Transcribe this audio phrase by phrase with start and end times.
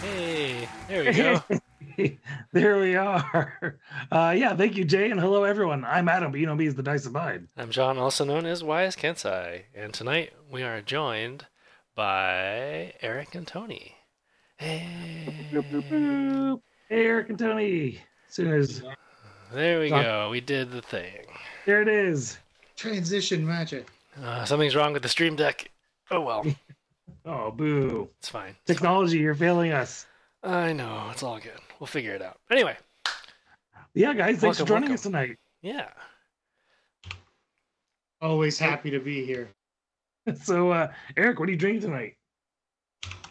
[0.00, 1.42] Hey, there we go.
[2.52, 3.78] there we are.
[4.12, 5.84] Uh, yeah, thank you, Jay, and hello, everyone.
[5.84, 7.48] I'm Adam, but you know me as the Dice Abide.
[7.56, 11.46] I'm John, also known as Wise Kensai, and tonight we are joined
[11.96, 13.96] by Eric and Tony.
[14.56, 14.86] Hey,
[15.52, 16.60] Boop, boop, boop.
[16.88, 18.00] Hey, Eric and Tony.
[18.28, 18.82] As soon as
[19.52, 20.28] there we go.
[20.30, 21.26] We did the thing.
[21.66, 22.38] there it is.
[22.76, 23.88] Transition magic.
[24.22, 25.70] Uh, something's wrong with the Stream Deck.
[26.10, 26.44] Oh well,
[27.30, 28.08] Oh, boo.
[28.18, 28.48] it's fine.
[28.50, 28.56] It's fine.
[28.66, 30.06] Technology, you're failing us.
[30.42, 31.52] I know it's all good.
[31.78, 32.38] We'll figure it out.
[32.50, 32.76] Anyway,
[33.94, 34.94] Yeah, guys, thanks for joining welcome.
[34.94, 35.36] us tonight.
[35.62, 35.88] yeah.
[38.20, 39.48] Always happy to be here.
[40.42, 42.14] So, uh, Eric, what are you drinking tonight?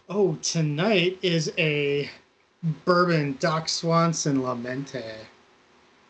[0.10, 2.10] Oh, tonight is a
[2.86, 5.04] bourbon Doc Swanson Lamente.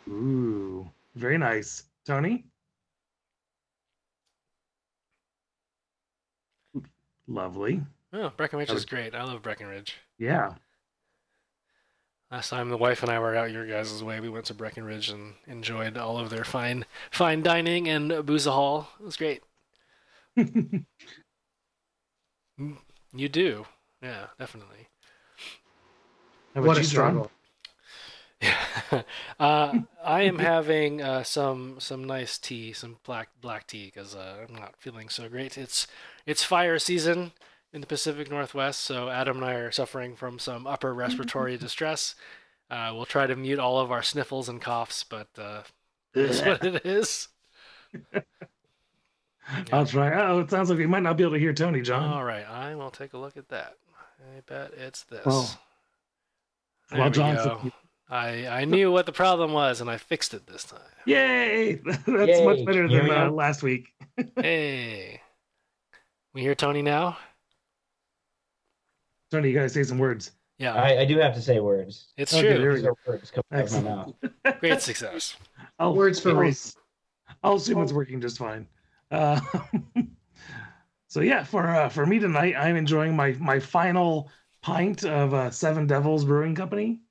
[0.07, 1.83] Ooh, very nice.
[2.05, 2.45] Tony?
[7.27, 7.81] Lovely.
[8.13, 9.13] Oh, Breckenridge That is was- great.
[9.15, 9.97] I love Breckenridge.
[10.17, 10.53] Yeah.
[12.31, 15.09] Last time the wife and I were out your guys' way, we went to Breckenridge
[15.09, 18.89] and enjoyed all of their fine fine dining and Booza Hall.
[18.99, 19.43] It was great.
[22.59, 22.77] Mm,
[23.13, 23.65] you do.
[24.01, 24.87] Yeah, definitely.
[26.55, 26.89] How What a you, John?
[26.89, 27.31] struggle.
[28.41, 28.55] Yeah.
[29.39, 34.45] uh, I am having uh, some some nice tea, some black black tea, because uh,
[34.47, 35.57] I'm not feeling so great.
[35.57, 35.87] It's
[36.25, 37.31] it's fire season
[37.73, 42.15] in the Pacific Northwest, so Adam and I are suffering from some upper respiratory distress.
[42.69, 45.61] Uh, we'll try to mute all of our sniffles and coughs, but uh,
[46.13, 47.29] that's what it is.
[49.71, 50.13] I'll try.
[50.29, 52.11] Oh, it sounds like we might not be able to hear Tony, John.
[52.11, 53.77] All right, I will take a look at that.
[54.19, 55.25] I bet it's this.
[55.25, 55.59] Well,
[56.89, 57.71] There well, we John,
[58.09, 60.79] I I knew what the problem was, and I fixed it this time.
[61.05, 61.75] Yay!
[61.85, 63.93] That's Yay, much better than we uh, last week.
[64.35, 65.21] Hey.
[66.33, 67.17] We hear Tony now?
[69.31, 70.31] Tony, you gotta say some words.
[70.57, 72.07] Yeah, I, I do have to say words.
[72.17, 72.69] it's Okay, there true.
[72.69, 72.97] we These go.
[73.05, 74.13] words coming out of my mouth.
[74.59, 75.35] Great success.
[75.77, 76.51] I'll, Words for I'll.
[77.43, 78.67] I'll assume it's working just fine.
[79.11, 79.39] Uh,
[81.07, 84.31] so yeah, for uh, for me tonight, I'm enjoying my my final
[84.61, 87.01] pint of uh, Seven Devils Brewing Company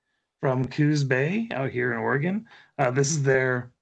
[0.40, 2.46] from Coos Bay out here in Oregon.
[2.78, 3.72] Uh, this is their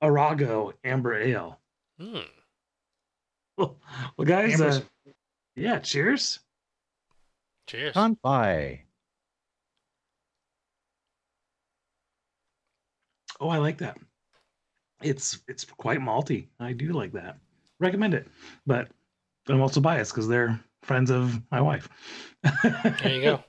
[0.00, 1.58] Arago Amber Ale.
[1.98, 2.18] Hmm.
[4.16, 4.80] Well, guys, uh,
[5.54, 6.40] yeah, cheers.
[7.66, 7.94] Cheers.
[7.94, 8.80] Kanpai.
[13.38, 13.98] Oh, I like that.
[15.02, 16.48] It's it's quite malty.
[16.60, 17.38] I do like that.
[17.78, 18.26] Recommend it.
[18.66, 18.88] But
[19.48, 21.88] I'm also biased because they're friends of my wife.
[22.62, 23.44] There you go.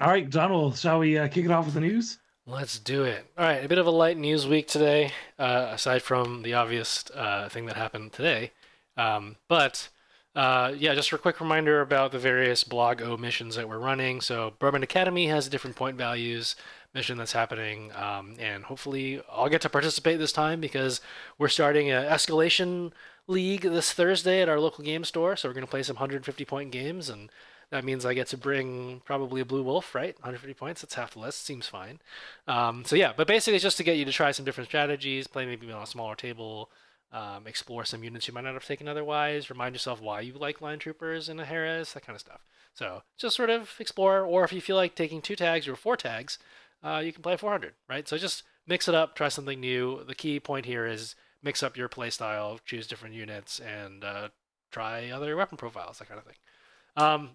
[0.00, 0.34] All right.
[0.34, 2.18] Well, shall we uh, kick it off with the news?
[2.46, 3.24] Let's do it.
[3.38, 7.04] All right, a bit of a light news week today, uh, aside from the obvious
[7.14, 8.50] uh, thing that happened today.
[8.96, 9.90] Um, but
[10.34, 14.20] uh, yeah, just a quick reminder about the various blog O missions that we're running.
[14.20, 16.56] So Bourbon Academy has a different point values
[16.94, 21.00] mission that's happening, um, and hopefully I'll get to participate this time because
[21.38, 22.92] we're starting an escalation
[23.28, 25.36] league this Thursday at our local game store.
[25.36, 27.30] So we're going to play some 150 point games and.
[27.72, 30.14] That means I get to bring probably a blue wolf, right?
[30.16, 30.82] 150 points.
[30.82, 31.46] That's half the list.
[31.46, 32.00] Seems fine.
[32.46, 35.26] Um, so yeah, but basically it's just to get you to try some different strategies,
[35.26, 36.70] play maybe on a smaller table,
[37.12, 40.60] um, explore some units you might not have taken otherwise, remind yourself why you like
[40.60, 42.44] line troopers and a Haris, that kind of stuff.
[42.74, 45.96] So just sort of explore, or if you feel like taking two tags or four
[45.96, 46.38] tags,
[46.84, 48.06] uh, you can play 400, right?
[48.06, 50.04] So just mix it up, try something new.
[50.04, 54.28] The key point here is mix up your playstyle, choose different units, and uh,
[54.70, 56.36] try other weapon profiles, that kind of thing.
[56.96, 57.30] Um,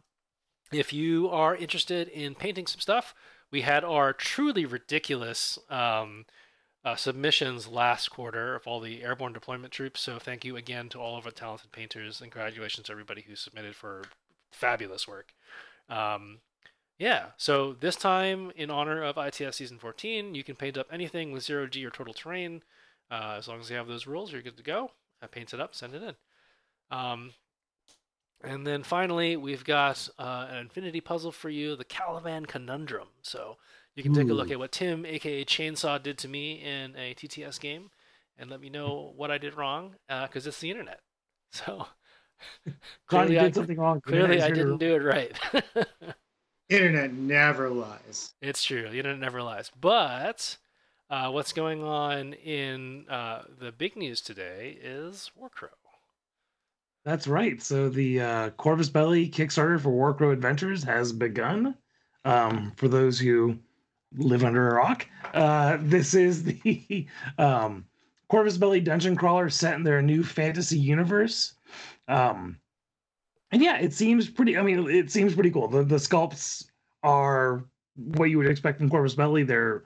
[0.72, 3.13] if you are interested in painting some stuff,
[3.51, 6.25] we had our truly ridiculous um,
[6.83, 10.01] uh, submissions last quarter of all the airborne deployment troops.
[10.01, 13.35] So thank you again to all of our talented painters, and congratulations to everybody who
[13.35, 14.03] submitted for
[14.51, 15.33] fabulous work.
[15.89, 16.39] Um,
[16.97, 21.31] yeah, so this time, in honor of ITS Season 14, you can paint up anything
[21.31, 22.63] with zero G or total terrain.
[23.11, 24.91] Uh, as long as you have those rules, you're good to go.
[25.22, 26.16] Uh, paint it up, send it in.
[26.90, 27.34] Um,
[28.43, 33.07] and then finally, we've got uh, an infinity puzzle for you, the Caliban Conundrum.
[33.22, 33.57] So
[33.95, 37.16] you can take a look at what Tim, aka Chainsaw, did to me in a
[37.16, 37.89] TTS game,
[38.37, 41.01] and let me know what I did wrong, because it's the internet.
[41.49, 41.87] So
[43.07, 44.01] clearly, you I, did something wrong.
[44.01, 45.39] Clearly, I didn't do it right.
[46.69, 48.34] Internet never lies.
[48.41, 49.72] it's true, the internet never lies.
[49.79, 50.57] But
[51.09, 55.69] uh, what's going on in uh, the big news today is Warcrow.
[57.08, 57.64] That's right.
[57.64, 61.74] So the uh, Corvus Belli Kickstarter for Warcrow Adventures has begun.
[62.26, 63.58] Um, for those who
[64.18, 67.08] live under a rock, uh, this is the
[67.38, 67.86] um,
[68.28, 71.54] Corvus Belli dungeon crawler set in their new fantasy universe.
[72.09, 72.59] Um,
[73.52, 74.58] and yeah, it seems pretty.
[74.58, 75.70] I mean, it seems pretty cool.
[75.70, 76.66] The the sculpts
[77.04, 77.64] are
[77.96, 79.44] what you would expect from Corvus Belli.
[79.44, 79.86] They're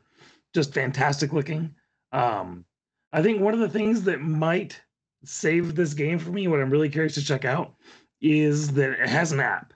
[0.56, 1.76] just fantastic looking.
[2.14, 2.66] Um,
[3.14, 4.82] I think one of the things that might
[5.24, 7.74] save this game for me, what I'm really curious to check out,
[8.22, 9.74] is that it has an app.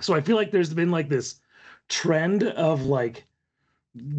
[0.00, 1.40] So I feel like there's been like this
[1.88, 3.26] trend of like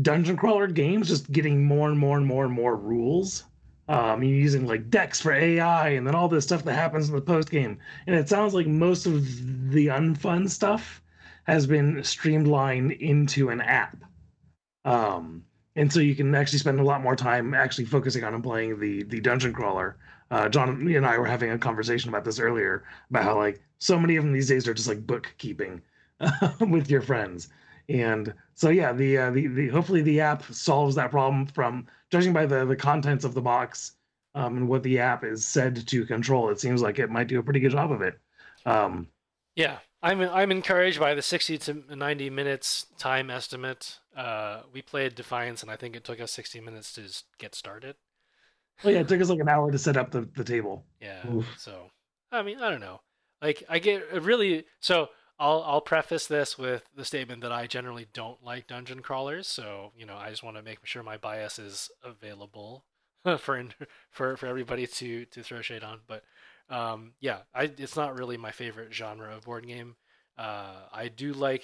[0.01, 3.45] dungeon crawler games just getting more and more and more and more rules.
[3.87, 7.15] Um, you're using like decks for AI and then all this stuff that happens in
[7.15, 7.77] the post game.
[8.07, 11.01] And it sounds like most of the unfun stuff
[11.43, 13.97] has been streamlined into an app.
[14.85, 15.43] Um,
[15.75, 19.03] and so you can actually spend a lot more time actually focusing on playing the
[19.03, 19.97] the dungeon crawler.
[20.29, 23.99] Uh, John and I were having a conversation about this earlier about how like so
[23.99, 25.81] many of them these days are just like bookkeeping
[26.59, 27.49] with your friends.
[27.89, 32.31] And so yeah, the, uh, the the hopefully the app solves that problem from judging
[32.33, 33.93] by the the contents of the box
[34.35, 36.49] um, and what the app is said to control.
[36.49, 38.17] It seems like it might do a pretty good job of it.
[38.65, 39.07] Um,
[39.55, 43.99] yeah, I'm I'm encouraged by the 60 to 90 minutes time estimate.
[44.15, 47.03] Uh, we played Defiance, and I think it took us 60 minutes to
[47.37, 47.95] get started.
[48.83, 50.85] Well, yeah, it took us like an hour to set up the, the table.
[50.99, 51.19] Yeah.
[51.31, 51.45] Oof.
[51.57, 51.91] So,
[52.31, 53.01] I mean, I don't know.
[53.41, 55.09] Like, I get really so.
[55.39, 59.47] I'll I'll preface this with the statement that I generally don't like dungeon crawlers.
[59.47, 62.85] So, you know, I just want to make sure my bias is available
[63.37, 63.63] for
[64.09, 65.99] for for everybody to to throw shade on.
[66.07, 66.23] But
[66.71, 69.95] um, yeah, I it's not really my favorite genre of board game.
[70.37, 71.63] Uh, I do like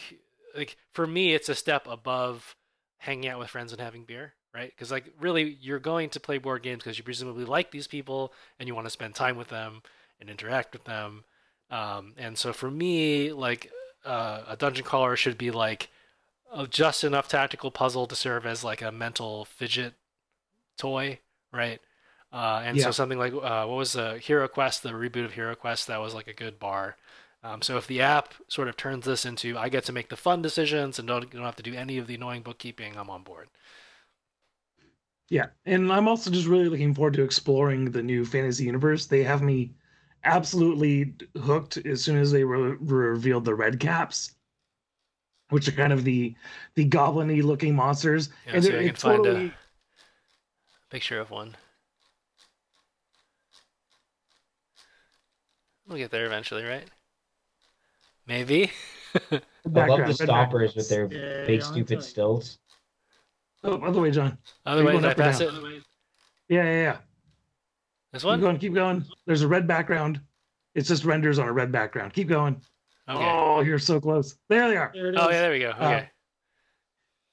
[0.56, 2.56] like for me, it's a step above
[2.98, 4.70] hanging out with friends and having beer, right?
[4.70, 8.34] Because like really, you're going to play board games because you presumably like these people
[8.60, 9.82] and you want to spend time with them
[10.20, 11.24] and interact with them.
[11.70, 13.72] Um, and so for me, like
[14.06, 15.90] uh, a dungeon crawler should be like
[16.52, 19.94] of just enough tactical puzzle to serve as like a mental fidget
[20.78, 21.20] toy,
[21.52, 21.80] right?
[22.32, 22.84] Uh, and yeah.
[22.84, 26.02] so something like uh, what was the Hero Quest, the reboot of Hero Quest, that
[26.02, 26.98] was like a good bar.
[27.44, 30.18] Um, so if the app sort of turns this into I get to make the
[30.18, 33.24] fun decisions and don't don't have to do any of the annoying bookkeeping, I'm on
[33.24, 33.48] board.
[35.30, 39.06] Yeah, and I'm also just really looking forward to exploring the new fantasy universe.
[39.06, 39.72] They have me
[40.24, 44.36] absolutely hooked as soon as they re- revealed the red caps,
[45.50, 46.36] which are kind of the
[46.76, 48.30] the goblin-y looking monsters.
[48.46, 49.36] Yeah, and so I can totally...
[49.36, 51.56] find a picture of one.
[55.88, 56.84] We'll get there eventually, right?
[58.28, 58.72] Maybe.
[59.32, 62.60] I love the stoppers with their yeah, big stupid stilts.
[63.64, 64.38] Oh, other way, John.
[64.66, 65.50] Other way, did I pass it?
[66.50, 66.98] Yeah, yeah, yeah.
[68.14, 68.40] This one?
[68.40, 69.06] Keep going, keep going.
[69.26, 70.22] There's a red background.
[70.76, 72.14] It's just renders on a red background.
[72.14, 72.62] Keep going.
[73.10, 73.26] Okay.
[73.26, 74.38] Oh, you're so close.
[74.50, 74.92] There they are.
[74.96, 75.70] oh, yeah, there we go.
[75.70, 75.96] Okay.
[75.96, 76.04] Uh,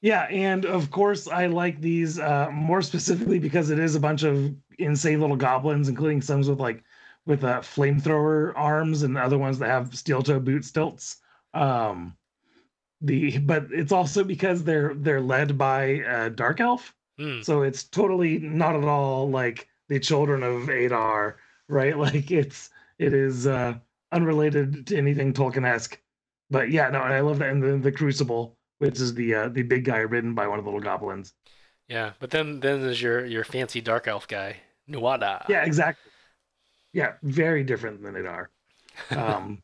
[0.00, 4.22] yeah, and of course, I like these uh, more specifically because it is a bunch
[4.22, 6.84] of insane little goblins, including some with like
[7.26, 11.18] with uh, flamethrower arms and other ones that have steel toe boot stilts.
[11.52, 12.16] Um,
[13.00, 17.44] the but it's also because they're they're led by a dark elf, mm.
[17.44, 21.36] so it's totally not at all like the children of Adar,
[21.68, 21.96] right?
[22.04, 23.74] Like it's it is uh,
[24.12, 25.98] unrelated to anything Tolkien-esque.
[26.50, 27.50] But yeah, no, I love that.
[27.50, 30.64] And then the Crucible, which is the uh, the big guy ridden by one of
[30.64, 31.34] the little goblins.
[31.88, 34.56] Yeah, but then then there's your your fancy dark elf guy,
[34.88, 35.46] Nuada.
[35.48, 36.10] Yeah, exactly
[36.94, 38.50] yeah, very different than Adar.
[39.10, 39.62] Um,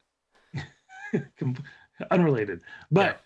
[2.10, 3.20] unrelated, but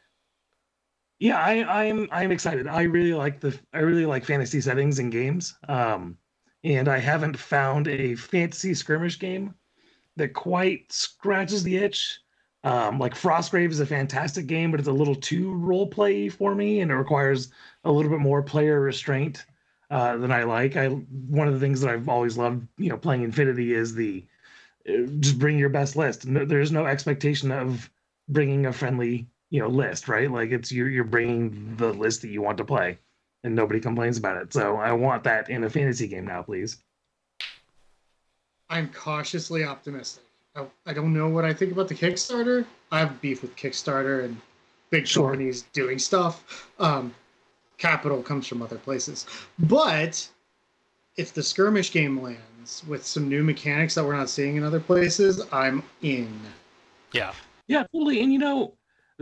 [1.18, 2.68] yeah, yeah I, I'm I'm excited.
[2.68, 5.56] I really like the I really like fantasy settings and games.
[5.68, 6.18] Um,
[6.62, 9.54] and I haven't found a fantasy skirmish game
[10.16, 12.20] that quite scratches the itch.
[12.62, 16.54] Um, like Frostgrave is a fantastic game, but it's a little too role play for
[16.54, 17.50] me, and it requires
[17.84, 19.44] a little bit more player restraint
[19.90, 20.76] uh, than I like.
[20.76, 24.24] I one of the things that I've always loved, you know, playing Infinity is the
[24.88, 26.26] uh, just bring your best list.
[26.26, 27.90] No, there's no expectation of
[28.28, 30.30] bringing a friendly, you know, list, right?
[30.30, 32.98] Like it's you're you're bringing the list that you want to play,
[33.42, 34.52] and nobody complains about it.
[34.52, 36.78] So I want that in a fantasy game now, please.
[38.70, 40.24] I'm cautiously optimistic.
[40.56, 42.64] I, I don't know what I think about the Kickstarter.
[42.90, 44.40] I have beef with Kickstarter and
[44.90, 45.30] big sure.
[45.30, 46.70] companies doing stuff.
[46.78, 47.14] Um,
[47.78, 49.26] capital comes from other places.
[49.58, 50.28] But
[51.16, 54.80] if the skirmish game lands with some new mechanics that we're not seeing in other
[54.80, 56.40] places, I'm in.
[57.12, 57.32] Yeah.
[57.66, 58.20] Yeah, totally.
[58.20, 58.74] And you know,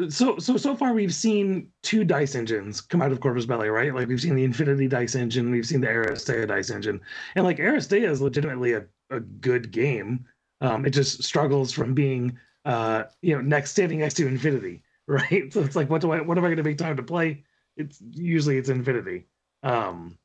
[0.08, 3.94] so so so far we've seen two dice engines come out of Corvus Belli, right?
[3.94, 7.00] Like we've seen the Infinity dice engine, we've seen the Aristeia dice engine,
[7.36, 10.24] and like Aristeia is legitimately a, a good game.
[10.60, 15.52] Um, it just struggles from being uh, you know next standing next to Infinity, right?
[15.52, 17.44] So it's like, what do I what am I going to make time to play?
[17.76, 19.26] It's usually it's infinity
[19.62, 20.18] um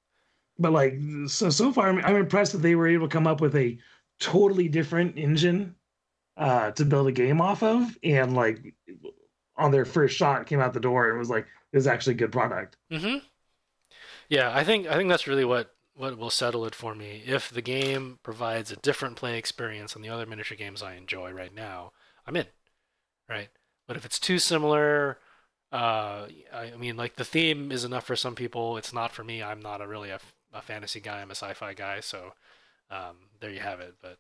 [0.60, 3.42] but like so so far I'm, I'm impressed that they were able to come up
[3.42, 3.78] with a
[4.20, 5.76] totally different engine
[6.38, 8.74] uh to build a game off of and like
[9.58, 12.18] on their first shot came out the door and was like, "This is actually a
[12.18, 13.18] good product." Mm-hmm.
[14.30, 17.24] Yeah, I think I think that's really what what will settle it for me.
[17.26, 21.32] If the game provides a different play experience than the other miniature games I enjoy
[21.32, 21.92] right now,
[22.26, 22.46] I'm in.
[23.28, 23.50] Right.
[23.88, 25.18] But if it's too similar,
[25.72, 28.78] uh, I, I mean, like the theme is enough for some people.
[28.78, 29.44] It's not for me.
[29.44, 30.20] I'm not a really a,
[30.54, 31.22] a fantasy guy.
[31.22, 32.00] I'm a sci-fi guy.
[32.00, 32.34] So
[32.90, 33.96] um, there you have it.
[34.02, 34.18] But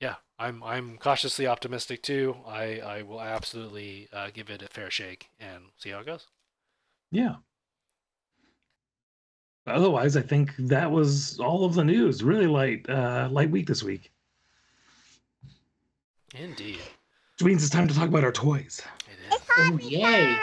[0.00, 2.36] yeah, I'm I'm cautiously optimistic too.
[2.46, 6.26] I I will absolutely uh, give it a fair shake and see how it goes.
[7.10, 7.36] Yeah.
[9.66, 12.22] Otherwise, I think that was all of the news.
[12.22, 14.12] Really light, uh, light week this week.
[16.34, 16.80] Indeed.
[17.38, 18.82] Which means it's time to talk about our toys.
[19.06, 19.40] It is.
[19.56, 20.36] Oh yay!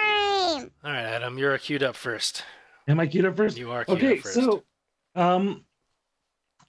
[0.83, 2.43] All right, Adam, you're queued up first.
[2.87, 3.55] Am I queued up first?
[3.55, 4.33] You are queued okay, up first.
[4.33, 4.63] so
[5.13, 5.63] um,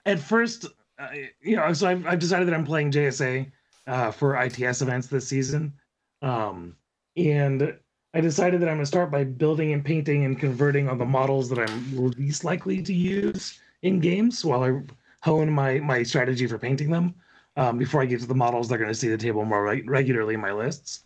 [0.04, 0.66] at first,
[0.98, 1.08] uh,
[1.40, 3.50] you know, so I've, I've decided that I'm playing JSA
[3.86, 5.72] uh, for ITS events this season,
[6.20, 6.76] um,
[7.16, 7.74] and
[8.12, 11.06] I decided that I'm going to start by building and painting and converting on the
[11.06, 14.82] models that I'm least likely to use in games while I
[15.22, 17.14] hone my my strategy for painting them.
[17.56, 19.84] Um, before I get to the models, they're going to see the table more re-
[19.86, 21.04] regularly in my lists.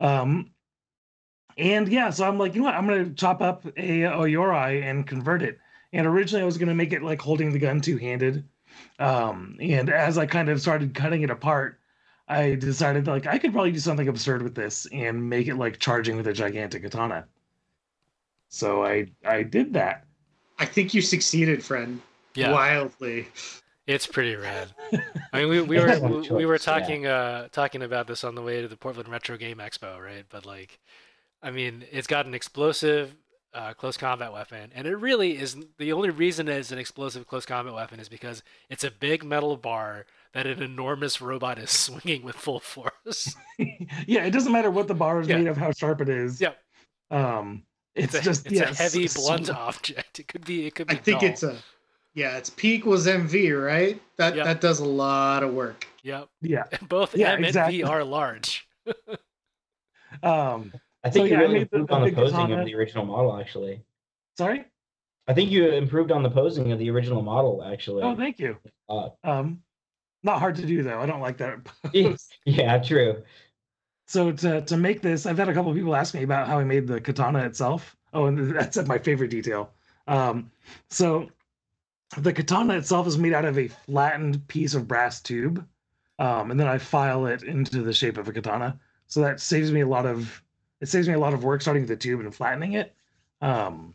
[0.00, 0.50] Um,
[1.56, 2.74] and yeah, so I'm like, you know what?
[2.74, 5.58] I'm going to chop up a O-Yoroi and convert it.
[5.92, 8.44] And originally, I was going to make it like holding the gun two handed.
[8.98, 11.78] Um, and as I kind of started cutting it apart,
[12.28, 15.78] I decided like I could probably do something absurd with this and make it like
[15.78, 17.26] charging with a gigantic katana.
[18.48, 20.04] So I I did that.
[20.58, 22.00] I think you succeeded, friend.
[22.34, 23.28] yeah, Wildly.
[23.86, 24.68] it's pretty rad.
[25.32, 26.78] I mean, we, we were we, we were choice, yeah.
[26.78, 30.24] talking uh talking about this on the way to the Portland Retro Game Expo, right?
[30.28, 30.80] But like,
[31.46, 33.14] I mean, it's got an explosive
[33.54, 37.46] uh, close combat weapon, and it really is the only reason it's an explosive close
[37.46, 42.24] combat weapon is because it's a big metal bar that an enormous robot is swinging
[42.24, 43.36] with full force.
[44.06, 45.38] yeah, it doesn't matter what the bar is Yeah.
[45.38, 46.40] made of, how sharp it is.
[46.40, 46.58] Yep.
[47.12, 47.62] Um,
[47.94, 50.18] it's, a, just it's yeah, a heavy s- blunt s- object.
[50.18, 50.96] It could be it could be.
[50.96, 51.28] I think dull.
[51.30, 51.56] it's a
[52.14, 54.02] yeah, it's P equals MV, right?
[54.16, 54.44] That Yep.
[54.46, 55.86] that does a lot of work.
[56.02, 56.28] Yep.
[56.42, 56.64] Yeah.
[56.88, 57.80] Both Yeah, M exactly.
[57.82, 58.66] and V are large.
[60.22, 60.72] Um,
[61.06, 63.04] I think So, you yeah, really the- improved the on the posing of the original
[63.04, 63.82] model, actually.
[64.36, 64.64] sorry.
[65.28, 68.02] I think you improved on the posing of the original model, actually.
[68.02, 68.56] Oh, thank you.
[68.88, 69.62] Uh, Um,
[70.22, 71.00] not hard to do though.
[71.00, 71.58] I don't like that.
[72.44, 73.22] yeah, true.
[74.08, 76.58] So to to make this, I've had a couple of people ask me about how
[76.58, 77.96] I made the katana itself.
[78.12, 79.70] Oh, and that's my favorite detail.
[80.08, 80.50] Um,
[80.90, 81.28] so
[82.18, 85.64] the katana itself is made out of a flattened piece of brass tube,
[86.20, 88.78] um, and then I file it into the shape of a katana.
[89.08, 90.40] So that saves me a lot of
[90.80, 92.94] it saves me a lot of work starting the tube and flattening it.
[93.40, 93.94] Um,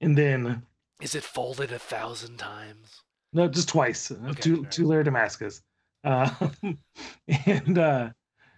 [0.00, 0.62] and then
[1.00, 3.02] Is it folded a thousand times?
[3.32, 4.10] no, just twice.
[4.10, 5.62] uh, Okay, two fair two layer Damascus.
[6.04, 6.30] Uh,
[7.46, 8.10] and uh,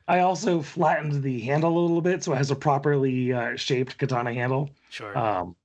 [0.06, 3.96] I also flattened the handle a little bit so it has a properly uh, shaped
[3.98, 4.70] katana handle.
[4.90, 5.16] Sure.
[5.16, 5.56] Um,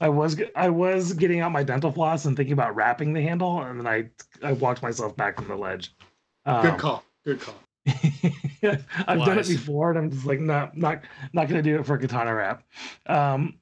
[0.00, 3.60] I was I was getting out my dental floss and thinking about wrapping the handle,
[3.62, 4.08] and then I
[4.42, 5.94] I walked myself back from the ledge.
[6.46, 7.04] Um, Good call.
[7.24, 7.54] Good call.
[7.86, 11.94] I've done it before, and I'm just like, no, not not gonna do it for
[11.94, 12.62] a katana wrap.
[13.06, 13.58] Um,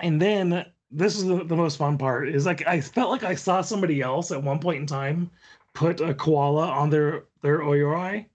[0.00, 3.34] and then this is the, the most fun part is like I felt like I
[3.34, 5.30] saw somebody else at one point in time
[5.74, 8.26] put a koala on their their O-Yoroi,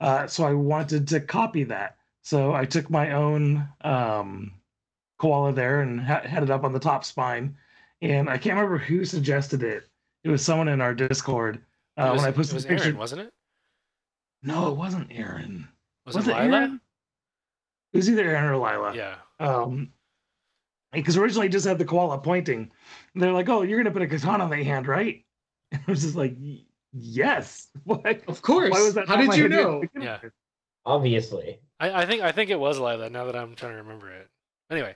[0.00, 1.96] uh, so I wanted to copy that.
[2.22, 4.52] So I took my own um,
[5.18, 7.56] koala there and ha- had it up on the top spine,
[8.02, 9.88] and I can't remember who suggested it.
[10.24, 11.60] It was someone in our Discord.
[11.96, 13.32] Uh, was, when I it posted was the picture, Aaron, wasn't it?
[14.44, 15.66] No, it wasn't Aaron.
[16.06, 16.56] Was, Was it it Lila?
[16.56, 16.80] Aaron?
[17.92, 18.94] It was either Aaron or Lila.
[18.94, 19.16] Yeah.
[19.40, 19.92] Um,
[20.92, 22.70] because originally I just had the koala pointing.
[23.14, 25.24] And they're like, "Oh, you're gonna put a katana on the hand, right?"
[25.72, 26.36] And I was just like,
[26.92, 28.20] "Yes." Why?
[28.28, 28.70] Of course.
[28.70, 29.08] Why was that?
[29.08, 29.82] How did you know?
[29.98, 30.18] Yeah.
[30.86, 31.58] Obviously.
[31.80, 33.10] I, I think I think it was Lila.
[33.10, 34.28] Now that I'm trying to remember it.
[34.70, 34.94] Anyway.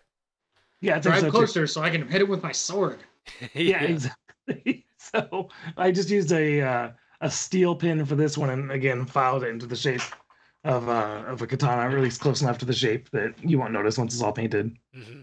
[0.80, 1.32] Yeah, I Drive so too.
[1.32, 3.00] closer so I can hit it with my sword.
[3.52, 4.86] Yeah, exactly.
[4.96, 6.90] so I just used a uh,
[7.20, 10.02] a steel pin for this one, and again filed it into the shape
[10.64, 13.98] of uh, of a katana, really close enough to the shape that you won't notice
[13.98, 14.76] once it's all painted.
[14.94, 15.22] hmm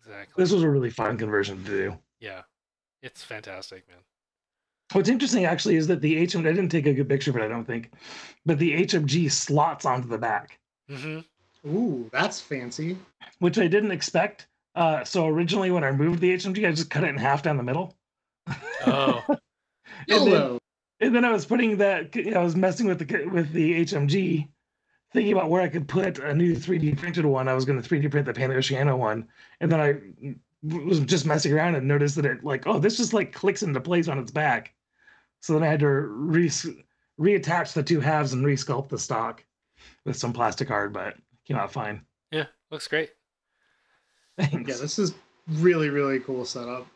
[0.00, 0.40] Exactly.
[0.42, 1.98] This was a really fun conversion to do.
[2.20, 2.42] Yeah.
[3.02, 3.98] It's fantastic, man.
[4.92, 7.42] What's interesting actually is that the HM I didn't take a good picture of it,
[7.42, 7.90] I don't think,
[8.44, 10.58] but the HMG slots onto the back,
[10.88, 11.20] hmm
[11.66, 12.96] Ooh, that's fancy.
[13.40, 14.46] which I didn't expect.
[14.76, 17.56] Uh, so originally when I moved the HMG, I just cut it in half down
[17.56, 17.96] the middle.
[18.84, 19.24] Oh.
[20.08, 20.58] and, then,
[21.00, 24.48] and then I was putting that, I was messing with the with the HMG,
[25.12, 27.48] thinking about where I could put a new 3D printed one.
[27.48, 29.28] I was going to 3D print the PanOceania one,
[29.60, 29.96] and then I
[30.62, 33.80] was just messing around and noticed that it like, oh, this just like clicks into
[33.80, 34.74] place on its back.
[35.40, 36.50] So then I had to re
[37.20, 39.44] reattach the two halves and resculpt the stock.
[40.04, 42.02] with some plastic art, but came out fine.
[42.30, 43.10] Yeah, looks great.
[44.38, 44.70] Thanks.
[44.70, 45.14] Yeah, this is
[45.48, 46.86] really really cool setup.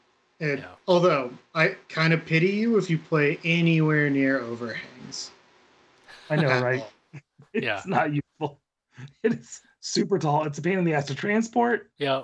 [0.40, 0.74] And Yeah.
[0.88, 5.30] although I kind of pity you if you play anywhere near overhangs.
[6.30, 6.80] I know, right?
[6.80, 6.92] all.
[7.52, 7.82] It's Yeah.
[7.86, 8.60] not useful.
[9.22, 10.44] It is super tall.
[10.44, 11.90] It's a pain in the ass to transport.
[11.98, 12.22] Yeah.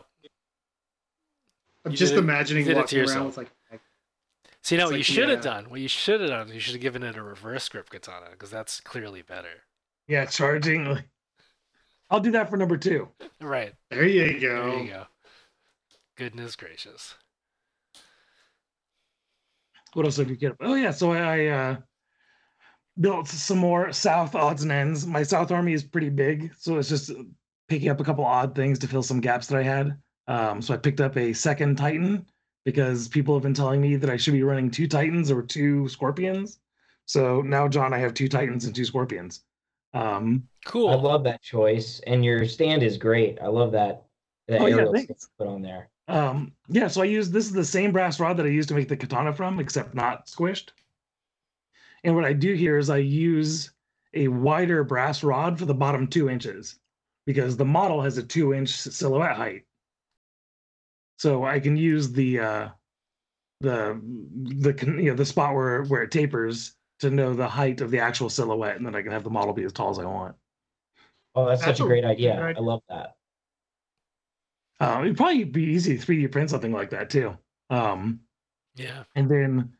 [1.85, 3.27] I'm You just did imagining you did it to walking around yourself.
[3.37, 3.37] with
[3.73, 3.81] like
[4.63, 5.53] See, now It's what you should have yeah.
[5.53, 8.27] done, what you should have done, you should have given it a reverse grip katana
[8.33, 9.63] because that's clearly better.
[10.09, 10.99] Yeah, charging.
[12.11, 13.09] I'll do that for number two.
[13.41, 13.75] Right.
[13.91, 14.71] there you go.
[14.73, 15.07] There you go.
[16.17, 17.15] Goodness gracious.
[19.97, 20.53] What else did you get?
[20.53, 20.59] Up?
[20.61, 21.77] Oh yeah, so I uh,
[23.01, 25.07] built some more South odds and ends.
[25.07, 27.11] My South army is pretty big, so it's just
[27.67, 29.99] picking up a couple odd things to fill some gaps that I had.
[30.29, 32.27] Um, so I picked up a second Titan
[32.67, 35.89] because people have been telling me that I should be running two Titans or two
[35.89, 36.59] Scorpions.
[37.07, 39.45] So now, John, I have two Titans and two Scorpions.
[39.95, 40.91] Um, Cool.
[40.91, 43.39] I love that choice, and your stand is great.
[43.41, 44.05] I love that
[44.49, 45.31] that Oh, yeah, thanks.
[45.39, 45.89] put on there.
[46.09, 48.75] Um, yeah, so I use this is the same brass rod that I used to
[48.75, 50.71] make the katana from, except not squished.
[52.05, 53.73] And what I do here is I use
[54.15, 56.79] a wider brass rod for the bottom two inches
[57.27, 59.63] because the model has a two inch silhouette height.
[61.19, 62.69] So I can use the uh
[63.61, 67.91] the the you know the spot where where it tapers to know the height of
[67.91, 70.05] the actual silhouette, and then I can have the model be as tall as I
[70.05, 70.37] want.
[71.35, 72.55] Oh, that's, That's such a a great really idea.
[72.57, 73.16] I love that.
[74.81, 77.37] Um, it'd probably be easy to 3D print something like that too.
[77.71, 78.21] Um,
[78.75, 79.05] yeah.
[79.15, 79.73] And then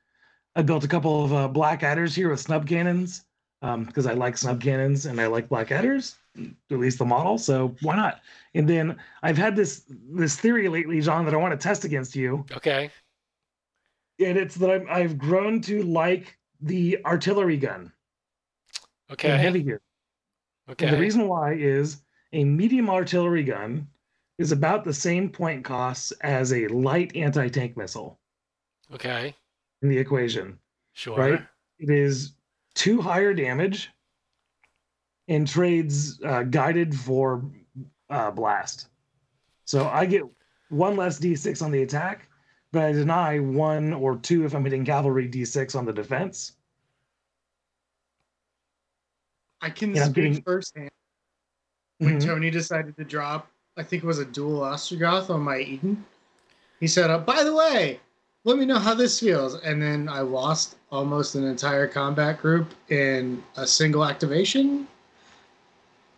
[0.55, 3.25] I built a couple of uh, black adders here with snub cannons
[3.61, 7.37] because I like snub cannons and I like black adders, at least the model.
[7.37, 8.21] So why not?
[8.55, 12.15] And then I've had this this theory lately, John, that I want to test against
[12.17, 12.91] you, Okay.
[14.19, 17.93] and it's that I'm, I've grown to like the artillery gun
[19.11, 19.37] Okay.
[19.37, 19.81] heavy gear.
[20.71, 20.87] Okay.
[20.87, 23.89] And the reason why is a medium artillery gun
[24.39, 28.19] is about the same point costs as a light anti tank missile
[28.93, 29.35] okay.
[29.83, 30.59] in the equation.
[30.93, 31.17] Sure.
[31.19, 31.43] Right.
[31.79, 32.33] it is
[32.75, 33.91] two higher damage
[35.29, 37.45] and trades uh, guided for
[38.11, 38.89] uh, blast.
[39.65, 40.23] So I get
[40.71, 42.29] one less d6 on the attack,
[42.73, 46.53] but I deny one or two if I'm hitting cavalry d6 on the defense.
[49.61, 50.91] I can Yeah, speak getting- firsthand.
[51.99, 52.25] When Mhm.
[52.27, 56.05] Tony decided to drop, I think it was a dual Ostrogoth on my Eden,
[56.81, 58.01] he said, uh, "By the way,
[58.45, 62.75] let me know how this feels." And then I lost almost an entire combat group
[62.89, 64.89] in a single activation.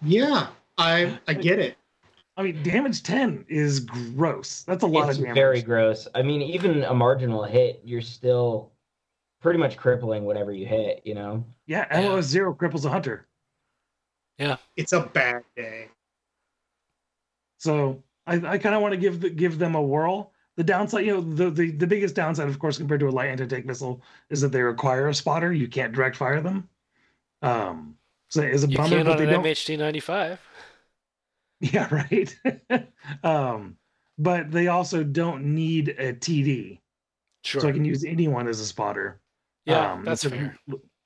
[0.02, 1.76] Yeah, I I get it.
[2.36, 4.62] I mean, damage 10 is gross.
[4.62, 5.34] That's a lot It's of damage.
[5.34, 6.06] very gross.
[6.14, 8.70] I mean, even a marginal hit, you're still
[9.40, 11.02] pretty much crippling whatever you hit.
[11.04, 11.44] You know.
[11.66, 12.08] yeah, Yeah.
[12.10, 13.26] MOS zero cripples a hunter.
[14.38, 15.88] Yeah, it's a bad day.
[17.58, 20.32] So I, I kind of want to give the, give them a whirl.
[20.56, 23.28] The downside, you know, the, the the biggest downside, of course, compared to a light
[23.30, 25.52] anti-tank missile, is that they require a spotter.
[25.52, 26.68] You can't direct fire them.
[27.42, 27.96] Um,
[28.30, 29.44] so it's a You bummer, but on they don't.
[29.44, 30.40] MHD 95.
[31.60, 32.36] Yeah, right.
[33.24, 33.76] um,
[34.16, 36.80] but they also don't need a TD,
[37.42, 37.60] Sure.
[37.60, 39.20] so I can use anyone as a spotter.
[39.64, 40.56] yeah, um, that's fair.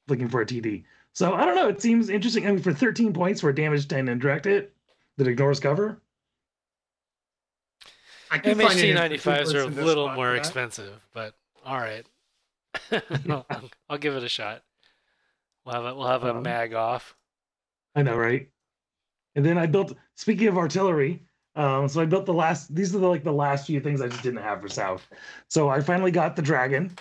[0.08, 0.84] Looking for a TD.
[1.14, 1.68] So I don't know.
[1.68, 2.46] It seems interesting.
[2.46, 4.74] I mean, for 13 points for damage 10 and direct it
[5.16, 6.00] that ignores cover.
[8.32, 12.06] I can an 95s are a little more expensive, but all right.
[13.28, 13.46] I'll,
[13.90, 14.62] I'll give it a shot.
[15.64, 17.14] We'll have a, we'll have a Um, mag off.
[17.94, 18.48] I know, right?
[19.34, 19.96] And then I built.
[20.16, 21.22] Speaking of artillery,
[21.56, 22.74] um, so I built the last.
[22.74, 25.06] These are the, like the last few things I just didn't have for South.
[25.48, 26.96] So I finally got the dragon,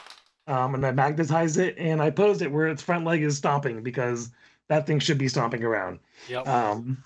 [0.47, 3.81] um, and I magnetized it, and I posed it where its front leg is stomping
[3.83, 4.31] because
[4.67, 5.99] that thing should be stomping around.
[6.27, 6.47] Yep.
[6.47, 7.03] Um,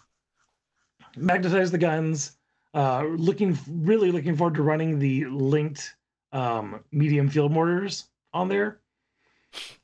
[1.15, 2.37] magnetize the guns.
[2.75, 5.95] Uh, looking really looking forward to running the linked
[6.33, 8.81] um, medium field mortars on there.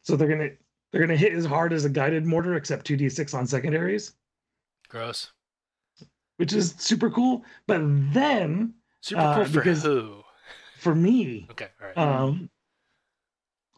[0.01, 0.49] So they're gonna
[0.91, 4.13] they're gonna hit as hard as a guided mortar, except two d six on secondaries
[4.89, 5.31] Gross.
[6.35, 7.45] which is super cool.
[7.65, 7.79] But
[8.13, 10.21] then Super Uh, cool for because- who?
[10.77, 11.97] for me, Okay, all right.
[11.97, 12.49] um,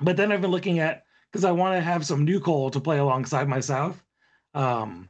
[0.01, 2.79] but then I've been looking at because I want to have some new coal to
[2.79, 4.01] play alongside my South.
[4.55, 5.09] Um,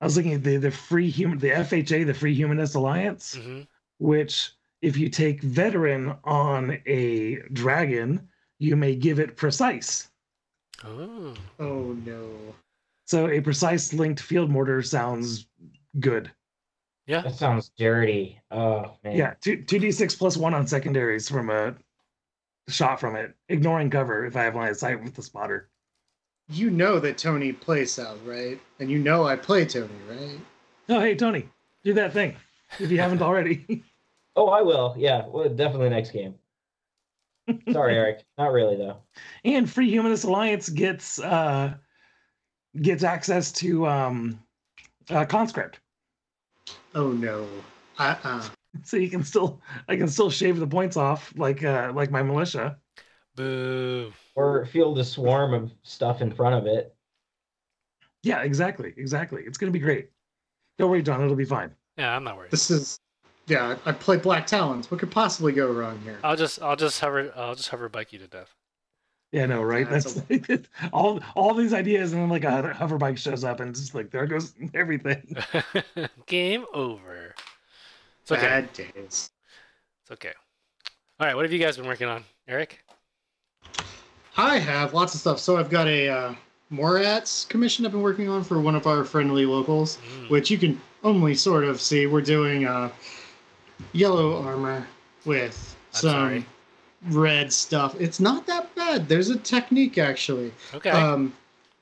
[0.00, 3.62] I was looking at the the free human the FHA the Free Humanist Alliance, hmm
[3.98, 8.26] which if you take veteran on a dragon,
[8.58, 10.08] you may give it precise.
[10.82, 12.30] Oh, Oh no.
[13.04, 15.46] So a precise linked field mortar sounds
[15.98, 16.30] good.
[17.06, 17.20] yeah.
[17.20, 18.40] That sounds dirty.
[18.50, 19.16] Oh man.
[19.16, 21.74] Yeah, two two d six plus one on secondaries from a
[22.68, 25.68] shot from it, ignoring cover if I have line of sight with the spotter.
[26.50, 28.60] You know that Tony plays South, right?
[28.78, 30.40] And you know I play Tony, right?
[30.88, 31.48] Oh, hey Tony,
[31.84, 32.36] do that thing
[32.78, 33.84] if you haven't already.
[34.36, 34.94] Oh, I will.
[34.96, 36.36] Yeah, well, definitely next game.
[37.72, 38.22] Sorry, Eric.
[38.38, 38.98] Not really though.
[39.44, 41.74] and Free Humanist Alliance gets uh
[42.80, 44.40] gets access to um
[45.10, 45.80] uh, conscript,
[46.94, 47.46] Oh no.
[47.98, 48.48] Uh uh
[48.84, 52.22] so you can still I can still shave the points off like uh like my
[52.22, 52.78] militia.
[53.36, 54.12] Boo.
[54.34, 56.94] Or feel the swarm of stuff in front of it.
[58.22, 59.42] Yeah, exactly, exactly.
[59.46, 60.10] It's gonna be great.
[60.78, 61.22] Don't worry, John.
[61.22, 61.70] It'll be fine.
[61.96, 62.50] Yeah, I'm not worried.
[62.50, 63.00] This is
[63.46, 64.90] yeah, I play Black Talons.
[64.90, 66.18] What could possibly go wrong here?
[66.22, 68.54] I'll just I'll just hover I'll just hover bike you to death.
[69.32, 69.86] Yeah, no, right?
[69.86, 73.60] Yeah, That's it's all all these ideas, and then like a hover bike shows up,
[73.60, 75.36] and it's just like there goes everything.
[76.26, 77.34] Game over.
[78.22, 78.42] It's okay.
[78.42, 78.90] Bad days.
[78.96, 80.32] It's okay.
[81.18, 82.84] All right, what have you guys been working on, Eric?
[84.40, 85.38] I have lots of stuff.
[85.38, 86.34] So I've got a uh,
[86.72, 90.30] Morats commission I've been working on for one of our friendly locals, Mm.
[90.30, 92.06] which you can only sort of see.
[92.06, 92.90] We're doing uh,
[93.92, 94.86] yellow armor
[95.26, 96.46] with I'm some sorry.
[97.10, 97.94] red stuff.
[98.00, 99.08] It's not that bad.
[99.08, 100.52] There's a technique actually.
[100.74, 100.90] Okay.
[100.90, 101.34] Um,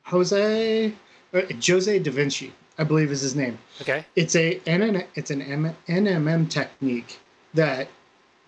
[0.04, 0.92] Jose
[1.34, 3.56] uh, Jose Da Vinci, I believe is his name.
[3.82, 4.04] okay.
[4.16, 7.18] It's a NN, it's an M, NMM technique
[7.54, 7.86] that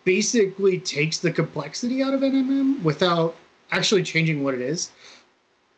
[0.05, 3.37] basically takes the complexity out of NMM without
[3.72, 4.90] actually changing what it is.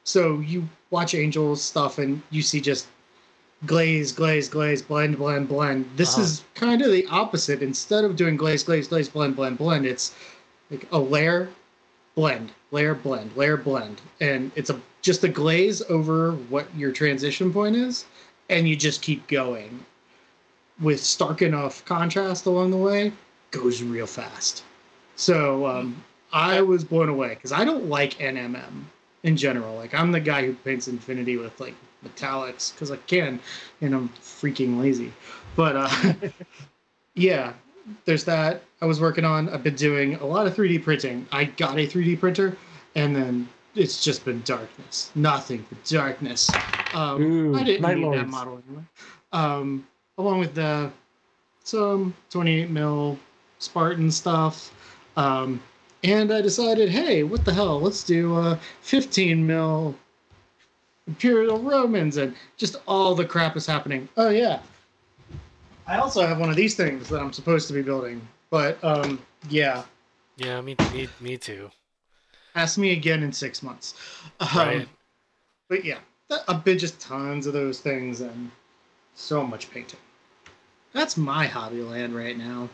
[0.05, 2.87] So you watch Angels stuff and you see just
[3.67, 5.89] glaze, glaze, glaze, blend, blend, blend.
[5.97, 6.23] This Uh-huh.
[6.23, 7.63] is kind of the opposite.
[7.63, 10.15] Instead of doing glaze, glaze, glaze, blend, blend, blend, it's
[10.71, 11.49] like a layer,
[12.17, 17.53] blend, layer, blend, layer, blend, and it's a just a glaze over what your transition
[17.53, 18.05] point is,
[18.51, 19.85] and you just keep going
[20.81, 23.13] with stark enough contrast along the way.
[23.51, 24.63] Goes real fast.
[25.17, 26.03] So um,
[26.33, 28.85] I was blown away because I don't like NMM
[29.23, 29.75] in general.
[29.75, 33.41] Like I'm the guy who paints Infinity with like metallics because I can,
[33.81, 35.13] and I'm freaking lazy.
[35.57, 36.13] But uh,
[37.15, 37.53] yeah,
[38.05, 38.63] there's that.
[38.81, 39.49] I was working on.
[39.49, 41.27] I've been doing a lot of 3D printing.
[41.33, 42.57] I got a 3D printer,
[42.95, 45.11] and then it's just been darkness.
[45.15, 46.51] Nothing but darkness.
[46.95, 48.85] Um, Ooh, I didn't need that model anyway.
[49.33, 49.87] Um,
[50.19, 50.91] along with the
[51.65, 53.19] some 28 mil
[53.59, 54.75] Spartan stuff.
[55.17, 55.63] Um,
[56.05, 57.81] and I decided, hey, what the hell?
[57.81, 59.95] Let's do uh, 15 mil
[61.07, 64.09] Imperial Romans and just all the crap is happening.
[64.17, 64.61] Oh yeah.
[65.87, 69.21] I also have one of these things that I'm supposed to be building, but um,
[69.49, 69.83] yeah.
[70.37, 71.71] Yeah, me me me too.
[72.55, 73.95] Ask me again in six months.
[74.41, 74.89] Um, Right.
[75.69, 78.51] But yeah, th- I've been just tons of those things and
[79.15, 80.01] so much painting.
[80.93, 82.69] That's my hobby land right now.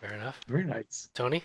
[0.00, 0.40] Fair enough.
[0.48, 1.10] Very nice.
[1.14, 1.44] Tony?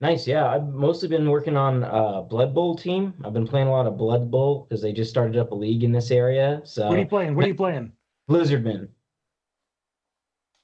[0.00, 0.46] Nice, yeah.
[0.46, 3.14] I've mostly been working on uh Blood Bowl team.
[3.24, 5.84] I've been playing a lot of Blood Bowl because they just started up a league
[5.84, 6.60] in this area.
[6.64, 7.34] So What are you playing?
[7.34, 7.92] What are you playing?
[8.28, 8.88] Lizardmen.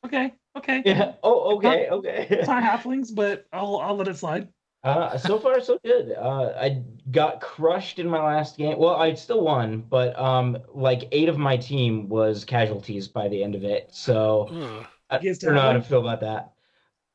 [0.04, 0.82] Okay, okay.
[0.84, 1.14] Yeah.
[1.22, 2.26] Oh, okay, okay.
[2.30, 4.48] It's not halflings, but I'll I'll let it slide.
[4.82, 6.12] Uh, so far so good.
[6.12, 8.78] Uh, I got crushed in my last game.
[8.78, 13.44] Well, I still won, but um, like eight of my team was casualties by the
[13.44, 13.90] end of it.
[13.92, 14.86] So.
[15.10, 16.52] I Against don't know how to feel about that.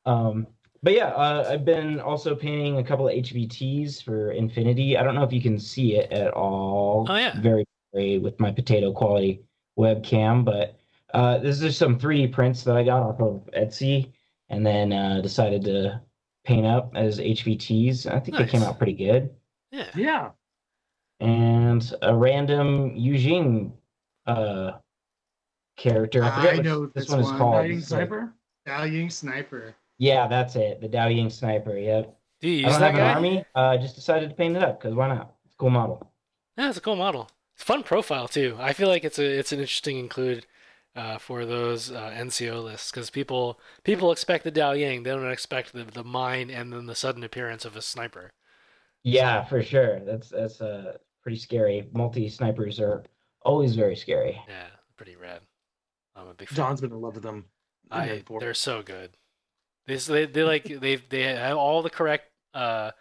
[0.06, 0.48] Um,
[0.86, 4.96] but yeah, uh, I've been also painting a couple of HVTs for Infinity.
[5.00, 7.08] I don't know if you can see it at all.
[7.10, 7.42] Oh, yeah.
[7.42, 9.42] Very, very with my potato quality
[9.80, 10.78] webcam, but
[11.16, 14.12] uh, this is some 3D prints that I got off of Etsy,
[14.50, 16.02] and then uh, decided to
[16.44, 18.06] paint up as HVTs.
[18.06, 19.32] I think they came out pretty good.
[19.72, 19.90] Yeah.
[19.96, 20.30] Yeah.
[21.20, 23.74] And a random Yu Jing
[24.28, 24.74] uh,
[25.78, 26.24] character.
[26.24, 27.56] I forget I what know this this one is called.
[27.56, 28.34] Fighting It's like- sniper.
[28.68, 29.76] Valiant Sniper.
[29.98, 30.82] Yeah, that's it.
[30.82, 31.78] The Dao Ying sniper.
[31.78, 32.18] Yep.
[32.42, 33.46] Do you I use don't that have an army.
[33.56, 35.34] Uh, just decided to paint it up because why not?
[35.46, 36.12] It's a cool model.
[36.58, 37.30] Yeah, it's a cool model.
[37.54, 38.58] It's a fun profile too.
[38.60, 40.46] I feel like it's a it's an interesting include
[40.96, 45.32] uh, for those uh, NCO lists because people people expect the Dao Yang, they don't
[45.32, 48.32] expect the the mine and then the sudden appearance of a sniper.
[49.04, 50.00] Yeah, for sure.
[50.02, 51.88] That's that's uh pretty scary.
[51.94, 53.04] Multi snipers are
[53.44, 54.42] always very scary.
[54.48, 55.42] Yeah, pretty rad.
[56.16, 56.58] I'm a big fan.
[56.58, 57.46] John's been in love with them.
[57.92, 59.16] I they're so good.
[59.88, 62.92] They they they like they they have all the correct uh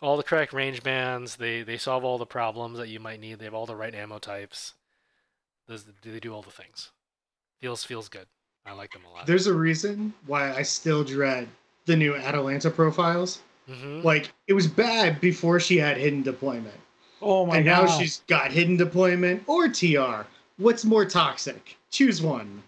[0.00, 1.36] all the correct range bands.
[1.36, 3.38] They they solve all the problems that you might need.
[3.38, 4.74] They have all the right ammo types.
[5.66, 6.90] Those, they do all the things.
[7.60, 8.26] Feels feels good.
[8.66, 9.26] I like them a lot.
[9.26, 11.48] There's a reason why I still dread
[11.86, 13.40] the new Atalanta profiles.
[13.66, 16.80] hmm Like it was bad before she had hidden deployment,
[17.22, 17.86] Oh my and god.
[17.86, 20.26] now she's got hidden deployment or TR.
[20.56, 21.76] What's more toxic?
[21.90, 22.62] Choose one.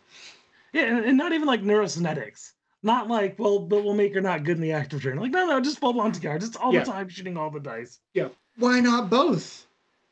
[0.73, 2.53] Yeah, and, and not even like neurocinetics.
[2.83, 5.19] Not like, well, but we'll make her not good in the active turn.
[5.19, 6.81] Like, no, no, just full on TR, just all Yeah.
[6.85, 8.01] the time shooting all the dice.
[8.13, 8.29] Yeah.
[8.57, 9.67] Why not both?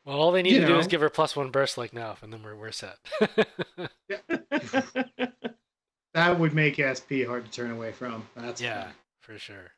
[0.05, 2.15] Well, all they need You to do is give her plus one burst like now,
[2.21, 2.97] and then we're we're set.
[6.13, 8.27] That would make SP hard to turn away from.
[8.35, 8.93] That's yeah, fine.
[9.21, 9.71] for sure.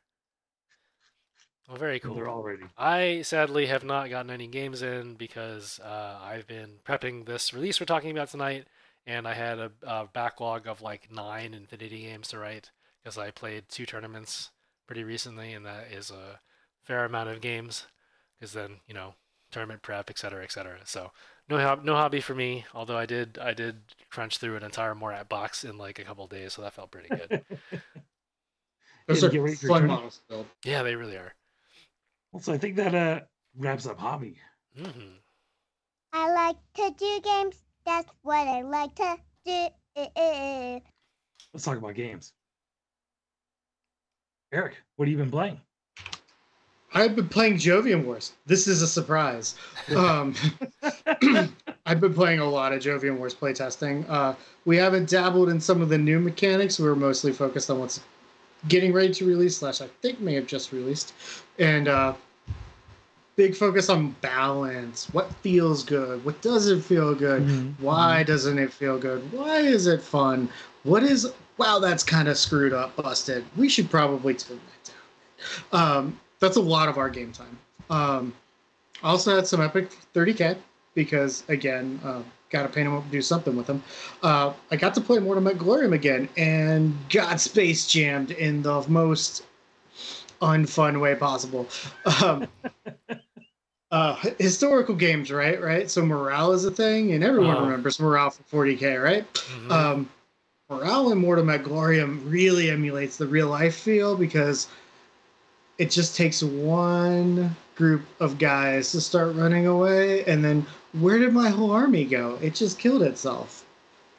[1.68, 2.16] Well, very cool.
[2.16, 2.64] They're all ready.
[2.76, 7.78] I sadly have not gotten any games in because uh, I've been prepping this release
[7.80, 8.66] we're talking about tonight,
[9.06, 12.70] and I had a, a backlog of like nine Infinity games to write
[13.04, 14.50] because I played two tournaments
[14.86, 16.40] pretty recently, and that is a
[16.82, 17.86] fair amount of games.
[18.40, 19.14] Because then you know
[19.50, 20.78] tournament prep, etc., cetera, et cetera.
[20.86, 21.12] So
[21.48, 22.64] no hob- no hobby for me.
[22.74, 23.76] Although I did I did
[24.10, 27.10] crunch through an entire Morat box in like a couple days, so that felt pretty
[27.10, 27.42] good.
[29.06, 30.46] Those Yeah, are get ready for fun turn- models to build.
[30.64, 31.34] yeah, they really are.
[32.32, 33.20] Well, so I think that uh
[33.56, 34.38] wraps up hobby.
[34.76, 35.12] hmm
[36.12, 37.56] I like to do games.
[37.84, 39.68] That's what I like to do.
[41.52, 42.32] Let's talk about games.
[44.54, 45.60] Eric, what have you been playing?
[46.94, 48.34] I've been playing Jovian Wars.
[48.46, 49.56] This is a surprise.
[49.96, 50.32] Um,
[51.86, 54.08] I've been playing a lot of Jovian Wars playtesting.
[54.08, 56.78] Uh, we haven't dabbled in some of the new mechanics.
[56.78, 57.98] We were mostly focused on what's
[58.68, 61.14] getting ready to release, slash I think may have just released,
[61.58, 62.14] and uh,
[63.34, 65.08] big focus on balance.
[65.12, 66.24] What feels good?
[66.24, 67.42] What doesn't feel good?
[67.42, 69.32] Mhm, Why doesn't it feel good?
[69.32, 70.48] Why is it fun?
[70.84, 71.78] What is wow?
[71.78, 73.44] That's kind of screwed up, busted.
[73.56, 74.92] We should probably tone that
[75.72, 75.98] down.
[75.98, 77.58] Um, that's a lot of our game time.
[77.90, 78.34] Um,
[79.02, 80.56] also had some epic 30k
[80.94, 83.82] because again, uh, got to paint them up do something with them.
[84.22, 89.44] Uh, I got to play Mortal Glorium again and got space jammed in the most
[90.40, 91.66] unfun way possible.
[92.22, 92.46] Um,
[93.90, 95.60] uh, historical games, right?
[95.60, 95.90] Right.
[95.90, 97.64] So morale is a thing, and everyone Uh-huh.
[97.66, 99.32] remembers morale for 40k, right?
[99.34, 99.70] Mhm.
[99.70, 100.10] um,
[100.70, 104.68] morale in Mortal Kombat Glorium really emulates the real life feel because
[105.78, 110.64] it just takes one group of guys to start running away, and then
[111.00, 112.38] where did my whole army go?
[112.40, 113.64] It just killed itself.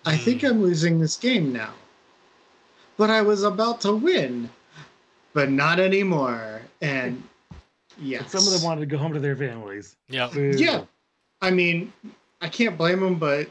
[0.06, 0.48] I think Hmm.
[0.48, 1.74] I'm losing this game now.
[2.98, 4.50] But I was about to win,
[5.34, 6.62] but not anymore.
[6.82, 7.24] And
[8.00, 9.96] yes, Some of them wanted to go home to their families.
[10.10, 10.30] yeah.
[10.34, 10.84] Yeah.
[11.42, 11.92] I mean,
[12.42, 13.50] I can't blame them, but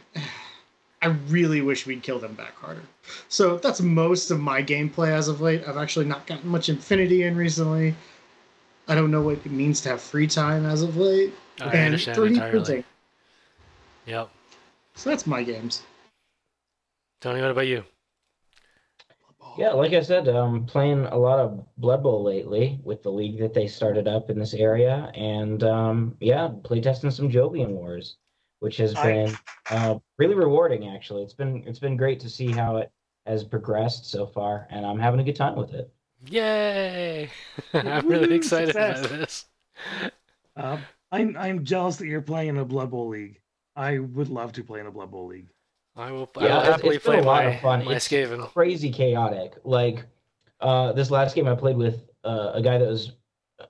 [1.05, 2.83] I really wish we'd kill them back harder.
[3.29, 5.63] So that's most of my gameplay as of late.
[5.69, 7.95] I've actually not gotten much Infinity in recently.
[8.89, 11.35] I don't know what it means to have free time as of late.
[11.61, 12.51] I and understand 3D entirely.
[12.51, 12.85] printing.
[14.07, 14.31] Yep.
[14.95, 15.83] So that's my games.
[17.21, 17.85] Tony, what about you?
[19.59, 23.39] Yeah, like I said, um, playing a lot of Blood Bowl lately with the league
[23.41, 28.17] that they started up in this area, and um, yeah, playtesting some Jovian Wars,
[28.65, 29.37] which has been
[29.71, 30.89] uh, really rewarding.
[30.89, 32.91] Actually, it's been it's been great to see how it
[33.27, 35.93] has progressed so far, and I'm having a good time with it.
[36.31, 37.29] Yay!
[37.75, 39.05] I'm really excited success.
[39.05, 39.45] about this.
[40.57, 40.81] Um,
[41.13, 43.39] I'm I'm jealous that you're playing in a Blood Bowl league.
[43.77, 45.49] I would love to play in a Blood Bowl league.
[45.95, 47.85] I will, I Yeah, will it's- happily it's been play a lot my, of fun.
[47.85, 48.41] my It's Skaven.
[48.53, 49.57] crazy chaotic.
[49.65, 50.07] Like
[50.61, 53.13] uh, this last game I played with uh, a guy that was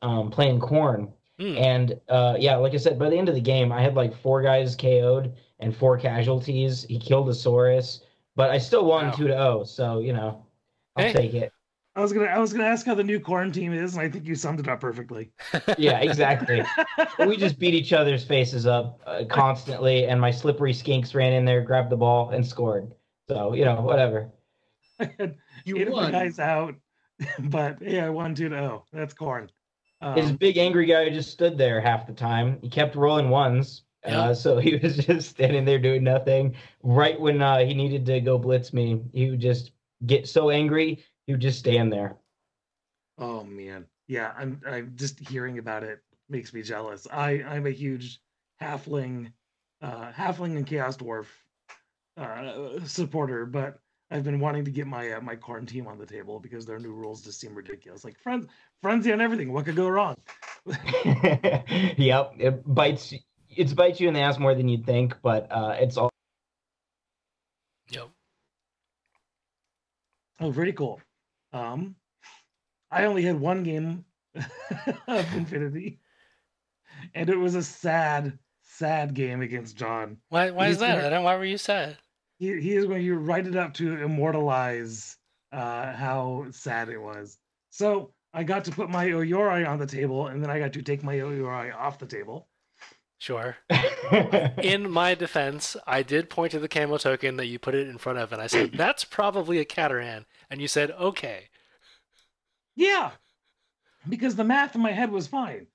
[0.03, 1.57] um, playing Khorne, Hmm.
[1.57, 4.15] and uh, yeah, like I said, by the end of the game, I had like
[4.17, 6.85] four guys KO'd and four casualties.
[6.85, 8.03] He killed a Saurus,
[8.37, 9.11] but I still won Wow.
[9.13, 9.65] two to zero.
[9.65, 10.47] So you know,
[10.97, 11.13] I'll Hey.
[11.13, 11.53] take it.
[11.97, 14.09] I was gonna I was gonna ask how the new Khorne team is, and I
[14.11, 15.31] think you summed it up perfectly.
[15.79, 16.65] Yeah, exactly.
[17.27, 21.45] we just beat each other's faces up uh, constantly, and my slippery skinks ran in
[21.45, 22.93] there, grabbed the ball, and scored.
[23.29, 24.31] So you know, whatever.
[25.65, 26.13] You eight won.
[26.13, 26.75] guys out,
[27.39, 28.85] but yeah, I won two to oh.
[28.93, 29.49] That's Khorne.
[30.13, 32.59] His Um, big angry guy just stood there half the time.
[32.63, 33.85] He kept rolling ones.
[34.05, 36.57] Uh, so he was just standing there doing nothing.
[36.83, 39.73] Right when uh, he needed to go blitz me, he would just
[40.07, 42.17] get so angry, he would just stand there.
[43.19, 44.33] oh man, yeah.
[44.37, 47.07] I'm I'm just hearing about it makes me jealous.
[47.11, 48.21] I I'm a huge
[48.61, 49.33] halfling,
[49.83, 51.27] uh, halfling and chaos dwarf
[52.17, 53.81] uh, supporter, but
[54.15, 56.79] I've been wanting to get my uh, my Khorne team on the table because their
[56.79, 58.05] new rules just seem ridiculous.
[58.05, 58.47] Like friends,
[58.81, 59.53] frenzy on everything.
[59.53, 60.15] What could go wrong?
[61.99, 63.13] yep, it bites.
[63.51, 66.11] It bites you in the ass more than you'd think, but uh, it's all.
[67.91, 68.09] Yep.
[70.39, 71.01] Oh, very cool.
[71.53, 71.97] Um,
[72.93, 74.05] I only had one game
[75.09, 75.99] of Infinity,
[77.17, 80.19] and it was a sad, sad game against John.
[80.29, 80.53] Why?
[80.53, 81.03] Why is that?
[81.03, 81.97] gonna- Why were you sad?
[82.39, 85.17] He he is going to write it up to immortalize
[85.53, 87.39] uh, how sad it was.
[87.71, 90.83] So I got to put my O-Yoroi on the table, and then I got to
[90.83, 92.49] take my O-Yoroi off the table.
[93.19, 93.57] Sure.
[94.63, 97.97] In my defense, I did point to the camo token that you put it in
[97.97, 101.49] front of, and I said that's probably a Cataran, and you said okay.
[102.77, 103.13] Yeah,
[104.09, 105.69] because the math in my head was fine.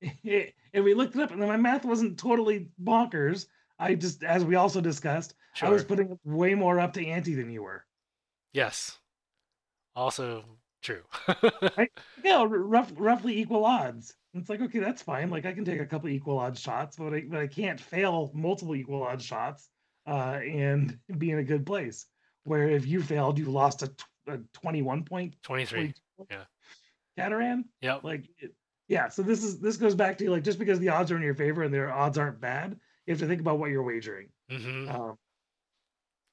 [0.02, 3.46] and we looked it up, and then my math wasn't totally bonkers.
[3.78, 7.50] I just, as we also discussed, I was putting way more up to ante than
[7.50, 7.84] you were.
[8.52, 8.98] Yes.
[9.94, 10.44] Also
[10.82, 11.02] true.
[12.24, 14.14] Yeah, r- rough, roughly equal odds.
[14.34, 15.30] It's like okay, that's fine.
[15.30, 18.30] Like I can take a couple equal odds shots, but I, but I can't fail
[18.34, 19.68] multiple equal odds shots
[20.06, 22.06] uh, and be in a good place.
[22.44, 25.78] Where if you failed, you lost a, tw- a twenty-one point 23.
[26.16, 26.44] 22 Yeah.
[27.16, 27.64] Cateran.
[27.80, 28.54] Yeah, Like, it,
[28.88, 29.08] yeah.
[29.08, 31.34] So this is this goes back to like just because the odds are in your
[31.34, 34.28] favor and their odds aren't bad, you have to think about what you're wagering.
[34.50, 35.18] hmm Um,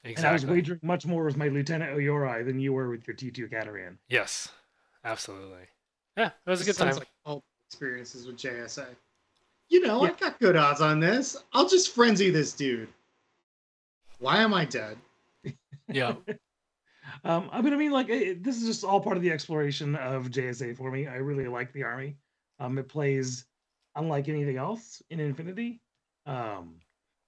[0.03, 3.15] And I was wagering much more with my Lieutenant O-Yoroi than you were with your
[3.15, 3.97] T2 Cateran.
[4.09, 4.49] Yes.
[5.03, 5.67] Absolutely.
[6.17, 6.95] Yeah, it was a good time.
[6.95, 8.85] Like all experiences with JSA.
[9.69, 10.15] You know, I Yeah.
[10.19, 11.38] got good odds on this.
[11.53, 12.89] I'll just frenzy this dude.
[14.19, 14.97] Why am I dead?
[15.91, 16.15] yeah.
[17.23, 19.95] Um, I mean, I mean, like it, this is just all part of the exploration
[19.95, 21.07] of JSA for me.
[21.07, 22.17] I really like the army.
[22.59, 23.45] Um, it plays
[23.95, 25.81] unlike anything else in Infinity,
[26.25, 26.75] um,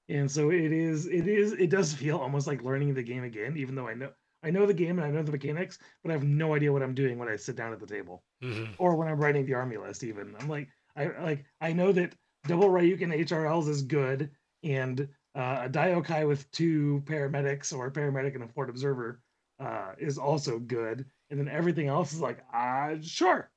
[0.09, 1.05] and so it is.
[1.05, 1.53] It is.
[1.53, 4.11] It does feel almost like learning the game again, even though I know
[4.43, 6.83] I know the game and I know the mechanics, but I have no idea what
[6.83, 9.55] I'm doing when I sit down at the table hmm or when I'm writing the
[9.55, 10.03] army list.
[10.03, 12.13] Even I'm like, I like I know that
[12.45, 14.29] double Ryuken HRLs is good,
[14.63, 19.21] and uh, a Diokai with two paramedics or a paramedic and a fort observer
[19.59, 21.05] uh, is also good.
[21.29, 23.51] And then everything else is like, ah, sure,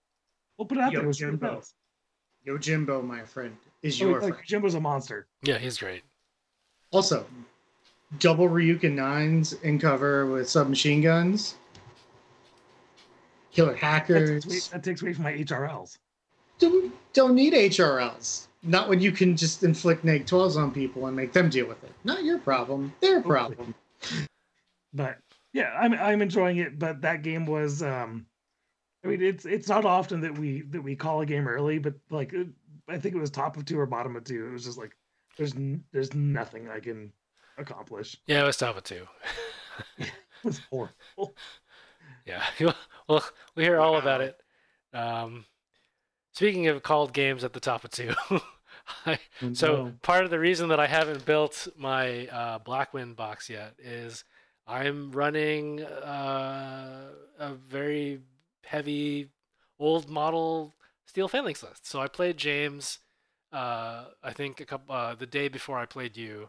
[0.59, 1.07] we'll put it out Yo, there.
[1.07, 1.63] We'll see what it Jimbo.
[2.45, 4.47] Yo, Jimbo, my friend, is Oh, your like, friend.
[4.47, 5.27] Jimbo's a monster.
[5.43, 6.03] Yeah, he's great.
[6.91, 7.25] Also,
[8.19, 11.55] double Ryuken nines in cover with submachine guns.
[13.53, 14.47] Killer That takes, hackers.
[14.47, 15.97] away, that takes away from my HRLs.
[16.59, 18.47] Don't, don't need HRLs.
[18.63, 21.83] Not when you can just inflict neg 12s on people and make them deal with
[21.83, 21.91] it.
[22.05, 22.93] Not your problem.
[23.01, 23.75] Their problem.
[24.93, 25.17] But
[25.53, 26.79] yeah, I'm I'm enjoying it.
[26.79, 28.27] But that game was, um,
[29.05, 31.95] I mean, it's it's not often that we that we call a game early, but
[32.11, 32.49] like it-
[32.91, 34.47] I think it was top of two or bottom of two.
[34.47, 34.97] It was just like
[35.37, 37.13] there's n- there's nothing I can
[37.59, 38.17] accomplish.
[38.27, 39.07] Yeah, it was top of two.
[40.43, 41.35] It was horrible.
[42.27, 42.43] yeah.
[43.09, 43.25] Well,
[43.57, 44.41] we hear all about it.
[44.95, 45.45] Um,
[46.33, 48.15] speaking of called games at the top of two,
[49.05, 49.19] I,
[49.53, 54.23] so part of the reason that I haven't built my uh, Blackwind box yet is
[54.65, 57.09] I'm running uh,
[57.41, 58.21] a very
[58.65, 59.31] heavy
[59.81, 60.73] old model
[61.11, 61.87] Steel Phalanx list.
[61.89, 63.01] So I played James,
[63.53, 66.49] uh, I think a couple uh, the day before I played you,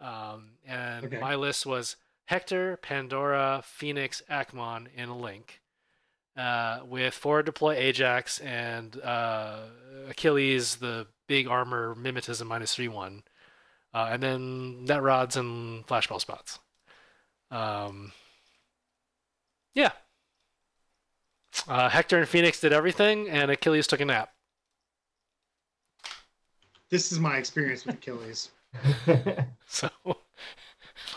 [0.00, 1.20] um, and Okay.
[1.20, 5.60] my list was Hector, Pandora, Phoenix, Akmon, and a Link.
[6.36, 9.66] Uh, with forward deploy Ajax and uh,
[10.08, 13.22] Achilles, the big armor mimetism minus three one,
[13.94, 16.58] uh, and then net rods and flashball spots.
[17.52, 18.12] Um,
[19.74, 19.92] yeah.
[21.68, 24.30] Uh, Hector and Phoenix did everything, and Achilles took a nap.
[26.90, 28.50] This is my experience with Achilles.
[29.66, 29.88] So,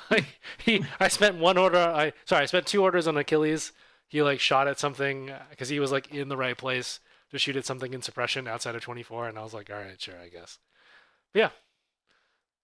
[0.10, 1.78] like, he, I spent one order.
[1.78, 3.74] I sorry, I spent two orders on Achilles.
[4.08, 7.58] He like shot at something because he was like in the right place to shoot
[7.58, 10.30] at something in suppression outside of 24, and I was like, all right, sure, I
[10.30, 10.58] guess.
[11.34, 11.50] But yeah,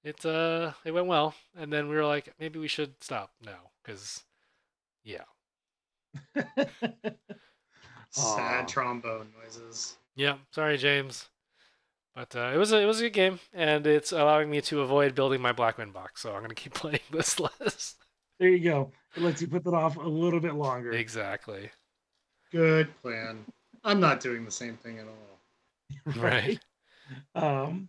[0.06, 3.72] it uh, it went well, and then we were like, maybe we should stop now
[3.84, 4.24] because,
[5.04, 5.26] yeah,
[8.12, 8.68] Sad Aw.
[8.68, 9.98] trombone noises.
[10.16, 10.36] yeah.
[10.52, 11.28] Sorry, James.
[12.14, 14.82] But uh, it was a it was a good game, and it's allowing me to
[14.82, 16.22] avoid building my Blackwind box.
[16.22, 18.04] So I'm gonna keep playing this list.
[18.40, 18.92] there you go.
[19.16, 20.92] It lets you put that off a little bit longer.
[20.92, 21.70] exactly.
[22.52, 23.46] Good plan.
[23.86, 25.40] I'm not doing the same thing at all.
[26.22, 26.60] Right.
[27.36, 27.88] Um,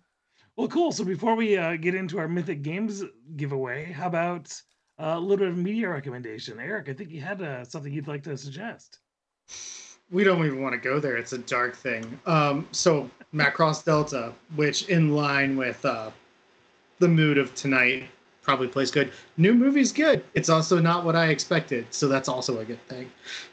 [0.57, 0.93] well, cool.
[0.93, 3.03] So before we uh, get into our Mythic Games
[3.37, 4.53] giveaway, how about
[4.99, 6.59] uh, a little bit of media recommendation?
[6.61, 8.99] Eric, I think you had uh, something you'd like to suggest.
[10.13, 11.17] We don't even want to go there.
[11.17, 12.21] It's a dark thing.
[12.27, 16.11] Um, so Macross Delta, which in line with uh,
[16.99, 18.05] the mood of tonight,
[18.43, 19.11] probably plays good.
[19.37, 20.25] New movie's good.
[20.35, 23.11] It's also not what I expected, so that's also a good thing.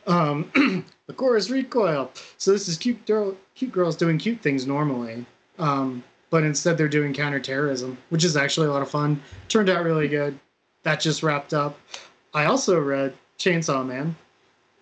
[0.08, 0.52] Um,
[1.08, 2.12] the Lycoris Recoil.
[2.38, 5.26] So this is cute girl, cute girls doing cute things normally,
[5.60, 9.22] um, but instead they're doing counterterrorism, which is actually a lot of fun.
[9.48, 10.38] Turned out really good.
[10.84, 11.80] That just wrapped up.
[12.34, 14.16] I also read Chainsaw Man,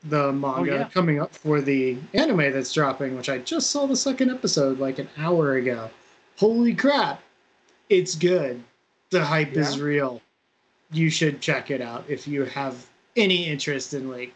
[0.09, 0.89] the manga yeah.
[0.89, 4.99] coming up for the anime that's dropping, which I just saw the second episode like
[4.99, 5.89] an hour ago.
[6.37, 7.21] Holy crap!
[7.89, 8.63] It's good.
[9.09, 10.21] The hype is real.
[10.91, 12.85] You should check it out if you have
[13.15, 14.33] any interest in like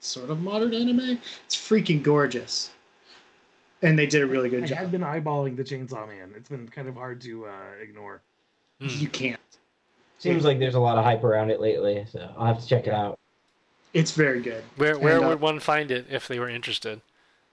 [0.00, 1.18] sort of modern anime.
[1.46, 2.70] It's freaking gorgeous.
[3.82, 4.78] And they did a really good job.
[4.80, 6.32] I've been eyeballing the Chainsaw Man.
[6.36, 8.22] It's been kind of hard to uh, ignore.
[8.80, 9.00] Mm.
[9.00, 9.40] You can't.
[10.18, 12.86] Seems like there's a lot of hype around it lately, so I'll have to check
[12.86, 13.18] it out.
[13.94, 14.62] It's very good.
[14.76, 17.00] Where where And, uh, would one find it if they were interested?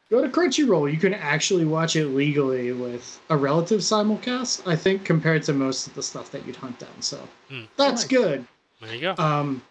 [0.09, 0.91] go to Crunchyroll.
[0.91, 5.87] You can actually watch it legally with a relative simulcast, I think, compared to most
[5.87, 7.01] of the stuff that you'd hunt down.
[7.01, 7.61] So Hmm.
[7.77, 8.07] that's Nice.
[8.09, 8.45] good.
[8.81, 9.15] There you go.
[9.23, 9.61] Um,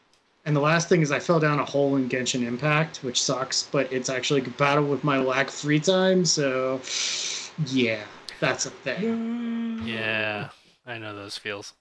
[0.46, 3.64] and the last thing is I fell down a hole in Genshin Impact, which sucks,
[3.64, 6.24] but it's actually compatible with my lack of free time.
[6.24, 6.80] So,
[7.66, 8.04] yeah,
[8.40, 9.82] that's a thing.
[9.84, 10.48] yeah,
[10.86, 11.74] I know those feels.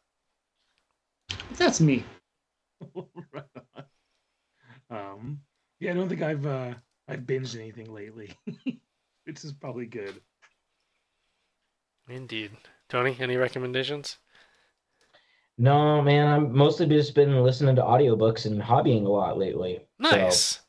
[1.55, 2.03] That's me.
[4.89, 5.11] Right on.
[5.13, 5.41] um,
[5.79, 6.73] yeah, I don't think I've uh,
[7.07, 8.31] I've binged anything lately,
[9.25, 10.21] which is probably good.
[12.09, 12.57] Indeed.
[12.89, 14.17] Tony, any recommendations?
[15.57, 19.85] No, man, I'm mostly just been listening to audiobooks and hobbying a lot lately.
[20.01, 20.61] So, Nice.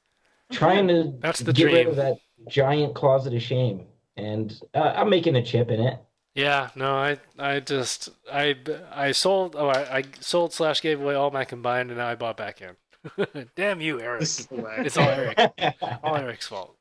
[0.52, 2.18] trying to That's the get rid of that
[2.48, 6.00] giant closet of shame, and uh, I'm making a chip in it.
[6.34, 8.56] Yeah, no, I, I just, I,
[8.90, 12.14] I sold, oh, I, I sold slash gave away all my combined, and now I
[12.14, 12.76] bought back in.
[13.56, 14.20] Damn you, Eric!
[14.20, 14.76] This is the way.
[14.78, 15.38] It's all Eric.
[16.02, 16.76] all Eric's fault.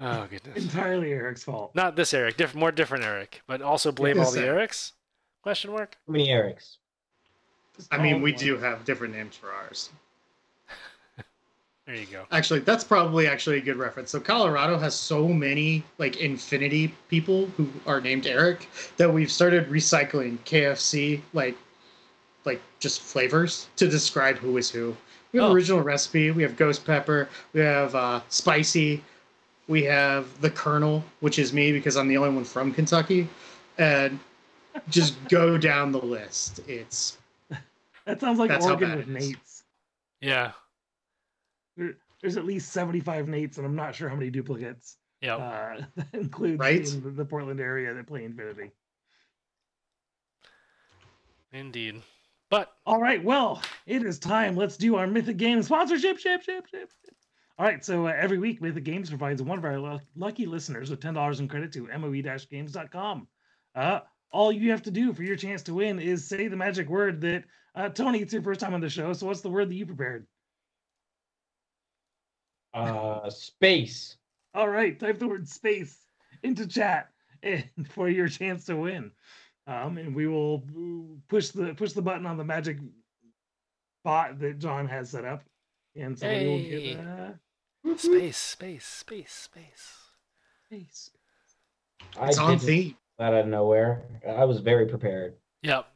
[0.00, 0.62] Oh goodness.
[0.64, 1.74] Entirely Eric's fault.
[1.74, 4.70] Not this Eric, different, more different Eric, but also blame all the Eric.
[4.70, 4.92] Erics?
[5.42, 5.96] Question mark.
[6.06, 6.76] How many Erics?
[7.90, 8.40] I mean, All we one.
[8.40, 9.90] do have different names for ours.
[11.86, 12.24] There you go.
[12.32, 14.10] Actually, that's probably actually a good reference.
[14.10, 19.68] So Colorado has so many like infinity people who are named Eric that we've started
[19.70, 21.56] recycling KFC like
[22.44, 24.96] like just flavors to describe who is who.
[25.36, 25.54] We have Oh.
[25.54, 29.04] original recipe, we have ghost pepper, we have uh, spicy,
[29.68, 33.28] we have the Colonel, which is me because I'm the only one from Kentucky,
[33.76, 34.18] and
[34.88, 36.60] just go down the list.
[36.66, 37.18] It's
[38.06, 39.08] That sounds like That's how Oregon with.
[39.08, 39.64] Nates.
[40.22, 40.52] Yeah.
[41.76, 44.96] There, there's at least 75 Nates, and I'm not sure how many duplicates.
[45.20, 46.88] Yeah, Uh, that includes Right?
[46.94, 48.70] in the, the Portland area that play Infinity.
[51.52, 52.00] Indeed.
[52.50, 54.54] But All right, well, it is time.
[54.54, 56.18] Let's do our Mythic Games sponsorship.
[56.18, 56.90] Ship, ship, ship.
[57.04, 57.14] ship.
[57.58, 60.90] All right, so uh, every week, Mythic Games provides one of our lu- lucky listeners
[60.90, 63.26] with $10 in credit to moe-games.com.
[63.74, 66.88] Uh, all you have to do for your chance to win is say the magic
[66.88, 67.44] word that,
[67.74, 69.86] uh, Tony, it's your first time on the show, so what's the word that you
[69.86, 70.26] prepared?
[72.74, 74.18] Uh, space.
[74.54, 75.98] All right, type the word space
[76.42, 77.08] into chat
[77.42, 79.12] and for your chance to win.
[79.66, 80.62] Um, and we will
[81.28, 82.78] push the push the button on the magic
[84.04, 85.42] bot that John has set up,
[85.96, 89.98] and somebody will get uh, space, space, space, space.
[90.66, 91.10] space.
[92.22, 92.96] it's I on did this theme.
[93.18, 94.02] out of nowhere.
[94.28, 95.34] I was very prepared.
[95.62, 95.86] Yep.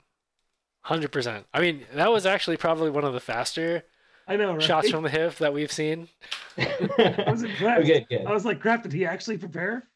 [0.83, 1.47] Hundred percent.
[1.55, 3.85] I mean, that was actually probably one of the faster
[4.27, 4.63] I know, right?
[4.63, 6.09] shots from the hip that we've seen.
[6.59, 7.87] I was impressed.
[7.87, 8.27] good, good.
[8.27, 9.89] I was like, crap, did he actually prepare?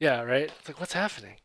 [0.00, 0.50] Yeah, right.
[0.58, 1.36] It's like, what's happening?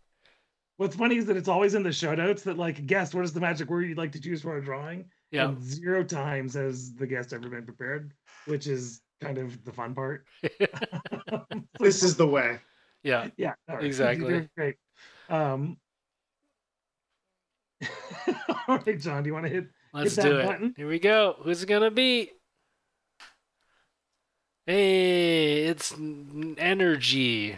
[0.77, 3.33] What's funny is that it's always in the show notes that like guess what is
[3.33, 5.05] the magic word you'd like to choose for a drawing.
[5.31, 5.49] Yeah.
[5.49, 8.13] And zero times has the guest ever been prepared,
[8.45, 10.25] which is kind of the fun part.
[11.79, 12.59] This is the way.
[13.03, 13.29] yeah.
[13.37, 13.85] yeah, all right.
[13.85, 14.33] Exactly.
[14.33, 14.75] You're great.
[15.29, 15.77] Um,
[18.67, 19.67] all right, John, do you want to hit?
[19.93, 20.45] Let's that do it.
[20.45, 20.73] button.
[20.77, 21.37] Here we go.
[21.43, 22.31] Who's it gonna be?
[24.65, 25.93] Hey, it's
[26.57, 27.57] energy.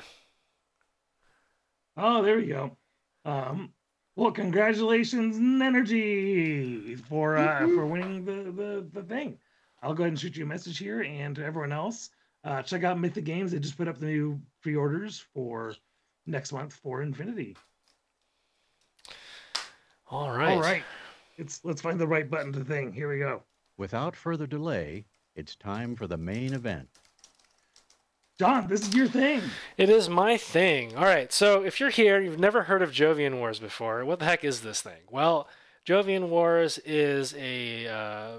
[1.97, 2.78] Oh, there we go.
[3.26, 3.72] Um,
[4.16, 9.40] well, congratulations, Energy, for uh, for winning the, the the thing.
[9.82, 12.10] I'll go ahead and shoot you a message here, and to everyone else,
[12.44, 13.52] uh, check out Mythic Games.
[13.52, 15.76] They just put up the new pre-orders for
[16.26, 17.58] next month for Infinity.
[20.10, 20.54] All right.
[20.54, 20.84] All right,
[21.38, 22.94] it's let's find the right button to thing.
[22.94, 23.42] Here we go.
[23.78, 25.06] Without further delay,
[25.36, 26.90] it's time for the main event.
[28.40, 29.42] John, this is your thing.
[29.78, 30.96] It is my thing.
[30.96, 31.32] All right.
[31.32, 34.04] So if you're here, you've never heard of Jovian Wars before.
[34.06, 35.02] What the heck is this thing?
[35.10, 35.48] Well,
[35.88, 38.32] Jovian Wars is a uh,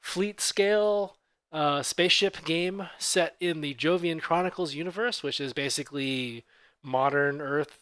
[0.00, 1.16] fleet scale
[1.52, 6.44] uh, spaceship game set in the Jovian Chronicles universe, which is basically
[6.82, 7.78] modern Earth,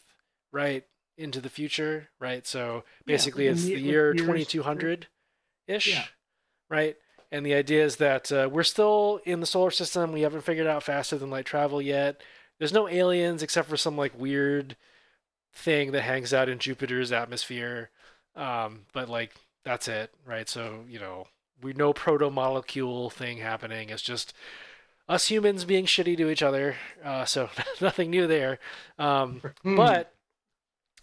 [0.51, 0.85] right
[1.17, 2.45] into the future, right?
[2.47, 5.07] So basically, like it's the the- year 2200
[5.67, 6.05] ish, Yeah.
[6.69, 6.95] right?
[7.31, 10.11] And the idea is that uh, we're still in the solar system.
[10.11, 12.21] We haven't figured out faster than light travel yet.
[12.57, 14.75] There's no aliens except for some like weird
[15.53, 17.91] thing that hangs out in Jupiter's atmosphere.
[18.35, 20.49] Um, but like that's it, right?
[20.49, 21.27] So you know,
[21.61, 23.89] we no proto molecule thing happening.
[23.89, 24.33] It's just
[25.07, 26.75] us humans being shitty to each other.
[27.03, 27.49] Uh, so
[27.81, 28.59] nothing new there.
[28.97, 29.75] Um, Hmm.
[29.75, 30.13] but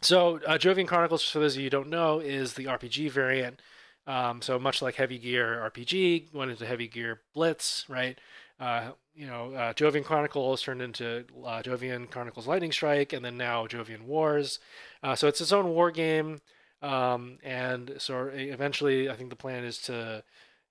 [0.01, 3.61] so uh, Jovian Chronicles, for those of you who don't know, is the RPG variant.
[4.07, 8.19] Um, so much like Heavy Gear RPG went into Heavy Gear Blitz, right?
[8.61, 13.37] Uh, you know, uh, Jovian Chronicles turned into uh, Jovian Chronicles Lightning Strike, and then
[13.37, 14.59] now Jovian Wars.
[15.03, 16.41] Uh, so it's its own war game,
[16.83, 20.23] um, and so eventually, I think the plan is to,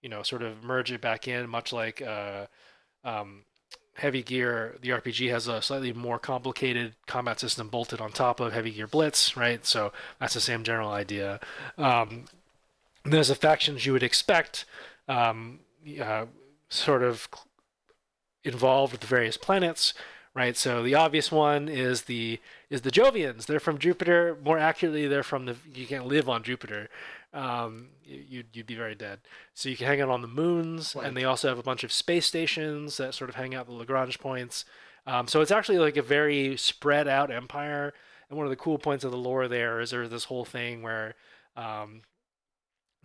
[0.02, 2.46] you know, sort of merge it back in, much like uh,
[3.04, 3.44] um,
[3.96, 8.52] Heavy Gear, the RPG has a slightly more complicated combat system bolted on top of
[8.52, 9.66] Heavy Gear Blitz, right?
[9.66, 11.40] So that's the same general idea.
[11.78, 12.26] Um,
[13.06, 14.66] there's the factions you would expect,
[15.08, 15.60] um,
[16.02, 16.26] uh,
[16.70, 17.28] sort of
[18.44, 19.94] involved with the various planets,
[20.34, 20.56] right?
[20.58, 22.40] So the obvious one is the
[22.70, 23.46] is the Jovians.
[23.46, 24.38] They're from Jupiter.
[24.44, 25.56] More accurately, they're from the.
[25.74, 26.90] You can't live on Jupiter.
[27.34, 29.20] Um, you'd you'd be very dead.
[29.54, 31.06] So you can hang out on the moons, Right.
[31.08, 33.74] and they also have a bunch of space stations that sort of hang out the
[33.74, 34.66] Lagrange points.
[35.08, 37.94] Um, so it's actually like a very spread out empire.
[38.30, 40.82] And one of the cool points of the lore there is there's this whole thing
[40.82, 41.14] where
[41.56, 42.02] um,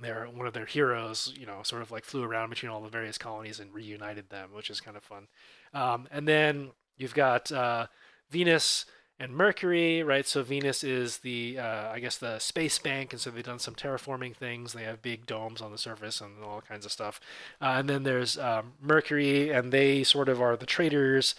[0.03, 2.89] their one of their heroes, you know, sort of like flew around between all the
[2.89, 5.29] various colonies and reunited them, which is kind of fun.
[5.73, 7.87] Um, and then you've got uh,
[8.31, 8.87] Venus
[9.21, 10.27] and Mercury, right?
[10.27, 13.75] So Venus is the, uh, I guess, the space bank, and so they've done some
[13.75, 14.73] terraforming things.
[14.73, 17.21] They have big domes on the surface and all kinds of stuff.
[17.61, 21.35] Uh, and then there's um, Mercury, and they sort of are the traders.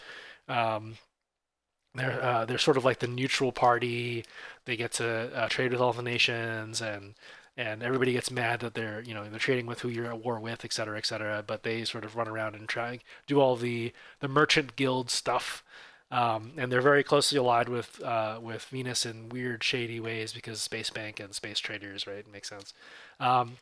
[0.48, 0.98] Um,
[1.96, 4.26] they're uh, they're sort of like the neutral party.
[4.66, 7.16] They get to uh, trade with all the nations, and
[7.62, 10.40] and everybody gets mad that they're you know they're trading with who you're at war
[10.40, 11.44] with, et cetera, et cetera.
[11.46, 15.64] But they sort of run around and try do all the the merchant guild stuff.
[16.10, 20.62] Um, and they're very closely allied with uh, with Venus in weird, shady ways because
[20.62, 22.30] Space Bank and Space Traders, right?
[22.30, 22.74] Makes sense.
[23.20, 23.58] Um,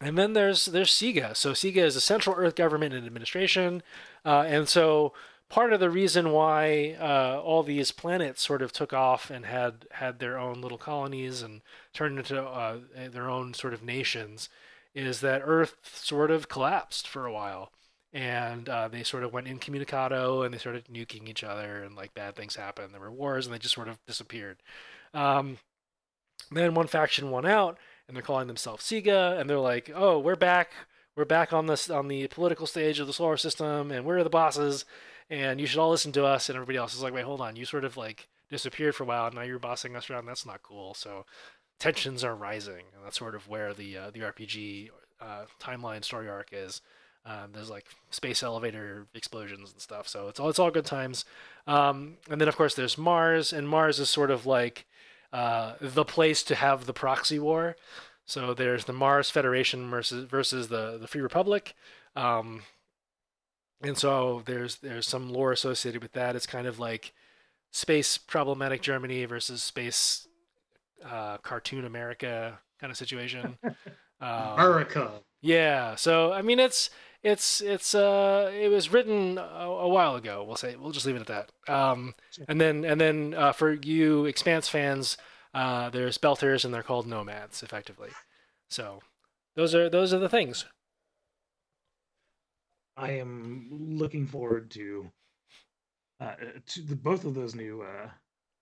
[0.00, 1.36] and then there's there's CEGA.
[1.36, 3.82] So CEGA is a Central Earth Government and Administration,
[4.24, 5.12] uh, and so
[5.50, 9.86] part of the reason why uh, all these planets sort of took off and had
[9.92, 11.60] had their own little colonies and
[11.92, 12.78] turned into uh,
[13.10, 14.48] their own sort of nations
[14.94, 17.72] is that Earth sort of collapsed for a while,
[18.12, 22.14] and uh, they sort of went incommunicado and they started nuking each other and like
[22.14, 22.92] bad things happened.
[22.94, 24.58] There were wars and they just sort of disappeared.
[25.12, 25.58] Um,
[26.50, 27.78] then one faction won out
[28.08, 30.72] and they're calling themselves CEGA and they're like, oh, we're back.
[31.16, 34.30] We're back on this on the political stage of the solar system, and we're the
[34.30, 34.84] bosses,
[35.30, 36.48] and you should all listen to us.
[36.48, 39.06] And everybody else is like, wait, hold on, you sort of like disappeared for a
[39.06, 40.26] while, and now you're bossing us around.
[40.26, 40.94] That's not cool.
[40.94, 41.24] So
[41.78, 46.28] tensions are rising, and that's sort of where the uh, the RPG uh, timeline story
[46.28, 46.82] arc is.
[47.24, 51.24] Um, there's like space elevator explosions and stuff, so it's all it's all good times.
[51.66, 54.86] Um, and then of course there's Mars, and Mars is sort of like
[55.32, 57.76] uh, the place to have the proxy war.
[58.24, 61.74] So there's the Mars Federation versus versus the the Free Republic,
[62.16, 62.62] um,
[63.82, 66.36] and so there's there's some lore associated with that.
[66.36, 67.12] It's kind of like
[67.70, 70.26] space problematic Germany versus space
[71.04, 73.58] uh, cartoon America kind of situation.
[74.22, 75.12] Um, America.
[75.40, 75.94] yeah.
[75.94, 76.90] So I mean, it's
[77.22, 80.44] it's it's uh it was written a, a while ago.
[80.46, 81.72] We'll say we'll just leave it at that.
[81.74, 82.14] Um,
[82.46, 85.16] and then and then uh, for you Expanse fans,
[85.54, 88.10] uh, there's Belters and they're called Nomads, effectively.
[88.68, 89.00] So
[89.56, 90.66] those are those are the things.
[93.00, 95.10] I am looking forward to
[96.20, 96.34] uh,
[96.66, 97.82] to the, both of those new.
[97.82, 98.08] Uh,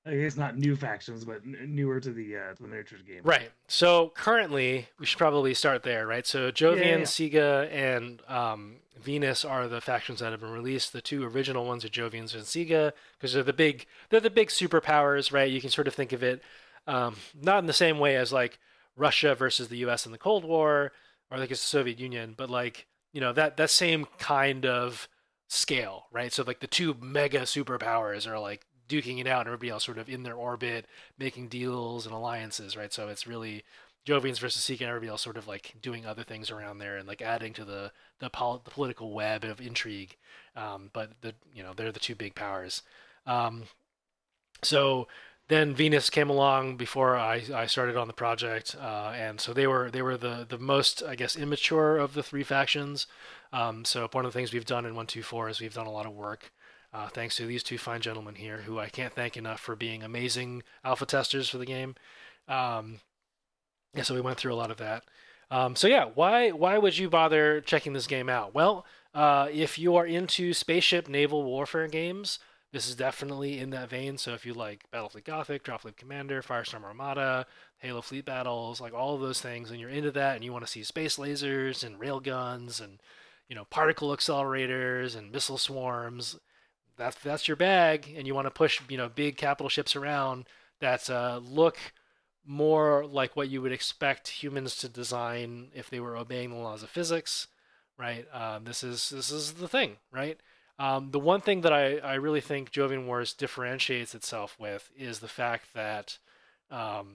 [0.06, 3.20] I guess not new factions, but n- newer to the uh, to the miniatures game.
[3.24, 3.50] Right.
[3.66, 6.26] So currently, we should probably start there, right?
[6.26, 7.04] So Jovian, Yeah, yeah.
[7.04, 10.92] CEGA, and um, Venus are the factions that have been released.
[10.92, 14.48] The two original ones are Jovians and CEGA because they're the big they're the big
[14.48, 15.50] superpowers, right?
[15.50, 16.42] You can sort of think of it
[16.86, 18.58] um, not in the same way as like
[18.96, 20.06] Russia versus the U.S.
[20.06, 20.92] in the Cold War
[21.30, 25.08] or like it's the Soviet Union, but like you know that that same kind of
[25.48, 26.32] scale, right?
[26.32, 29.98] So like the two mega superpowers are like duking it out, and everybody else sort
[29.98, 30.86] of in their orbit,
[31.18, 32.92] making deals and alliances, right?
[32.92, 33.64] So it's really
[34.06, 37.06] Jovians versus CEGA and everybody else sort of like doing other things around there and
[37.06, 40.16] like adding to the the, pol- the political web of intrigue.
[40.56, 42.82] Um, but the you know they're the two big powers.
[43.26, 43.64] Um,
[44.62, 45.08] so
[45.48, 49.66] then Venus came along before I, I started on the project, uh, and so they
[49.66, 53.06] were they were the the most I guess immature of the three factions.
[53.52, 55.86] Um, so one of the things we've done in one two four is we've done
[55.86, 56.52] a lot of work.
[56.92, 60.02] Uh, thanks to these two fine gentlemen here, who I can't thank enough for being
[60.02, 61.94] amazing alpha testers for the game.
[62.46, 63.00] Um,
[64.02, 65.04] so we went through a lot of that.
[65.50, 68.54] Um, so yeah, why why would you bother checking this game out?
[68.54, 68.84] Well,
[69.14, 72.38] uh, if you are into spaceship naval warfare games,
[72.72, 74.18] this is definitely in that vein.
[74.18, 77.46] So if you like Battlefleet Gothic, Dropfleet Commander, Firestorm Armada,
[77.78, 80.64] Halo Fleet Battles, like all of those things, and you're into that, and you want
[80.64, 83.00] to see space lasers and railguns and
[83.48, 86.38] you know particle accelerators and missile swarms,
[86.98, 90.46] that's that's your bag, and you want to push you know big capital ships around
[90.80, 91.78] that uh, look
[92.44, 96.82] more like what you would expect humans to design if they were obeying the laws
[96.82, 97.46] of physics,
[97.98, 98.26] right?
[98.32, 100.38] Um, this is this is the thing, right?
[100.78, 105.18] Um, the one thing that I, I really think Jovian Wars differentiates itself with is
[105.18, 106.18] the fact that
[106.70, 107.14] um,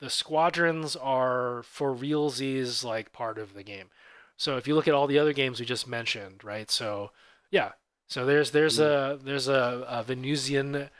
[0.00, 3.90] the squadrons are for realsies like part of the game.
[4.36, 6.70] So if you look at all the other games we just mentioned, right?
[6.70, 7.10] So
[7.50, 7.72] yeah,
[8.08, 10.90] So there's there's a there's a, a Venusian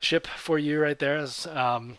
[0.00, 1.24] ship for you right there.
[1.50, 1.98] Um,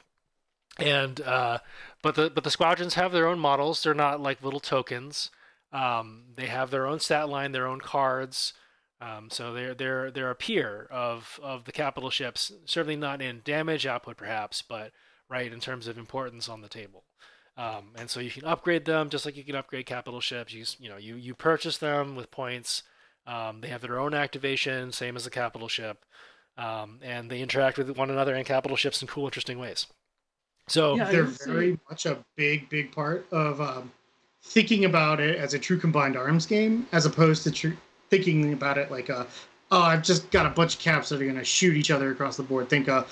[0.77, 1.59] and uh,
[2.01, 3.81] but the but the squadrons have their own models.
[3.83, 5.31] They're not like little tokens.
[5.71, 8.53] Um, they have their own stat line, their own cards.
[8.99, 12.51] Um, so they're they're they're a peer of of the capital ships.
[12.65, 14.91] Certainly not in damage output, perhaps, but
[15.29, 17.03] right in terms of importance on the table.
[17.57, 20.53] Um, and so you can upgrade them just like you can upgrade capital ships.
[20.53, 22.83] You you know you you purchase them with points.
[23.27, 26.05] Um, they have their own activation, same as the capital ship,
[26.57, 29.85] um, and they interact with one another and capital ships in cool, interesting ways.
[30.67, 33.91] So Yeah, They're very much a big, big part of um,
[34.43, 37.69] thinking about it as a true combined arms game, as opposed to tr-
[38.09, 39.27] thinking about it like a,
[39.71, 42.11] oh, I've just got a bunch of caps that are going to shoot each other
[42.11, 42.69] across the board.
[42.69, 43.03] Think uh,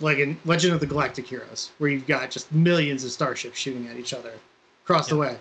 [0.00, 3.86] like in Legend of the Galactic Heroes, where you've got just millions of starships shooting
[3.88, 4.32] at each other
[4.84, 5.38] across the way.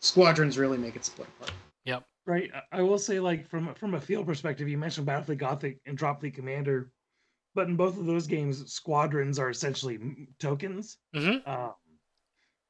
[0.00, 1.52] Squadrons really make it split apart.
[1.84, 2.04] Yep.
[2.26, 2.50] Right.
[2.54, 5.96] I- I will say, like from from a field perspective, you mentioned Battlefleet Gothic and
[5.98, 6.90] Dropfleet Commander,
[7.54, 10.98] but in both of those games, squadrons are essentially m- tokens.
[11.14, 11.46] Mhm.
[11.46, 11.74] Um,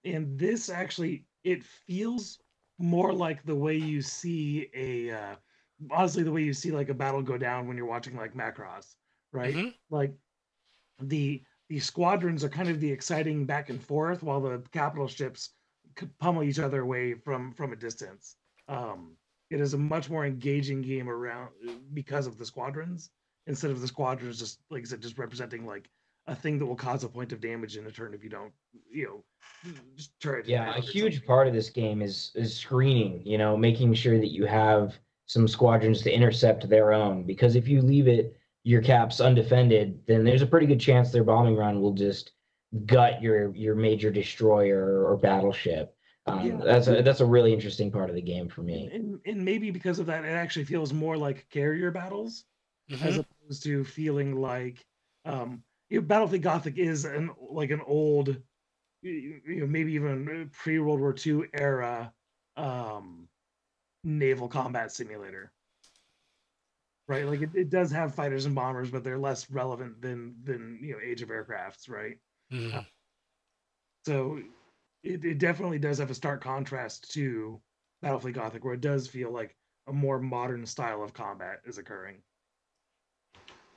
[0.04, 2.38] and this actually, it feels
[2.78, 5.36] more like the way you see a, uh,
[5.90, 8.96] honestly, the way you see like a battle go down when you're watching like Macross,
[9.32, 9.54] right?
[9.54, 9.74] Mhm.
[9.90, 10.18] Like
[11.00, 15.56] the the squadrons are kind of the exciting back and forth, while the capital ships
[16.18, 18.36] pummel each other away from from a distance.
[18.68, 19.18] Um,
[19.50, 21.54] it is a much more engaging game around
[21.92, 23.10] because of the squadrons
[23.46, 25.90] instead of the squadrons just like I said, just representing like
[26.26, 28.52] a thing that will cause a point of damage in a turn if you don't,
[28.90, 29.24] you know,
[29.96, 31.26] just try to Yeah, a huge something.
[31.26, 35.48] part of this game is is screening, you know, making sure that you have some
[35.48, 37.24] squadrons to intercept their own.
[37.24, 41.24] Because if you leave it your caps undefended, then there's a pretty good chance their
[41.24, 42.32] bombing run will just
[42.86, 45.96] gut your your major destroyer or battleship.
[46.26, 46.58] Um, Yeah.
[46.64, 48.88] That's a that's a really interesting part of the game for me.
[48.92, 52.44] And, and maybe because of that, it actually feels more like carrier battles
[53.00, 53.24] as Mhm.
[53.42, 54.86] opposed to feeling like
[55.24, 55.62] um
[55.94, 58.36] you know, Battlefleet Gothic is an like an old
[59.02, 62.12] you you know maybe even pre World War II era
[62.56, 63.28] um
[64.02, 65.52] naval combat simulator.
[67.06, 67.26] Right?
[67.26, 70.94] Like it, it does have fighters and bombers, but they're less relevant than than you
[70.94, 72.18] know Age of Aircrafts, right?
[72.52, 72.84] Mhm.
[74.06, 74.40] So
[75.04, 77.60] it, it definitely does have a stark contrast to
[78.02, 82.22] Battlefleet Gothic, where it does feel like a more modern style of combat is occurring.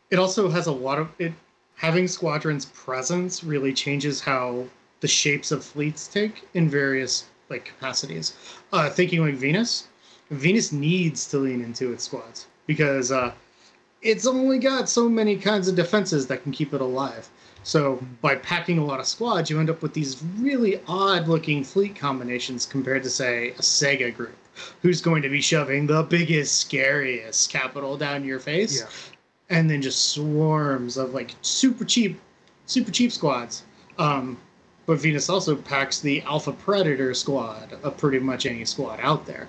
[0.09, 1.33] it also has a lot of it
[1.77, 4.65] having squadrons presence really changes how
[4.99, 8.33] the shapes of fleets take in various like capacities.
[8.73, 9.87] Uh thinking like venus
[10.31, 13.31] venus needs to lean into its squads because uh
[14.01, 17.29] it's only got so many kinds of defenses that can keep it alive.
[17.63, 21.63] So by packing a lot of squads you end up with these really odd looking
[21.63, 24.35] fleet combinations compared to say a CEGA group
[24.81, 28.81] who's going to be shoving the biggest scariest capital down your face.
[28.81, 28.87] Yeah.
[29.49, 32.19] And then just swarms of like super cheap,
[32.65, 33.63] super cheap squads.
[33.97, 34.37] Um,
[34.85, 39.47] but Venus also packs the Alpha Predator squad of pretty much any squad out there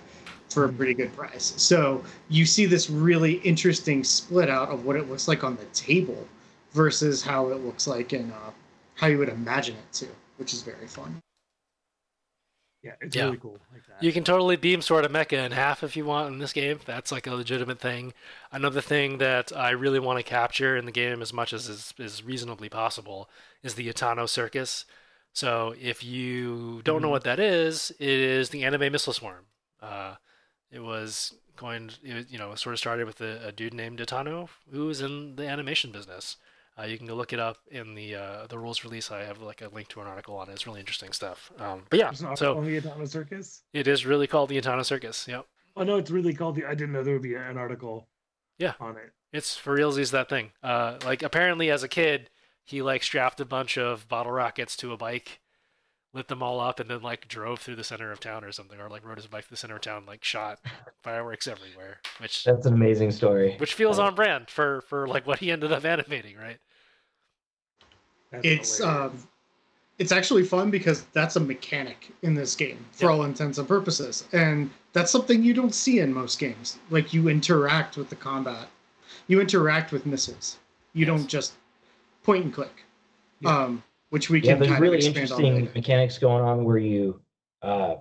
[0.49, 1.55] for a pretty good price.
[1.57, 5.65] So you see this really interesting split out of what it looks like on the
[5.67, 6.27] table
[6.73, 8.51] versus how it looks like in uh,
[8.95, 11.21] how you would imagine it to, which is very fun.
[12.83, 13.25] Yeah, it's Yeah.
[13.25, 14.03] really cool like that.
[14.03, 16.79] You can totally beam sort of mecha in half if you want in this game.
[16.85, 18.15] That's like a legitimate thing.
[18.53, 21.93] Another thing that I really want to capture in the game as much as is,
[21.99, 23.29] is reasonably possible
[23.63, 24.85] is the Itano Circus.
[25.33, 27.11] So if you don't know Mhm.
[27.11, 29.47] what that is, it is the anime missile swarm.
[29.81, 30.17] Uh,
[30.71, 34.49] it was going, it you know, sort of started with a, a dude named Itano
[34.71, 36.37] who was in the animation business.
[36.81, 39.11] Uh, you can go look it up in the uh, the rules release.
[39.11, 40.53] I have like a link to an article on it.
[40.53, 41.51] It's really interesting stuff.
[41.59, 43.63] Um, but yeah, It's not so only Atama Circus.
[43.73, 45.27] it is really called the Itano Circus.
[45.27, 45.45] Yep.
[45.77, 46.65] Oh no, it's really called the.
[46.65, 48.07] I didn't know there would be an article.
[48.59, 48.75] Yeah.
[48.81, 49.13] On it.
[49.33, 50.53] It's for realsies that thing.
[50.63, 52.31] Uh, like apparently as a kid,
[52.65, 55.41] he like strapped a bunch of bottle rockets to a bike,
[56.15, 58.81] lit them all up, and then like drove through the center of town or something,
[58.81, 60.59] or like rode his bike to the center of town, like shot
[61.03, 63.57] fireworks everywhere, which That's an amazing story.
[63.59, 66.59] which feels on brand for for like what he ended up animating, right?
[68.31, 69.13] That's It's hilarious.
[69.13, 69.29] um,
[69.99, 73.11] it's actually fun because that's a mechanic in this game for Yeah.
[73.11, 76.79] all intents and purposes, and that's something you don't see in most games.
[76.91, 78.69] Like you interact with the combat,
[79.27, 80.59] you interact with missiles.
[80.93, 81.09] You Yes.
[81.21, 81.55] don't just
[82.23, 82.85] point and click.
[83.41, 83.57] Yeah.
[83.65, 86.65] Um, which we yeah, can there's kind really of expand on interesting mechanics going on
[86.65, 87.21] where you
[87.63, 87.97] uh,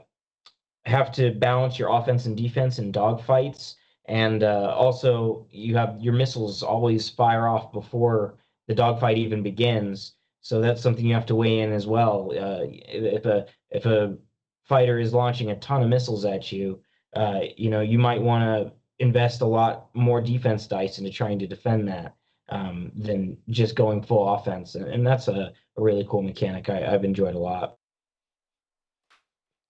[0.86, 3.76] have to balance your offense and defense in dogfights,
[4.06, 8.36] and uh, also you have your missiles always fire off before
[8.68, 10.14] the dogfight even begins.
[10.42, 12.32] So that's something you have to weigh in as well.
[12.32, 14.18] Uh, if a if a
[14.64, 16.82] fighter is launching a ton of missiles at you,
[17.16, 21.40] uh, you know you might want to invest a lot more defense dice into trying
[21.40, 22.16] to defend that
[22.50, 24.76] um, than just going full offense.
[24.76, 27.78] And, and that's a, a really cool mechanic I, I've enjoyed a lot.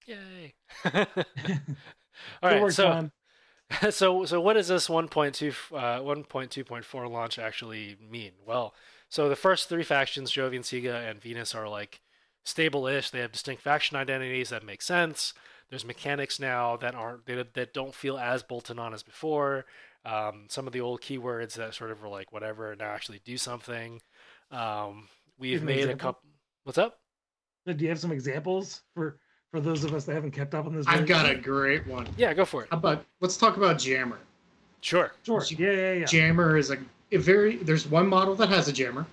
[0.05, 0.53] Yay!
[2.43, 3.11] All Good right, work, so John.
[3.89, 8.31] so so what does this 1.2 uh, 1.2.4 launch actually mean?
[8.45, 8.73] Well,
[9.09, 12.01] so the first three factions, Jovian, CEGA, and Venus, are like
[12.43, 13.09] stable-ish.
[13.09, 15.33] They have distinct faction identities that make sense.
[15.69, 19.65] There's mechanics now that aren't that, that don't feel as bolted on as before.
[20.05, 23.37] Um, some of the old keywords that sort of were like whatever now actually do
[23.37, 24.01] something.
[24.49, 26.21] Um, we've made a couple.
[26.63, 26.99] What's up?
[27.65, 29.19] Do you have some examples for
[29.51, 30.87] for those of us that haven't kept up on this?
[30.87, 32.07] I've very got a great one.
[32.17, 32.69] Yeah, go for it.
[32.71, 34.19] How about let's talk about Jammer.
[34.81, 35.11] Sure.
[35.23, 35.43] Sure.
[35.49, 36.05] Yeah, yeah, yeah.
[36.05, 36.77] Jammer is a,
[37.11, 39.05] a very there's one model that has a jammer.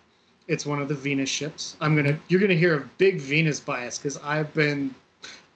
[0.46, 1.76] It's one of the Venus ships.
[1.80, 4.94] I'm gonna you're gonna hear a big Venus bias because I've been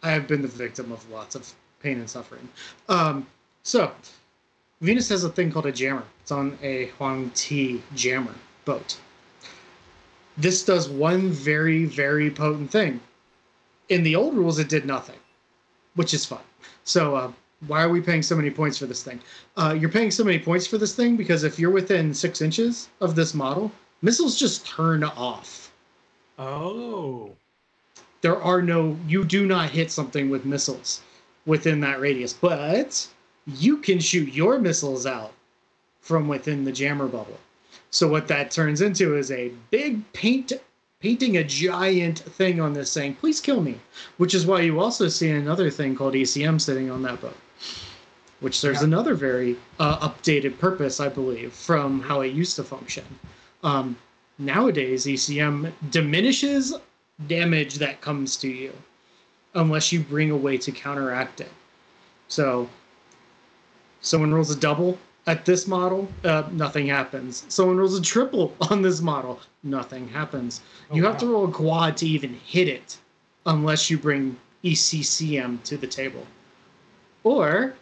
[0.02, 1.52] I have been the victim of lots of
[1.82, 2.48] pain and suffering.
[2.88, 3.26] Um,
[3.62, 3.92] so
[4.80, 6.04] Venus has a thing called a jammer.
[6.22, 8.98] It's on a Huang Ti jammer boat.
[10.36, 13.00] This does one very very potent thing.
[13.88, 15.18] In the old rules, it did nothing,
[15.94, 16.40] which is fine.
[16.84, 17.32] So uh,
[17.66, 19.20] why are we paying so many points for this thing?
[19.56, 22.88] Uh, you're paying so many points for this thing because if you're within six inches
[23.00, 23.72] of this model,
[24.02, 25.72] missiles just turn off.
[26.38, 27.32] Oh.
[28.20, 31.02] There are no, you do not hit something with missiles
[31.46, 33.06] within that radius, but
[33.46, 35.32] you can shoot your missiles out
[36.00, 37.38] from within the jammer bubble.
[37.90, 40.52] So what that turns into is a big paint
[41.00, 43.78] painting a giant thing on this saying, please kill me.
[44.16, 47.36] Which is why you also see another thing called ECM sitting on that boat.
[48.40, 48.84] Which there's Yeah.
[48.84, 53.04] another very uh, updated purpose, I believe, from how it used to function.
[53.62, 53.96] Um,
[54.38, 56.74] nowadays, ECM diminishes
[57.26, 58.72] damage that comes to you
[59.54, 61.50] unless you bring a way to counteract it.
[62.28, 62.68] So,
[64.00, 64.98] someone rolls a double
[65.28, 67.44] at this model, uh, nothing happens.
[67.48, 70.62] Someone rolls a triple on this model, nothing happens.
[70.90, 72.96] Oh, you have to roll a quad to even hit it
[73.44, 76.26] unless you bring ECCM to the table.
[77.24, 77.74] Or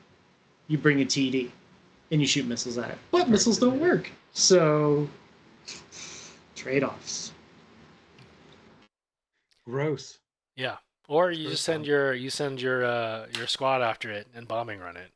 [0.66, 1.51] you bring a TD
[2.11, 2.99] and you shoot missiles at it.
[3.12, 4.11] But missiles don't work.
[4.32, 5.09] So,
[6.57, 7.30] trade offs.
[9.64, 10.18] Gross.
[10.57, 10.76] Yeah.
[11.09, 11.88] Or you First just send one.
[11.88, 15.12] your you send your uh, your squad after it and bombing run it.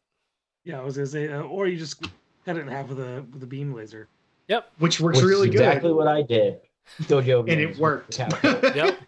[0.65, 2.01] Yeah, I was gonna say, uh, or you just
[2.45, 4.09] cut it in half with a with a beam laser.
[4.49, 4.71] Yep.
[4.79, 5.97] Which works Which is really exactly good.
[5.97, 6.61] what I did.
[7.03, 8.19] Dojo And games it worked.
[8.75, 8.99] Yep.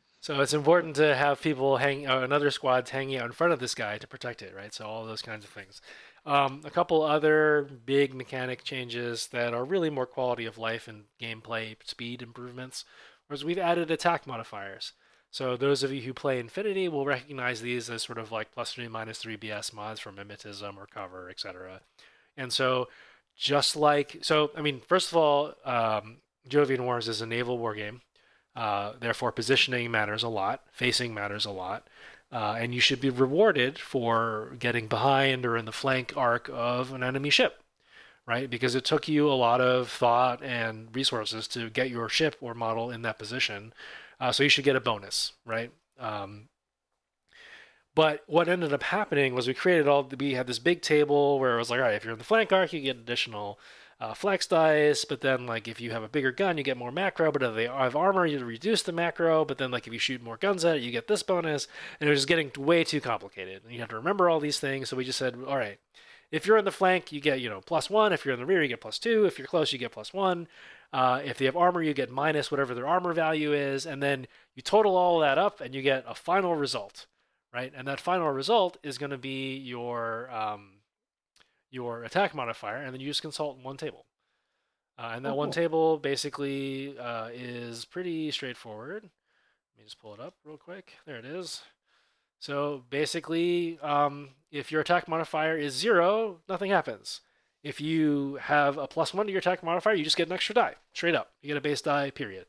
[0.20, 3.60] So it's important to have people hang uh, another squad's hanging out in front of
[3.60, 4.74] this guy to protect it, right?
[4.74, 5.80] So all those kinds of things.
[6.26, 11.04] Um, a couple other big mechanic changes that are really more quality of life and
[11.18, 12.84] gameplay speed improvements
[13.30, 14.92] was we've added attack modifiers.
[15.30, 18.72] So those of you who play Infinity will recognize these as sort of like plus
[18.72, 21.80] three, minus three BS mods for mimetism or cover, etc.
[22.38, 22.88] And so
[23.36, 26.18] just like so, I mean, first of all, um,
[26.48, 28.00] Jovian Wars is a naval war game.
[28.56, 31.86] Uh, therefore, positioning matters a lot, facing matters a lot,
[32.32, 36.92] uh, and you should be rewarded for getting behind or in the flank arc of
[36.92, 37.62] an enemy ship,
[38.26, 38.50] right?
[38.50, 42.52] Because it took you a lot of thought and resources to get your ship or
[42.52, 43.72] model in that position,
[44.18, 45.70] uh, so you should get a bonus, right?
[46.00, 46.48] Um,
[47.98, 51.56] but what ended up happening was we created all we had this big table where
[51.56, 53.58] it was like, all right, if you're in the flank arc, you get additional
[53.98, 56.92] uh, flex dice, but then like if you have a bigger gun, you get more
[56.92, 57.32] macro.
[57.32, 59.44] But if they have armor, you reduce the macro.
[59.44, 61.66] But then like if you shoot more guns at it, you get this bonus.
[61.98, 63.64] And it was just getting way too complicated.
[63.64, 64.90] And you have to remember all these things.
[64.90, 65.80] So we just said, all right,
[66.30, 68.12] if you're in the flank, you get you know plus one.
[68.12, 69.24] If you're in the rear, you get plus two.
[69.24, 70.46] If you're close, you get plus one.
[70.92, 74.28] Uh, if they have armor, you get minus whatever their armor value is, and then
[74.54, 77.06] you total all that up, and you get a final result,
[77.52, 77.72] right?
[77.76, 80.80] And that final result is going to be your um,
[81.70, 84.06] your attack modifier, and then you just consult in one table.
[84.98, 85.52] Uh, and that Oh, one cool.
[85.52, 89.04] table basically uh, is pretty straightforward.
[89.04, 90.94] Let me just pull it up real quick.
[91.06, 91.62] There it is.
[92.40, 97.20] So basically, um, if your attack modifier is zero, nothing happens.
[97.62, 100.54] If you have a plus one to your attack modifier, you just get an extra
[100.54, 101.32] die, straight up.
[101.42, 102.46] You get a base die, period.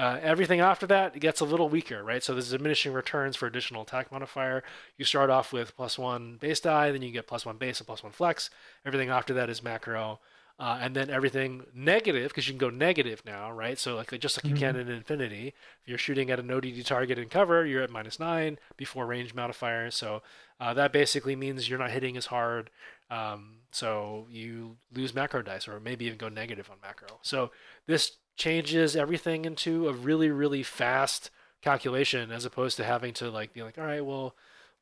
[0.00, 2.22] Uh, everything after that it gets a little weaker, right?
[2.22, 4.62] So there's diminishing returns for additional attack modifier.
[4.96, 7.86] You start off with plus one base die, then you get plus one base and
[7.86, 8.48] plus one flex.
[8.86, 10.18] Everything after that is macro,
[10.58, 13.78] uh, and then everything negative because you can go negative now, right?
[13.78, 15.48] So like just like you can in Infinity,
[15.82, 19.34] if you're shooting at an ODD target in cover, you're at minus nine before range
[19.34, 19.90] modifier.
[19.90, 20.22] So
[20.58, 22.70] uh, that basically means you're not hitting as hard.
[23.10, 27.18] Um, so you lose macro dice, or maybe even go negative on macro.
[27.20, 27.50] So
[27.86, 31.30] this changes everything into a really, really fast
[31.62, 34.34] calculation, as opposed to having to like be like, all right, well,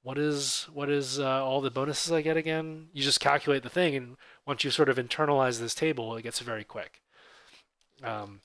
[0.02, 2.86] what is what is uh, all the bonuses I get again?
[2.92, 6.38] You just calculate the thing, and once you sort of internalize this table, it gets
[6.38, 7.02] very quick.
[8.02, 8.40] Um,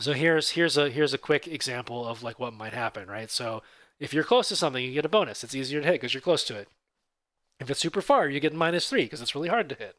[0.00, 3.30] so here's here's a here's a quick example of like what might happen, right?
[3.30, 3.62] So
[4.00, 5.44] if you're close to something, you get a bonus.
[5.44, 6.68] It's easier to hit because you're close to it.
[7.60, 9.94] If it's super far, you get minus three because it's really hard to hit.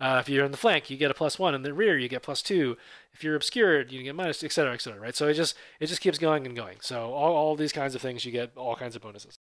[0.00, 1.54] Uh, if you're in the flank, you get a plus one.
[1.54, 2.76] In the rear, you get plus two.
[3.12, 5.16] If you're obscured, you get minus, et cetera, et cetera, right?
[5.16, 6.76] So it just it just keeps going and going.
[6.80, 9.34] So all, all these kinds of things, you get all kinds of bonuses.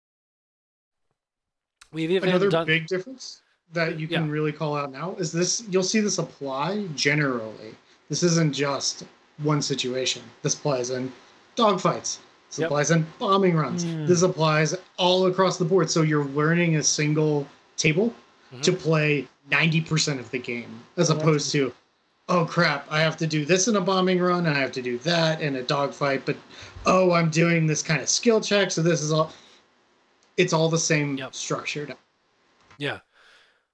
[1.93, 3.43] We've even Another done big difference
[3.73, 7.75] that you can really call out now is this you'll see this apply generally.
[8.09, 9.05] This isn't just
[9.39, 10.23] one situation.
[10.43, 11.13] This applies in
[11.57, 12.19] dogfights.
[12.51, 12.67] This Yep.
[12.67, 13.85] applies in bombing runs.
[13.85, 14.07] Mm.
[14.07, 15.91] This applies all across the board.
[15.91, 18.15] So you're learning a single table
[18.53, 18.63] Mhm.
[18.63, 21.73] to play 90% of the game, as opposed to,
[22.29, 24.83] oh crap, I have to do this in a bombing run and I have to
[24.83, 26.37] do that in a dogfight, but
[26.87, 28.71] oh, I'm doing this kind of skill check.
[28.71, 29.33] So this is all,
[30.37, 31.35] it's all the same Yep.
[31.35, 31.89] structure.
[32.79, 33.01] Yeah.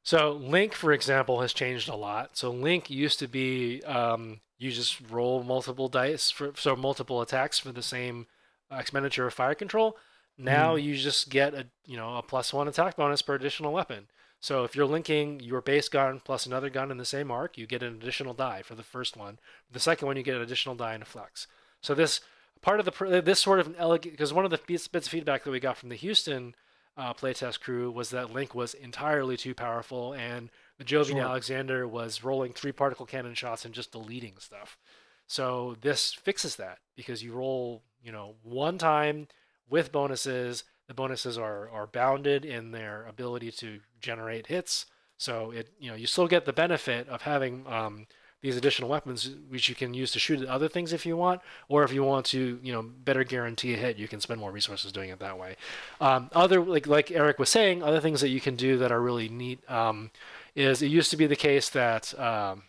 [0.03, 2.37] So Link, for example, has changed a lot.
[2.37, 7.59] So Link used to be um, you just roll multiple dice for so multiple attacks
[7.59, 8.27] for the same
[8.71, 9.97] uh, expenditure of fire control.
[10.39, 14.09] Now you just get a you know a plus one attack bonus per additional weapon.
[14.41, 17.67] So if you're linking your base gun plus another gun in the same arc, you
[17.67, 19.39] get an additional die for the first one.
[19.71, 21.47] The second one, you get an additional die and a flex.
[21.83, 22.21] So this
[22.63, 25.45] part of the this sort of an elegant because one of the bits, of feedback
[25.45, 26.55] that we got from the Houston
[26.97, 31.21] uh, playtest crew was that Link was entirely too powerful, and the Jovian Sure.
[31.21, 34.79] Alexander was rolling three particle cannon shots and just deleting stuff.
[35.27, 39.29] So this fixes that because you roll, you know, one time
[39.69, 40.65] with bonuses.
[40.91, 44.87] The bonuses are are bounded in their ability to generate hits.
[45.19, 48.09] So it, you know, you still get the benefit of having um,
[48.43, 51.43] these additional weapons, which you can use to shoot at other things if you want,
[51.69, 54.51] or if you want to, you know, better guarantee a hit, you can spend more
[54.51, 55.55] resources doing it that way.
[56.01, 59.01] Um, other like like Eric was saying, other things that you can do that are
[59.01, 60.11] really neat um,
[60.57, 62.65] is it used to be the case that um,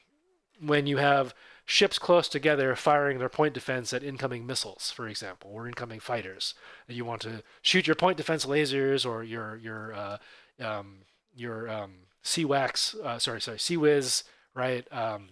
[0.59, 1.34] when you have
[1.66, 6.53] ships close together firing their point defense at incoming missiles, for example, or incoming fighters,
[6.88, 10.18] and you want to shoot your point defense lasers or your your uh,
[10.59, 10.99] um,
[11.36, 11.93] your um,
[12.24, 15.30] CWAX, uh, sorry, sorry, CIWS, right, um,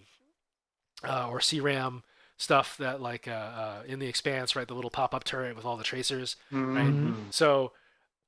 [1.03, 2.03] uh, or CRAM
[2.37, 5.77] stuff that like uh, uh, in the Expanse, right, the little pop-up turret with all
[5.77, 6.35] the tracers.
[6.51, 7.31] Mhm.
[7.31, 7.73] So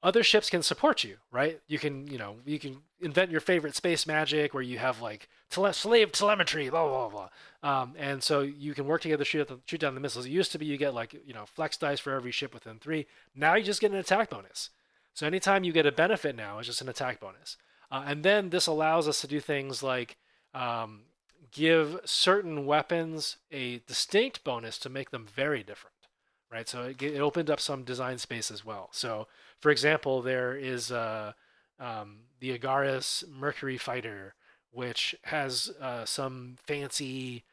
[0.03, 1.61] other ships can support you, right?
[1.67, 5.29] You can, you know, you can invent your favorite space magic where you have like
[5.49, 7.29] tele- slave telemetry, blah blah blah.
[7.63, 10.25] Um, and so you can work together to shoot, the, shoot down the missiles.
[10.25, 12.79] It used to be you get like you know flex dice for every ship within
[12.79, 13.05] three.
[13.35, 14.69] Now you just get an attack bonus.
[15.13, 17.57] So anytime you get a benefit now, it's just an attack bonus.
[17.91, 20.17] Uh, and then this allows us to do things like
[20.53, 21.01] um,
[21.51, 25.95] give certain weapons a distinct bonus to make them very different,
[26.49, 26.67] right?
[26.67, 28.89] So it, it opened up some design space as well.
[28.91, 29.27] So
[29.59, 31.33] for example, there is uh,
[31.79, 34.35] um, the Agaris Mercury Fighter,
[34.71, 37.43] which has uh, some fancy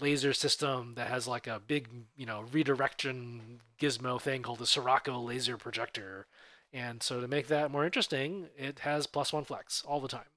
[0.00, 5.20] laser system that has like a big, you know, redirection gizmo thing called the Sirocco
[5.20, 6.26] laser projector.
[6.72, 10.30] And so to make that more interesting, it has plus one flex all the time,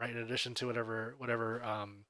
[0.00, 0.10] right?
[0.10, 2.04] In addition to whatever whatever um,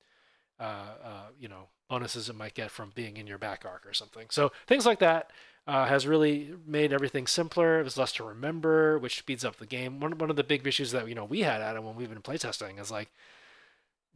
[0.58, 0.62] uh,
[1.04, 4.26] uh, you know bonuses it might get from being in your back arc or something.
[4.30, 5.30] So things like that
[5.66, 7.80] uh, has really made everything simpler.
[7.80, 10.00] It was less to remember, which speeds up the game.
[10.00, 12.22] One one of the big issues that you know we had Adam when we've been
[12.22, 13.10] playtesting is like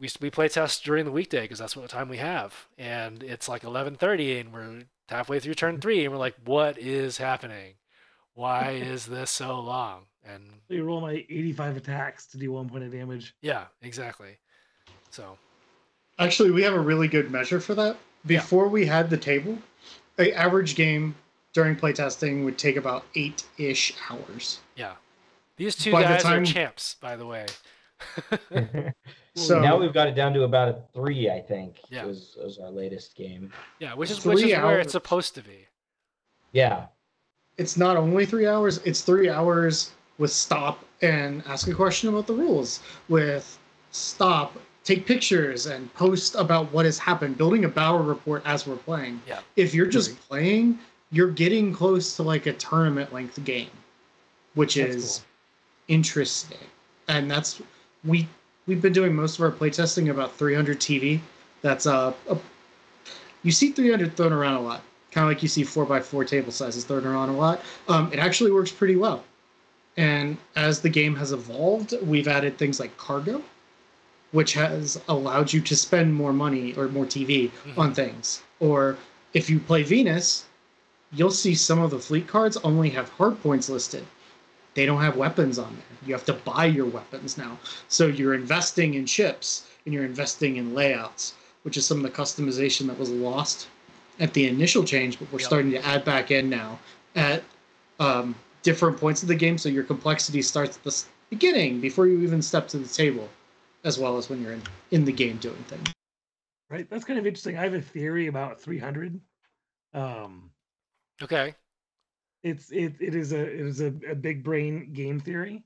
[0.01, 3.63] we we playtest during the weekday because that's what time we have, and it's like
[3.63, 5.81] 11:30 and we're halfway through turn mm-hmm.
[5.81, 7.75] three and we're like, what is happening?
[8.35, 10.05] Why is this so long?
[10.25, 13.35] And So you roll my 85 attacks to do one point of damage.
[13.43, 14.39] yeah, exactly.
[15.11, 15.37] So
[16.19, 17.97] Actually, we have a really good measure for that.
[18.27, 18.39] Yeah.
[18.41, 19.59] Before we had the table,
[20.19, 21.15] a average game
[21.55, 24.61] during playtesting would take about eight ish hours.
[24.77, 24.93] yeah,
[25.57, 27.47] these two By the guys time- are champs, by the way.
[29.47, 31.81] So now we've got it down to about a three, I think.
[31.91, 32.05] Yeah.
[32.05, 33.53] Was, was our latest game.
[33.79, 35.67] Yeah, which is which is where it's supposed to be.
[36.53, 36.87] Yeah.
[37.59, 42.27] it's not only three hours, it's three hours with stop and ask a question about
[42.27, 43.59] the rules, with
[43.91, 48.77] stop, take pictures, and post about what has happened, building a battle report as we're
[48.77, 49.21] playing.
[49.27, 49.41] Yeah.
[49.57, 50.79] If you're just playing,
[51.13, 53.71] you're getting close to like a tournament length game,
[54.55, 55.25] which That's is
[55.89, 56.59] interesting.
[57.09, 57.61] And that's
[58.05, 58.27] we
[58.71, 61.19] we've been doing most of our playtesting about 300 TV.
[61.61, 62.39] That's uh, a,
[63.43, 66.85] you see 300 thrown around a lot, kind of like you see 4x4 table sizes
[66.85, 67.61] thrown around a lot.
[67.89, 69.25] Um, it actually works pretty well.
[69.97, 73.43] And as the game has evolved, we've added things like cargo,
[74.31, 78.41] which has allowed you to spend more money or more TV on things.
[78.61, 78.97] Or
[79.35, 80.45] if you play Venus,
[81.13, 84.07] you'll see some of the fleet cards only have hard points listed.
[84.75, 85.99] They don't have weapons on there.
[86.07, 87.59] You have to buy your weapons now.
[87.89, 92.11] So you're investing in ships and you're investing in layouts, which is some of the
[92.11, 93.69] customization that was lost
[94.19, 95.47] at the initial change, but we're Yep.
[95.47, 96.79] starting to add back in now
[97.17, 97.43] at
[97.99, 99.59] um, different points of the game.
[99.59, 103.29] So your complexity starts at the beginning before you even step to the table,
[103.85, 105.93] as well as when you're in, in the game doing things.
[106.69, 106.89] Right.
[106.89, 107.59] That's kind of interesting.
[107.59, 109.21] I have a theory about 300.
[109.93, 110.53] Um,
[111.23, 111.55] Okay.
[112.43, 115.65] It's it it is a it is a, a big brain game theory,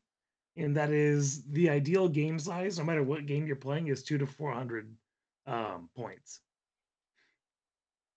[0.56, 4.18] and that is the ideal game size, no matter what game you're playing, is two
[4.18, 4.94] to 400
[5.46, 6.40] um, points.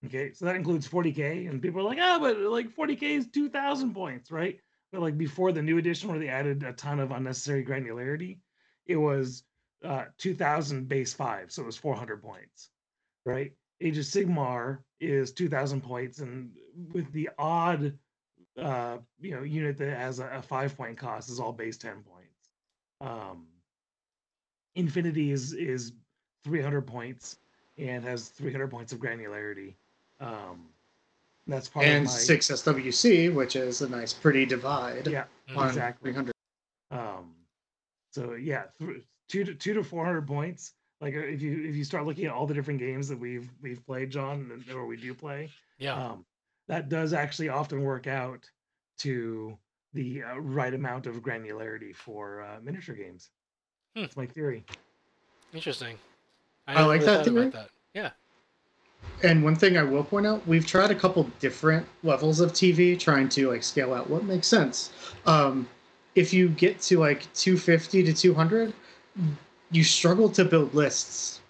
[0.05, 3.93] Okay, so that includes 40k, and people are like, oh, but like 40k is 2,000
[3.93, 4.60] points, right?
[4.91, 8.38] But like before the new edition, where they added a ton of unnecessary granularity,
[8.86, 9.43] it was
[9.84, 12.70] uh, 2,000 base five, so it was 400 points,
[13.26, 13.53] right?
[13.82, 16.51] Age of Sigmar is 2,000 points, and
[16.93, 17.97] with the odd,
[18.58, 21.91] uh, you know, unit that has a, a five point cost is all base 10
[22.03, 22.49] points.
[23.01, 23.47] Um,
[24.76, 25.93] Infinity is is
[26.43, 27.38] 300 points
[27.78, 29.74] and has 300 points of granularity.
[30.20, 30.68] Um,
[31.47, 35.24] that's part and of my six SWC, which is a nice, pretty divide yeah
[35.55, 36.12] on exactly.
[36.12, 36.32] 300.
[36.91, 37.34] Um,
[38.12, 40.74] so yeah, th- two to two to four hundred points.
[41.01, 43.49] Like uh, if you if you start looking at all the different games that we've
[43.62, 45.49] we've played, John, and- or we do play,
[45.80, 45.93] Yeah.
[45.93, 46.26] um,
[46.68, 48.49] that does actually often work out
[48.99, 49.57] to
[49.93, 53.30] the uh, right amount of granularity for uh, miniature games.
[53.95, 54.01] Hmm.
[54.01, 54.65] That's my theory.
[55.53, 55.97] Interesting.
[56.68, 57.49] I never like that thought about theory.
[57.49, 57.70] that.
[57.93, 58.09] Yeah.
[59.24, 62.99] And one thing I will point out, we've tried a couple different levels of TV
[62.99, 64.91] trying to like scale out what makes sense.
[65.26, 65.68] Um,
[66.15, 68.74] if you get to like 250 to 200,
[69.72, 71.41] you struggle to build lists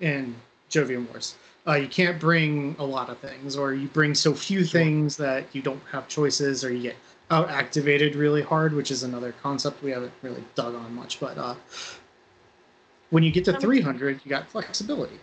[0.00, 0.34] in
[0.70, 1.34] Jovian Wars.
[1.66, 5.44] Uh, you can't bring a lot of things, or you bring so few things that
[5.52, 6.96] you don't have choices, or you get
[7.30, 11.20] out activated really hard, which is another concept we haven't really dug on much.
[11.20, 11.54] But uh,
[13.10, 13.98] when you get to That makes sense.
[13.98, 15.20] 300, you got flexibility.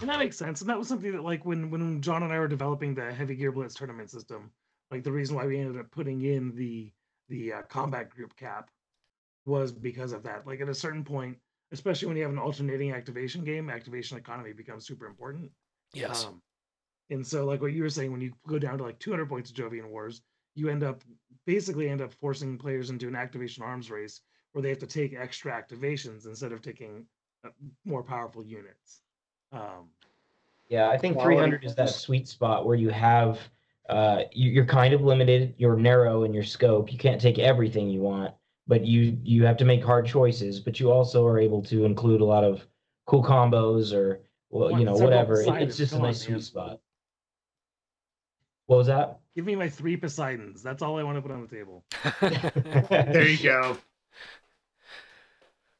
[0.00, 0.60] And that makes sense.
[0.60, 3.34] And that was something that, like, when when John and I were developing the Heavy
[3.34, 4.50] Gear Blitz tournament system,
[4.90, 6.92] like the reason why we ended up putting in the
[7.28, 8.70] the uh, combat group cap
[9.46, 10.46] was because of that.
[10.46, 11.38] Like, at a certain point,
[11.72, 15.50] especially when you have an alternating activation game, activation economy becomes super important.
[15.92, 16.26] Yes.
[16.26, 16.42] Um,
[17.10, 19.50] and so, like what you were saying, when you go down to like 200 points
[19.50, 20.22] of Jovian Wars,
[20.54, 21.02] you end up
[21.46, 24.20] basically end up forcing players into an activation arms race
[24.52, 27.06] where they have to take extra activations instead of taking
[27.44, 27.50] uh,
[27.84, 29.00] more powerful units.
[29.52, 29.90] Um,
[30.68, 33.38] Yeah, I think 300 is that sweet spot where you have
[33.88, 36.92] uh, you're kind of limited, you're narrow in your scope.
[36.92, 38.34] You can't take everything you want,
[38.68, 40.60] but you you have to make hard choices.
[40.60, 42.64] But you also are able to include a lot of
[43.06, 45.40] cool combos or well, Want you know, whatever.
[45.42, 46.38] It- it's just a come on, nice man.
[46.38, 46.80] sweet spot.
[48.66, 49.18] What was that?
[49.34, 50.62] give me my three Poseidons.
[50.64, 51.84] That's all I want to put on the table.
[52.90, 53.78] There you go.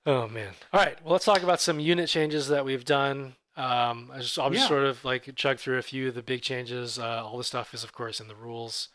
[0.06, 0.52] Oh man.
[0.72, 0.96] All right.
[1.04, 3.34] Well, let's talk about some unit changes that we've done.
[3.56, 4.68] Um, I just, I'll just Yeah.
[4.68, 6.98] sort of like chug through a few of the big changes.
[6.98, 8.88] Uh, all the stuff is, of course, in the rules.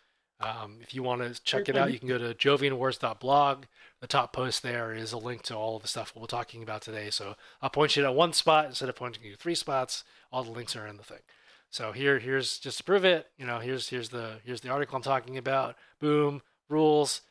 [0.47, 3.65] Um, if you want to check it out, you- you can go to jovianwars.blog.
[4.01, 6.81] The top post there is a link to all of the stuff we're talking about
[6.81, 7.09] today.
[7.09, 10.03] So I'll point you to one spot instead of pointing you to three spots.
[10.31, 11.21] All the links are in the thing.
[11.69, 13.31] So here, here's just to prove it.
[13.37, 15.75] You know, here's here's the here's the article I'm talking about.
[15.99, 17.21] Boom, rules,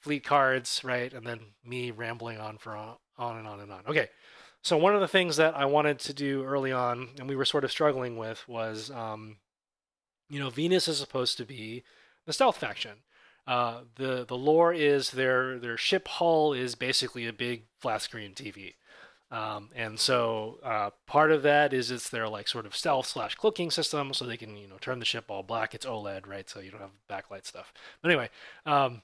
[0.00, 3.84] fleet cards, right, and then me rambling on for on, on and on and on.
[3.86, 4.08] Okay,
[4.62, 7.44] so one of the things that I wanted to do early on, and we were
[7.44, 9.36] sort of struggling with, was, um,
[10.28, 11.84] you know, Venus is supposed to be
[12.26, 12.98] the stealth faction.
[13.46, 18.34] Uh, the the lore is their their ship hull is basically a big flat screen
[18.34, 18.74] TV.
[19.32, 23.34] Um, and so uh, part of that is it's their like sort of stealth slash
[23.34, 25.74] cloaking system, so they can you know turn the ship all black.
[25.74, 26.48] It's OLED, right?
[26.48, 27.72] So you don't have backlight stuff.
[28.02, 28.28] But anyway,
[28.66, 29.02] um,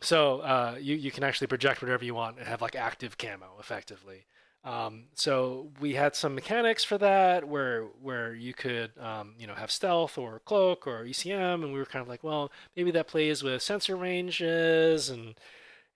[0.00, 3.56] so uh, you you can actually project whatever you want and have like active camo
[3.58, 4.24] effectively.
[4.68, 9.54] Um, so we had some mechanics for that where where you could um, you know
[9.54, 13.08] have stealth or cloak or ECM, and we were kind of like, well, maybe that
[13.08, 15.36] plays with sensor ranges and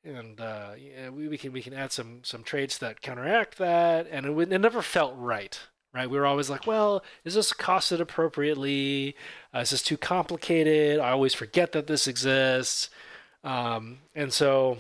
[0.03, 4.09] and uh, yeah, we, we can we can add some some traits that counteract that,
[4.11, 5.61] and it, would, it never felt right.
[5.95, 9.14] Right, we were always like, "Well, is this costed appropriately?
[9.55, 10.99] Uh, is this too complicated?
[10.99, 12.89] I always forget that this exists."
[13.45, 14.79] Um, and so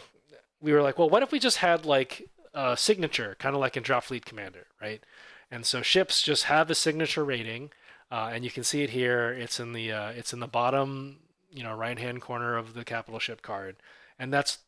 [0.62, 3.76] we were like, "Well, what if we just had like a signature, kind of like
[3.76, 5.04] in Drop Fleet Commander, right?"
[5.50, 7.70] And so ships just have a signature rating,
[8.10, 9.30] uh, and you can see it here.
[9.30, 11.18] It's in the uh, it's in the bottom,
[11.50, 13.76] you know, right hand corner of the capital ship card,
[14.18, 14.58] and that's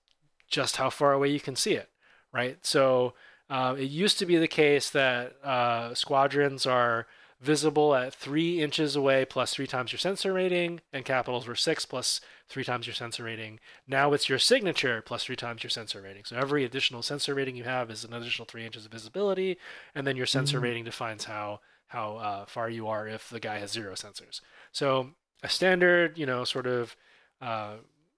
[0.48, 1.88] just how far away you can see it,
[2.32, 2.58] right?
[2.64, 3.14] So
[3.50, 7.06] uh, it used to be the case that uh, squadrons are
[7.40, 11.84] visible at three inches away plus three times your sensor rating, and capitals were six
[11.84, 13.60] plus three times your sensor rating.
[13.86, 16.24] Now it's your signature plus three times your sensor rating.
[16.24, 19.58] So every additional sensor rating you have is an additional three inches of visibility,
[19.94, 20.62] and then your sensor Mhm.
[20.62, 24.40] rating defines how how uh, far you are if the guy has zero sensors.
[24.72, 26.96] So a standard, you know, sort of
[27.40, 27.76] uh,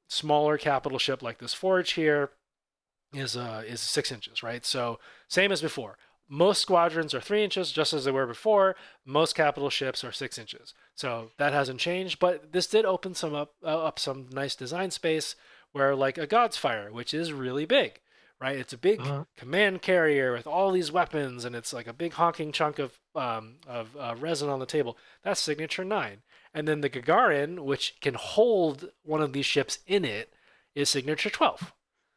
[0.09, 2.31] smaller capital ship like this Forge here
[3.13, 4.65] is uh, is six inches, right?
[4.65, 4.99] So
[5.29, 5.97] same as before.
[6.29, 8.75] Most squadrons are three inches, just as they were before.
[9.05, 12.19] Most capital ships are six inches, so that hasn't changed.
[12.19, 15.37] But this did open some up uh, up some nice design space
[15.73, 18.01] where, like a God's Fire, which is really big,
[18.41, 18.57] right?
[18.57, 19.25] It's a big Uh-huh.
[19.37, 23.57] command carrier with all these weapons, and it's like a big honking chunk of um,
[23.69, 24.97] of uh, resin on the table.
[25.23, 26.23] That's signature nine,
[26.53, 30.33] and then the Gagarin, which can hold one of these ships in it,
[30.75, 31.73] is signature twelve.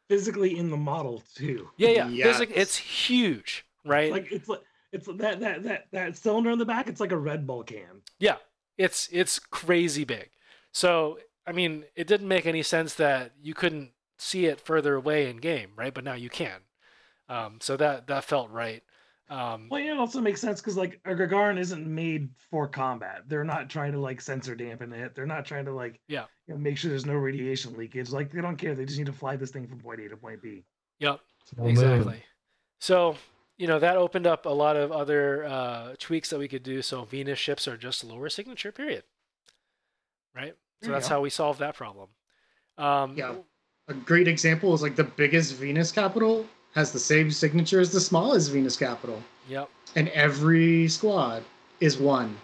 [0.08, 1.68] Physically in the model too.
[1.76, 2.08] Yeah, yeah.
[2.08, 2.26] Yes.
[2.38, 4.10] Physic- it's huge, right?
[4.12, 4.60] Like it's like
[4.92, 6.88] it's that that that that cylinder in the back.
[6.88, 8.02] It's like a Red Bull can.
[8.18, 8.36] yeah,
[8.78, 10.30] it's it's crazy big.
[10.72, 15.28] So I mean, it didn't make any sense that you couldn't see it further away
[15.30, 15.92] in game, right?
[15.94, 16.60] But now you can.
[17.28, 18.82] Um, so that that felt right.
[19.28, 23.22] Um, Well, yeah, it also makes sense because like a Gagarin isn't made for combat.
[23.28, 25.14] They're not trying to like sensor dampen it.
[25.14, 26.24] They're not trying to like Yeah.
[26.48, 28.10] you know, make sure there's no radiation leakage.
[28.10, 28.74] Like they don't care.
[28.74, 30.64] They just need to fly this thing from point A to point B.
[30.98, 31.20] yep.
[31.56, 31.70] No moon.
[31.70, 32.22] exactly.
[32.80, 33.14] So,
[33.60, 36.80] you know, that opened up a lot of other uh, tweaks that we could do.
[36.80, 39.04] So Venus ships are just lower signature, period.
[40.34, 40.54] Right?
[40.80, 42.08] So There that's how we solve that problem.
[42.78, 43.34] Um, Yeah.
[43.88, 48.00] A great example is like the biggest Venus capital has the same signature as the
[48.00, 49.68] smallest Venus capital, Yep.
[49.96, 51.42] and every squad
[51.80, 52.38] is one.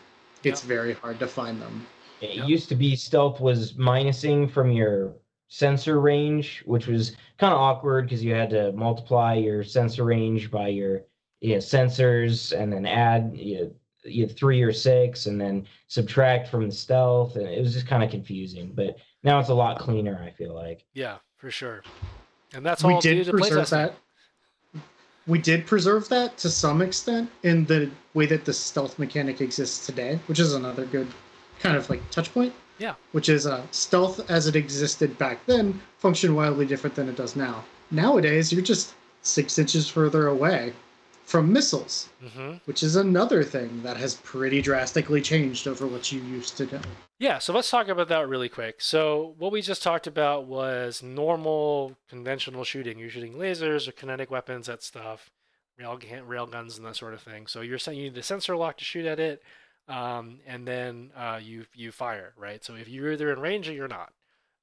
[0.44, 0.68] It's Yeah.
[0.68, 1.86] very hard to find them.
[2.20, 2.48] It Yep.
[2.48, 5.14] used to be stealth was minusing from your
[5.48, 10.50] sensor range, which was kind of awkward because you had to multiply your sensor range
[10.50, 11.02] by your
[11.40, 13.70] you know, sensors and then add you know,
[14.04, 17.36] you know, three or six and then subtract from the stealth.
[17.36, 18.72] And it was just kind of confusing.
[18.74, 20.84] But now it's a lot cleaner, I feel like.
[20.94, 21.82] Yeah, for sure.
[22.54, 23.70] And that's we all due did to preserve playtesting.
[24.72, 24.82] that.
[25.26, 29.84] We did preserve that to some extent in the way that the stealth mechanic exists
[29.84, 31.08] today, which is another good
[31.58, 32.54] kind of like touch point.
[32.78, 32.94] Yeah.
[33.12, 37.36] Which is uh, stealth as it existed back then functioned wildly different than it does
[37.36, 37.64] now.
[37.90, 40.72] Nowadays, you're just six inches further away
[41.24, 46.20] from missiles, hmm which is another thing that has pretty drastically changed over what you
[46.20, 46.80] used to know.
[47.18, 48.80] Yeah, so let's talk about that really quick.
[48.80, 52.98] So what we just talked about was normal conventional shooting.
[52.98, 55.30] You're shooting lasers or kinetic weapons at stuff,
[55.78, 57.48] rail rail guns and that sort of thing.
[57.48, 59.42] So you're saying you need the sensor lock to shoot at it,
[59.88, 62.64] um, and then uh, you you fire, right?
[62.64, 64.12] So if you're either in range or you're not.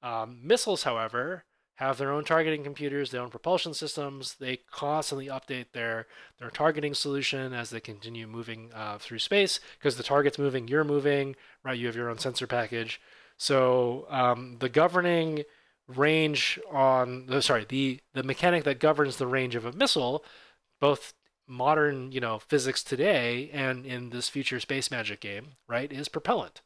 [0.02, 1.44] Um, missiles, however,
[1.76, 4.36] have their own targeting computers, their own propulsion systems.
[4.38, 6.06] They constantly update their
[6.38, 10.84] their targeting solution as they continue moving uh, through space because the target's moving, you're
[10.84, 11.78] moving, right?
[11.78, 13.00] You have your own sensor package.
[13.36, 15.44] So um, the governing
[15.88, 20.24] range on the sorry the the mechanic that governs the range of a missile,
[20.80, 21.14] both
[21.46, 26.62] modern you know physics today and in this future space magic game, right, is propellant.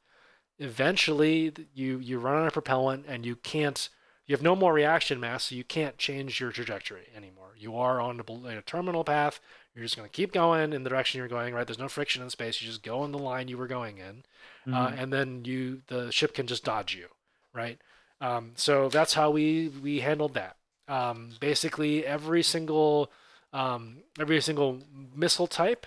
[0.59, 3.89] Eventually, you you run on a propellant and you can't
[4.27, 7.53] you have no more reaction mass, so you can't change your trajectory anymore.
[7.57, 9.41] You are on a, a terminal path.
[9.75, 11.55] You're just going to keep going in the direction you're going.
[11.55, 11.67] Right?
[11.67, 12.61] There's no friction in space.
[12.61, 14.25] You just go in the line you were going in,
[14.73, 14.99] uh, Mm-hmm.
[14.99, 17.07] and then you the ship can just dodge you.
[17.55, 17.81] Right?
[18.21, 20.57] Um, so that's how we we handled that.
[20.89, 23.13] Um, basically, every single
[23.53, 24.81] um, every single
[25.15, 25.87] missile type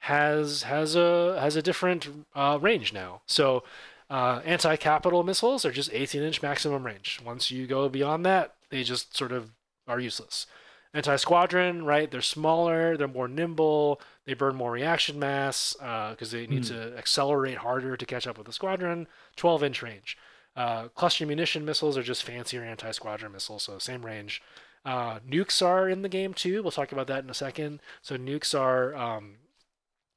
[0.00, 3.22] has has a has a different uh, range now.
[3.26, 3.64] So
[4.08, 7.20] uh, anti-capital missiles are just 18-inch maximum range.
[7.24, 9.50] Once you go beyond that, they just sort of
[9.88, 10.46] are useless.
[10.94, 12.10] Anti-squadron, right?
[12.10, 15.74] They're smaller, they're more nimble, they burn more reaction mass
[16.10, 19.06] because they need to accelerate harder to catch up with the squadron.
[19.36, 20.16] 12-inch range.
[20.54, 24.40] Uh, cluster munition missiles are just fancier anti-squadron missiles, so same range.
[24.86, 26.62] Uh, nukes are in the game too.
[26.62, 27.80] We'll talk about that in a second.
[28.02, 29.34] So nukes are um,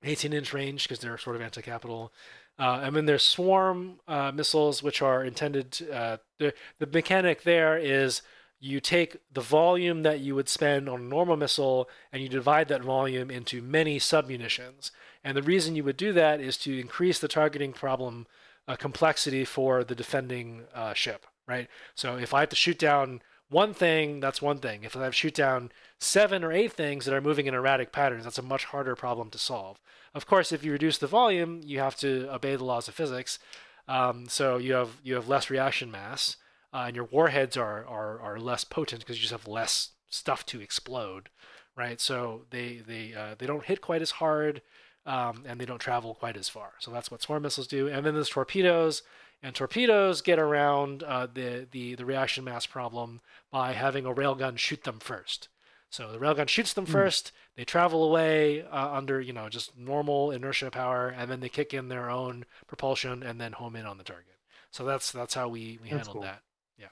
[0.03, 2.13] 18 inch range because they're sort of anti capital.
[2.59, 5.71] Uh, and then there's swarm uh, missiles, which are intended.
[5.71, 8.21] To, uh, the the mechanic there is
[8.59, 12.67] you take the volume that you would spend on a normal missile and you divide
[12.67, 14.91] that volume into many submunitions.
[15.23, 18.27] And the reason you would do that is to increase the targeting problem
[18.67, 21.69] uh, complexity for the defending uh, ship, right?
[21.95, 24.83] So if I have to shoot down one thing, that's one thing.
[24.83, 28.37] If I shoot down seven or eight things that are moving in erratic patterns, that's
[28.37, 29.79] a much harder problem to solve.
[30.13, 33.39] Of course, if you reduce the volume, you have to obey the laws of physics.
[33.87, 36.37] Um, so you have you have less reaction mass,
[36.73, 40.45] uh, and your warheads are are, are less potent because you just have less stuff
[40.47, 41.29] to explode,
[41.75, 41.99] right?
[41.99, 44.61] So they they uh, they don't hit quite as hard,
[45.05, 46.73] um, and they don't travel quite as far.
[46.79, 47.87] So that's what swarm missiles do.
[47.87, 49.01] And then there's torpedoes,
[49.43, 53.19] And torpedoes get around uh, the, the the reaction mass problem
[53.51, 55.49] by having a railgun shoot them first.
[55.89, 57.01] So the railgun shoots them Hmm.
[57.01, 57.33] first.
[57.55, 61.73] They travel away uh, under you know just normal inertia power, and then they kick
[61.73, 64.37] in their own propulsion and then home in on the target.
[64.71, 66.21] So that's that's how we we That's handled cool.
[66.21, 66.43] that.
[66.77, 66.87] Yeah.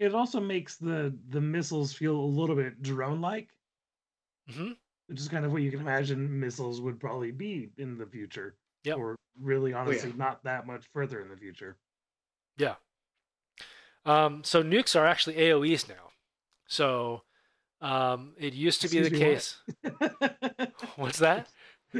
[0.00, 3.54] It also makes the the missiles feel a little bit drone like,
[4.48, 4.72] hmm
[5.06, 8.56] which is kind of what you can imagine missiles would probably be in the future.
[8.84, 8.98] Yep.
[8.98, 9.80] Or really, yeah.
[9.80, 11.76] honestly, not that much further in the future.
[12.56, 12.74] Yeah.
[14.04, 16.10] Um, so nukes are actually AOE's now.
[16.66, 17.22] So
[17.80, 20.18] um, it used to be the Excuse me, what?
[20.58, 20.72] case.
[20.96, 21.48] What's that?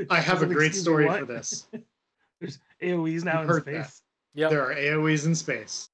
[0.09, 1.67] I have a great story for this.
[2.41, 4.03] There's AOE's now You've in space.
[4.35, 4.49] Yeah.
[4.49, 5.89] There are AoEs in space.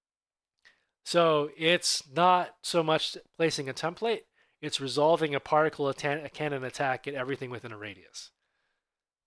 [1.05, 4.21] So it's not so much placing a template;
[4.61, 8.31] it's resolving a particle atta- a cannon attack at everything within a radius.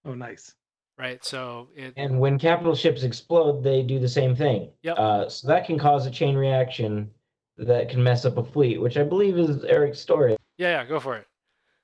[0.06, 0.54] Oh, nice.
[1.00, 1.24] Right.
[1.24, 1.94] So it.
[1.96, 4.70] And when capital ships explode, they do the same thing.
[4.84, 5.00] Yep.
[5.00, 7.10] Uh, so that can cause a chain reaction
[7.58, 10.36] that can mess up a fleet, which I believe is Eric's story.
[10.58, 10.72] Yeah.
[10.72, 10.86] Yeah.
[10.86, 11.26] Go for it.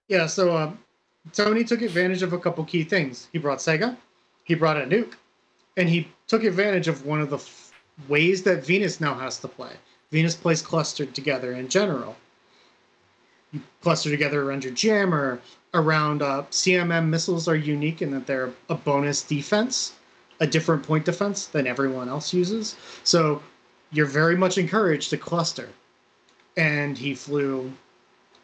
[0.07, 0.79] Yeah, so um,
[1.33, 3.27] Tony took advantage of a couple key things.
[3.31, 3.97] He brought CEGA,
[4.43, 5.13] he brought a nuke,
[5.77, 7.73] and he took advantage of one of the f-
[8.07, 9.71] ways that Venus now has to play.
[10.11, 12.15] Venus plays clustered together in general.
[13.51, 15.39] You cluster together around your jammer,
[15.75, 19.93] around uh, CMM missiles are unique in that they're a bonus defense,
[20.39, 22.75] a different point defense than everyone else uses.
[23.03, 23.43] So
[23.91, 25.69] you're very much encouraged to cluster.
[26.57, 27.71] And he flew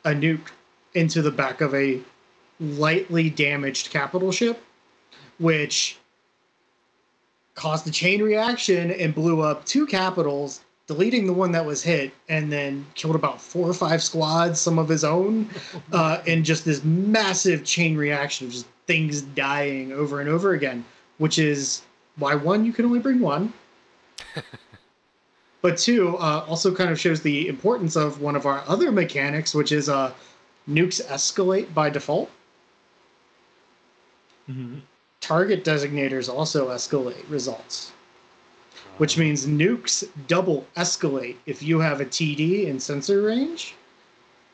[0.04, 0.50] a nuke
[0.94, 2.02] into the back of a
[2.60, 4.62] lightly damaged capital ship,
[5.40, 5.98] which
[7.56, 10.62] caused a chain reaction and blew up two capitals,
[10.92, 14.78] deleting the one that was hit, and then killed about four or five squads, some
[14.78, 15.50] of his own,
[15.94, 20.84] uh, and just this massive chain reaction of just things dying over and over again,
[21.18, 21.84] which is
[22.18, 23.54] why one, you can only bring one.
[25.62, 29.54] But two, uh, also kind of shows the importance of one of our other mechanics,
[29.54, 30.12] which is uh,
[30.68, 32.32] nukes escalate by default.
[34.50, 34.80] Mm-hmm.
[35.20, 37.92] Target designators also escalate results,
[39.02, 41.36] which means nukes double escalate.
[41.48, 43.74] If you have a TD in sensor range,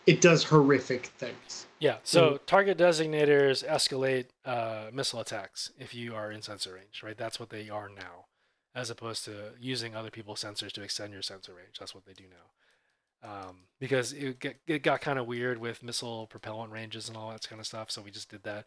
[0.05, 1.67] it does horrific things.
[1.79, 1.97] Yeah.
[2.03, 7.03] So target designators escalate uh, missile attacks if you are in sensor range.
[7.03, 7.17] Right.
[7.17, 8.27] That's what they are now,
[8.73, 11.75] as opposed to using other people's sensors to extend your sensor range.
[11.77, 13.29] That's what they do now.
[13.29, 17.31] Um, because it, get, it got kind of weird with missile propellant ranges and all
[17.31, 17.91] that kind of stuff.
[17.91, 18.63] So we just did that.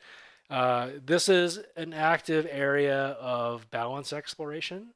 [0.51, 4.89] Uh, this is an active area of balance exploration.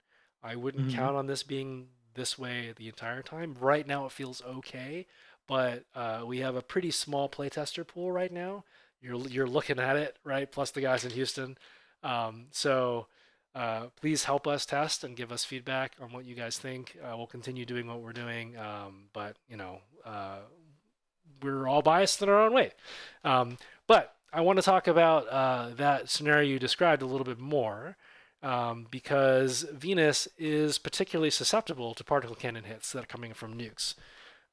[0.45, 0.95] I wouldn't Mhm.
[0.95, 3.57] count on this being this way the entire time.
[3.59, 5.07] Right now, it feels okay,
[5.49, 8.65] but uh, we have a pretty small playtester pool right now.
[9.01, 10.51] You're you're looking at it, right?
[10.53, 11.59] Plus the guys in Houston.
[12.03, 13.07] Um, so
[13.55, 16.97] uh, please help us test and give us feedback on what you guys think.
[17.03, 20.41] Uh, we'll continue doing what we're doing, um, but you know, uh,
[21.43, 22.73] we're all biased in our own way.
[23.25, 27.39] Um, but I want to talk about uh, that scenario you described a little bit
[27.39, 27.97] more.
[28.45, 33.95] Um, because Venus is particularly susceptible to particle cannon hits that are coming from nukes.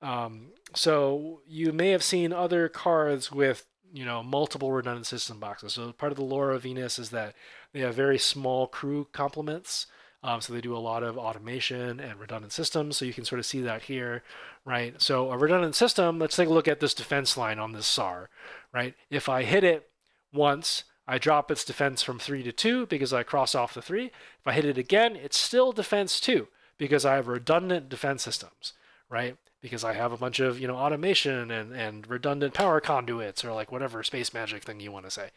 [0.02, 5.74] Um, so you may have seen other cards with you know multiple redundant system boxes.
[5.74, 7.36] So part of the lore of Venus is that
[7.74, 9.88] they have very small crew complements.
[10.24, 12.96] Um, so they do a lot of automation and redundant systems.
[12.96, 14.24] So you can sort of see that here,
[14.66, 15.02] right?
[15.02, 16.20] So a redundant system.
[16.20, 18.30] Let's take a look at this defense line on this SAR,
[18.72, 18.94] right?
[19.10, 19.90] If I hit it
[20.32, 24.06] once, I drop its defense from three to two because I cross off the three.
[24.06, 26.48] If I hit it again, it's still defense two
[26.78, 28.72] because I have redundant defense systems,
[29.10, 29.36] right?
[29.62, 33.52] Because I have a bunch of you know automation and and redundant power conduits or
[33.52, 35.32] like whatever space magic thing you want to say.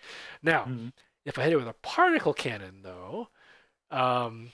[0.45, 0.93] Now, Mhm.
[1.25, 3.31] if I hit it with a particle cannon, though,
[3.91, 4.53] um,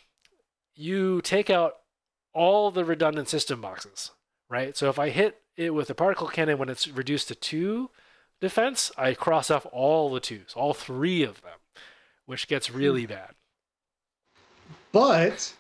[0.75, 1.81] you take out
[2.33, 4.13] all the redundant system boxes,
[4.49, 4.75] right?
[4.75, 7.91] So if I hit it with a particle cannon when it's reduced to two
[8.41, 11.59] defense, I cross off all the twos, all three of them,
[12.27, 13.13] which gets really hmm.
[13.13, 13.31] bad.
[14.93, 15.55] But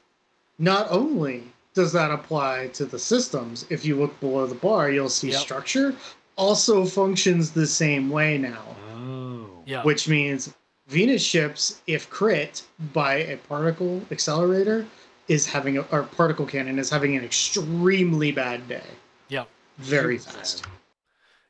[0.58, 1.44] not only
[1.74, 5.40] does that apply to the systems, if you look below the bar, you'll see Yep.
[5.40, 5.94] structure
[6.36, 9.62] also functions the same way now, Oh.
[9.66, 9.82] Yeah.
[9.84, 10.52] which means
[10.88, 12.62] Venus ships, if crit
[12.92, 14.86] by a particle accelerator,
[15.28, 18.90] is having a or particle cannon is having an extremely bad day.
[19.28, 19.44] Yeah.
[19.78, 20.24] Very hmm.
[20.24, 20.58] fast.
[20.58, 20.68] sad.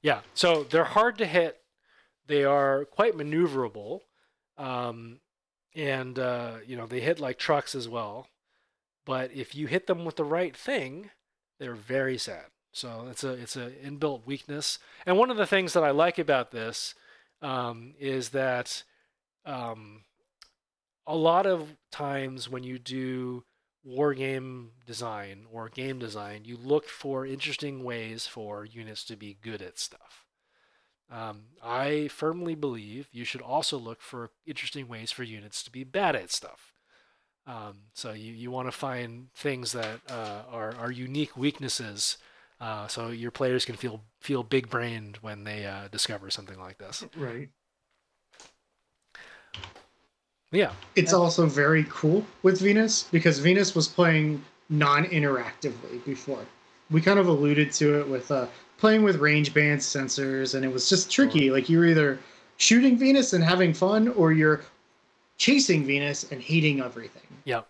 [0.03, 1.59] Yeah, so they're hard to hit.
[2.27, 4.01] They are quite maneuverable,
[4.57, 5.21] um,
[5.75, 8.29] and uh, you know they hit like trucks as well.
[9.05, 11.11] But if you hit them with the right thing,
[11.59, 12.47] they're very sad.
[12.73, 14.79] So it's a it's a inbuilt weakness.
[15.05, 16.95] And one of the things that I like about this
[17.43, 18.85] um, is that
[19.45, 20.03] um,
[21.07, 23.45] a lot of times when you do
[23.83, 29.39] war game design or game design, you look for interesting ways for units to be
[29.41, 30.27] good at stuff.
[31.11, 35.83] Um, I firmly believe you should also look for interesting ways for units to be
[35.83, 36.73] bad at stuff.
[37.47, 42.19] Um, so you, you want to find things that uh, are, are unique weaknesses
[42.61, 46.77] uh, so your players can feel feel big brained when they uh, discover something like
[46.77, 47.05] this.
[47.17, 47.49] Right.
[50.53, 56.45] Yeah, It's also very cool with Venus because Venus was playing non-interactively before.
[56.91, 58.47] We kind of alluded to it with uh,
[58.77, 61.51] playing with range band sensors, and it was just tricky.
[61.51, 62.19] Like you're either
[62.57, 64.63] shooting Venus and having fun, or you're
[65.39, 67.23] chasing Venus and hating everything.
[67.45, 67.67] Yep.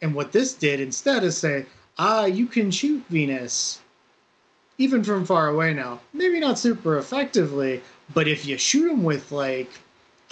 [0.00, 1.66] And what this did instead is say,
[1.98, 3.80] ah, you can shoot Venus
[4.78, 6.00] even from far away now.
[6.14, 7.82] Maybe not super effectively,
[8.14, 9.70] but if you shoot them with, like,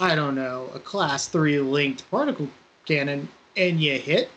[0.01, 2.49] I don't know, a class 3 linked particle
[2.85, 4.29] cannon and you hit,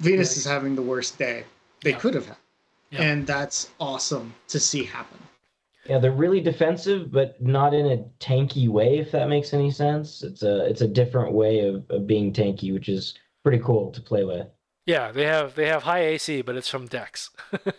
[0.00, 0.36] Venus Right.
[0.38, 1.44] is having the worst day
[1.82, 1.98] they Yeah.
[1.98, 2.36] could have had.
[2.90, 3.02] Yeah.
[3.02, 5.18] And that's awesome to see happen.
[5.88, 10.22] Yeah, they're really defensive, but not in a tanky way, if that makes any sense.
[10.22, 14.00] It's a it's a different way of, of being tanky, which is pretty cool to
[14.00, 14.46] play with.
[14.86, 17.30] yeah, they have they have high AC, but it's from Dex.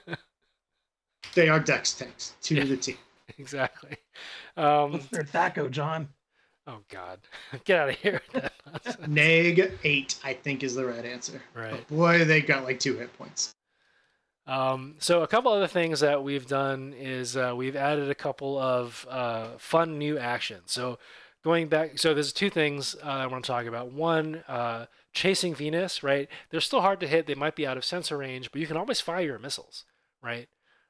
[1.35, 2.65] They are dex tanks to Yeah.
[2.65, 2.95] the T.
[3.37, 3.97] exactly.
[4.57, 6.09] Um, What's their THAC0, John?
[6.67, 7.19] oh God,
[7.65, 8.21] get out of here!
[8.33, 9.07] with that nonsense.
[9.07, 11.41] Neg 8, I think, is the right answer.
[11.53, 11.71] Right.
[11.71, 13.55] But boy, they got like two hit points.
[14.45, 18.57] Um, so a couple other things that we've done is uh, we've added a couple
[18.57, 20.71] of uh, fun new actions.
[20.71, 20.99] So
[21.43, 23.93] going back, so there's two things uh, I want to talk about.
[23.93, 26.27] One, uh, chasing Venus, right?
[26.49, 27.25] They're still hard to hit.
[27.25, 29.85] They might be out of sensor range, but you can always fire your missiles,
[30.21, 30.49] right?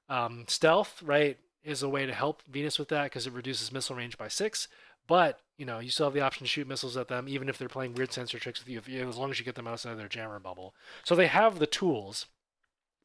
[0.10, 3.96] Um, stealth, right, is a way to help Venus with that because it reduces missile
[3.96, 4.68] range by six.
[5.08, 7.58] But you know, you still have the option to shoot missiles at them, even if
[7.58, 9.68] they're playing weird sensor tricks with you, if you as long as you get them
[9.68, 10.74] outside of their jammer bubble.
[11.04, 12.26] So they have the tools,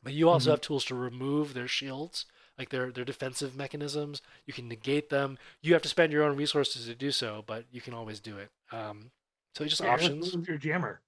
[0.03, 0.53] but you also Mhm.
[0.55, 2.25] have tools to remove their shields,
[2.57, 4.23] like their their defensive mechanisms.
[4.47, 5.39] You can negate them.
[5.61, 8.39] You have to spend your own resources to do so, but you can always do
[8.39, 8.51] it.
[8.73, 9.11] Um,
[9.55, 10.33] so just Yeah, options.
[10.33, 11.01] Where was your jammer?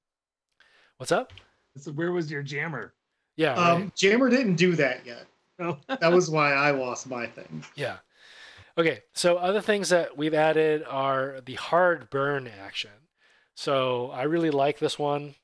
[0.98, 1.32] What's up?
[1.76, 2.92] So where was your jammer?
[3.36, 3.94] Yeah, Um, right.
[3.96, 5.26] Jammer didn't do that yet.
[5.88, 7.64] That was why I lost my thing.
[7.74, 7.98] yeah.
[8.78, 12.90] Okay, so other things that we've added are the hard burn action.
[13.54, 15.34] So I really like this one.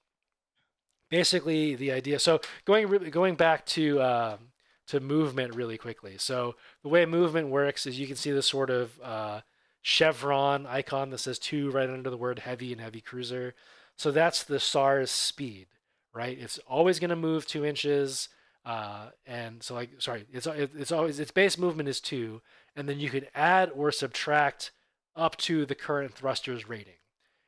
[1.10, 2.18] Basically, the idea.
[2.18, 4.38] So going going back to um,
[4.86, 6.16] to movement really quickly.
[6.18, 9.40] So the way movement works is you can see this sort of uh,
[9.82, 13.54] chevron icon that says two right under the word heavy and heavy cruiser.
[13.96, 15.66] So that's the SARS speed,
[16.14, 16.38] right?
[16.38, 18.28] It's always going to move two inches.
[18.66, 22.42] Uh, and so like, sorry, it's, it's always, its base movement is two.
[22.74, 24.72] And then you could add or subtract
[25.14, 26.98] up to the current thruster's rating.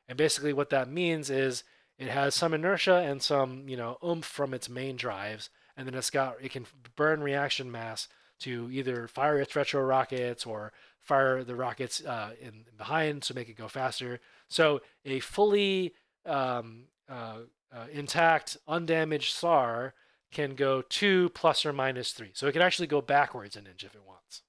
[0.07, 1.65] And basically what that means is
[1.97, 5.49] it has some inertia and some, you know, oomph from its main drives.
[5.75, 6.65] And then it's got, it can
[6.95, 8.07] burn reaction mass
[8.39, 13.49] to either fire its retro rockets or fire the rockets uh, in behind to make
[13.49, 14.21] it go faster.
[14.47, 15.93] So a fully
[16.25, 17.39] um, uh,
[17.73, 19.93] uh, intact, undamaged SAR
[20.31, 22.31] can go two plus or minus three.
[22.33, 24.43] So it can actually go backwards an inch if it wants.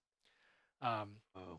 [0.82, 1.58] Um, oh.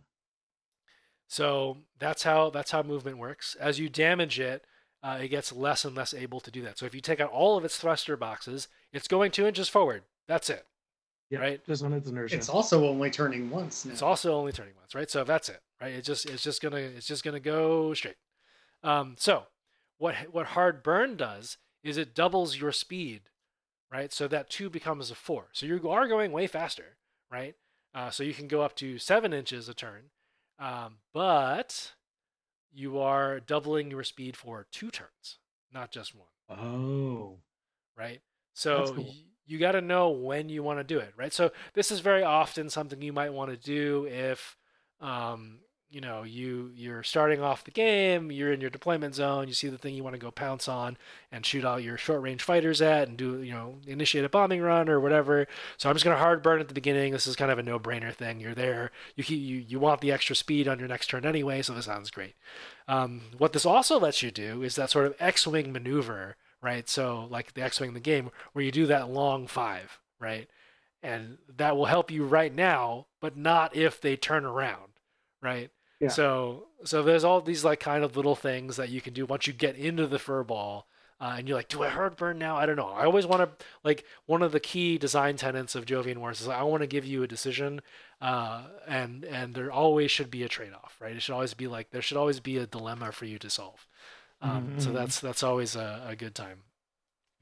[1.27, 3.55] so that's how that's how movement works.
[3.59, 4.65] As you damage it,
[5.03, 6.79] uh, it gets less and less able to do that.
[6.79, 10.03] So if you take out all of its thruster boxes, it's going two inches forward.
[10.27, 10.65] That's it.
[11.29, 11.65] Yeah, Right.
[11.65, 12.35] Just on its inertia.
[12.35, 13.93] It's also only turning once now.
[13.93, 15.09] It's also only turning once, right?
[15.09, 15.93] So that's it, right?
[15.93, 18.17] It just it's just gonna it's just gonna go straight.
[18.83, 19.43] Um, so
[19.97, 23.21] what what hard burn does is it doubles your speed,
[23.91, 24.11] right?
[24.13, 25.47] So that two becomes a four.
[25.51, 26.97] So you are going way faster,
[27.31, 27.55] right?
[27.93, 30.11] Uh, so you can go up to seven inches a turn,
[30.59, 31.93] um, but
[32.73, 35.39] you are doubling your speed for two turns,
[35.73, 36.27] not just one
[36.59, 37.37] oh.
[37.97, 38.21] right?
[38.53, 39.03] So cool.
[39.05, 39.13] y-
[39.45, 41.33] you got to know when you want to do it, right?
[41.33, 44.57] So this is very often something you might want to do if,
[44.99, 45.59] um,
[45.91, 49.67] you know, you you're starting off the game, you're in your deployment zone, you see
[49.67, 50.97] the thing you want to go pounce on
[51.31, 54.61] and shoot all your short range fighters at, and do you know initiate a bombing
[54.61, 55.47] run or whatever.
[55.77, 57.11] So I'm just gonna hard burn at the beginning.
[57.11, 58.39] This is kind of a no brainer thing.
[58.39, 61.73] You're there, you you you want the extra speed on your next turn anyway, so
[61.73, 62.35] this sounds great.
[62.87, 66.87] Um, what this also lets you do is that sort of X-wing maneuver, right?
[66.87, 70.49] So like the X-wing in the game, where you do that long five, right?
[71.03, 74.93] And that will help you right now, but not if they turn around,
[75.41, 75.69] right?
[76.01, 76.09] Yeah.
[76.09, 79.47] So so there's all these like kind of little things that you can do once
[79.47, 80.87] you get into the fur ball.
[81.19, 82.57] Uh, and you're like, do I hard burn now?
[82.57, 82.87] I don't know.
[82.89, 86.47] I always want to like one of the key design tenets of Jovian Wars is
[86.47, 87.81] I want to give you a decision,
[88.19, 91.15] uh, and and there always should be a trade-off, right?
[91.15, 93.85] It should always be like there should always be a dilemma for you to solve.
[94.41, 94.93] Um, So Mhm.
[94.93, 96.63] that's that's always a, a good time.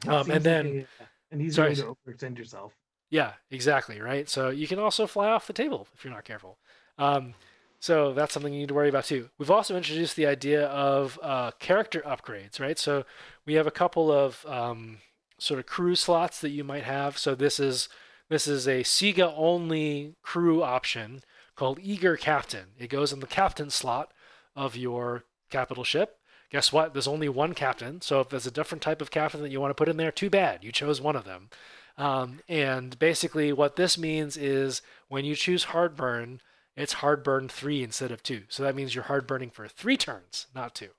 [0.07, 1.69] Um, and then- like a- an easy sorry.
[1.69, 2.73] way to overextend yourself.
[3.09, 4.01] Yeah, exactly.
[4.01, 4.27] Right.
[4.27, 6.57] So you can also fly off the table if you're not careful.
[6.97, 7.33] Um,
[7.79, 9.29] so that's something you need to worry about too.
[9.37, 12.77] We've also introduced the idea of uh, character upgrades, right?
[12.77, 13.05] So
[13.45, 14.97] we have a couple of um,
[15.37, 17.17] sort of crew slots that you might have.
[17.17, 17.87] So this is
[18.29, 21.23] this is a CEGA only crew option
[21.55, 22.67] called Eager Captain.
[22.77, 24.11] It goes in the captain slot
[24.55, 26.17] of your capital ship.
[26.51, 26.93] Guess what?
[26.93, 28.01] There's only one captain.
[28.01, 30.11] So if there's a different type of captain that you want to put in there,
[30.11, 30.63] too bad.
[30.63, 31.49] You chose one of them.
[31.97, 36.41] Um, and basically, what this means is when you choose hard burn,
[36.79, 38.43] it's hard burn three instead of two.
[38.49, 40.89] So that means you're hard burning for three turns, not two.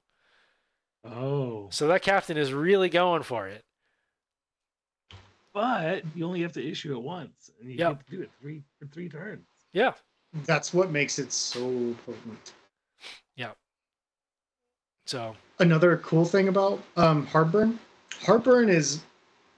[1.05, 3.65] Oh, So that captain is really going for it.
[5.53, 7.99] but you only have to issue it once, and you Yep.
[7.99, 9.47] get to do it three for three turns.
[9.73, 9.95] Yeah.
[10.45, 12.53] That's what makes it so potent.
[13.35, 13.53] Yeah.
[15.07, 17.79] So Another cool thing about um, hard burn,
[18.23, 19.01] Heartburn is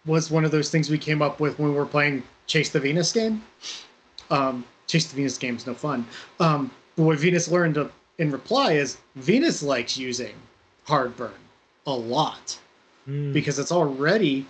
[0.06, 2.80] was one of those things we came up with when we were playing Chase the
[2.80, 3.42] Venus game.
[4.30, 6.06] Um, Chase the Venus game's no fun.
[6.38, 10.34] Um, but what Venus learned to, in reply is Venus likes using
[10.84, 11.32] hard burn
[11.86, 12.58] a lot
[13.08, 13.32] Mm.
[13.32, 14.46] because it's already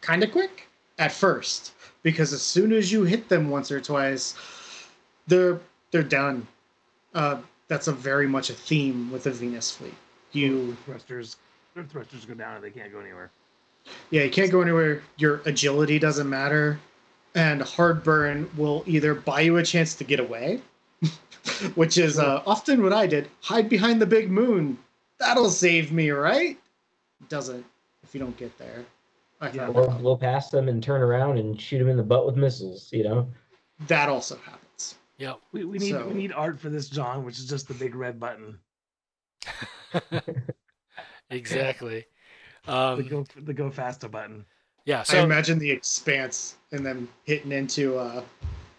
[0.00, 0.66] kind of quick
[0.98, 1.74] at first.
[2.02, 4.34] Because as soon as you hit them once or twice,
[5.28, 5.60] they're
[5.92, 6.44] they're done.
[7.14, 7.36] Uh,
[7.68, 9.94] that's a very much a theme with the Venus fleet.
[10.32, 11.36] You thrusters,
[11.74, 13.30] their thrusters go down and they can't go anywhere.
[14.10, 15.02] yeah, you can't go anywhere.
[15.18, 16.80] Your agility doesn't matter,
[17.34, 20.60] and hard burn will either buy you a chance to get away,
[21.74, 23.28] which is uh, often what I did.
[23.40, 24.78] Hide behind the big moon.
[25.18, 26.58] That'll save me, right?
[27.28, 27.64] Doesn't
[28.02, 28.84] if you don't get there.
[29.40, 29.66] I Yeah.
[29.66, 29.98] found Or out.
[30.00, 32.88] blow past them and turn around and shoot them in the butt with missiles.
[32.92, 33.28] You know.
[33.88, 34.94] that also happens.
[35.18, 37.74] Yeah, We, we need So- we need art for this, John, which is just the
[37.74, 38.58] big red button.
[41.30, 42.04] exactly.
[42.66, 44.44] The Um, go the go faster button.
[44.84, 45.04] Yeah.
[45.08, 48.22] I imagine the expanse and then hitting into uh,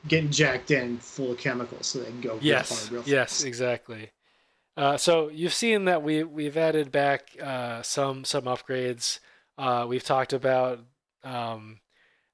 [0.08, 3.38] getting jacked in full of chemicals so they can go real yes, hard real yes,
[3.38, 3.46] fast.
[3.46, 4.12] exactly.
[4.78, 9.20] Uh, so you've seen that we we've added back uh, some some upgrades.
[9.58, 10.80] Uh, we've talked about
[11.24, 11.80] um,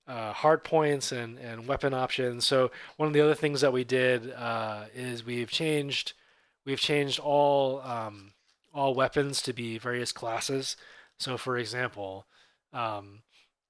[0.08, 2.46] uh, hard points and and weapon options.
[2.48, 6.14] So one of the other things that we did uh, is we've changed
[6.66, 8.34] we've changed all um,
[8.74, 10.76] all weapons to be various classes.
[11.20, 12.26] So for example,
[12.74, 13.20] um,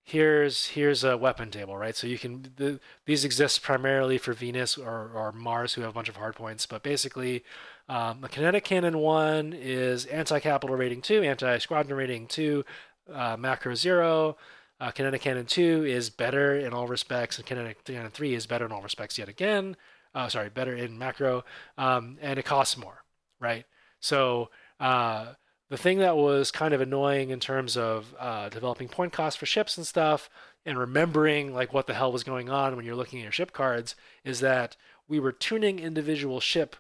[0.04, 1.96] here's here's a weapon table, right?
[1.96, 5.94] So you can the, these exist primarily for Venus or, or Mars who have a
[5.94, 7.44] bunch of hard points, but basically
[7.88, 12.66] um, kinetic cannon one is anti-capital rating two, anti-squadron rating two,
[13.12, 14.38] uh, macro zero.
[14.80, 18.66] Uh, kinetic cannon two is better in all respects, and kinetic cannon three is better
[18.66, 19.78] in all respects yet again.
[20.14, 21.44] Uh, sorry, better in macro,
[21.78, 23.04] um, and it costs more,
[23.40, 23.66] right?
[24.00, 24.50] So
[24.80, 25.34] uh,
[25.72, 29.46] the thing that was kind of annoying in terms of uh, developing point costs for
[29.46, 30.30] ships and stuff,
[30.66, 33.54] and remembering like what the hell was going on when you're looking at your ship
[33.54, 33.96] cards,
[34.26, 34.76] is that
[35.08, 36.76] we were tuning individual ship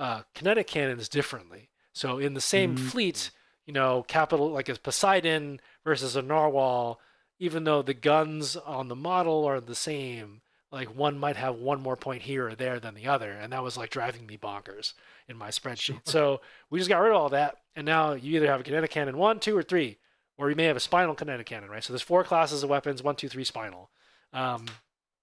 [0.00, 1.70] uh, kinetic cannons differently.
[1.92, 2.78] So in the same Mm.
[2.80, 3.30] fleet,
[3.66, 6.98] you know, capital like a Poseidon versus a Narwhal,
[7.38, 10.40] even though the guns on the model are the same,
[10.74, 13.62] like one might have one more point here or there than the other, and that
[13.62, 14.92] was like driving me bonkers
[15.28, 16.00] in my spreadsheet.
[16.04, 18.90] So we just got rid of all that, and now you either have a kinetic
[18.90, 19.98] cannon one, two, or three,
[20.36, 21.82] or you may have a spinal kinetic cannon, right?
[21.82, 23.90] So there's four classes of weapons: one, two, three, spinal.
[24.32, 24.66] Um,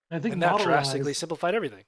[0.09, 1.83] I think and that drastically simplified everything.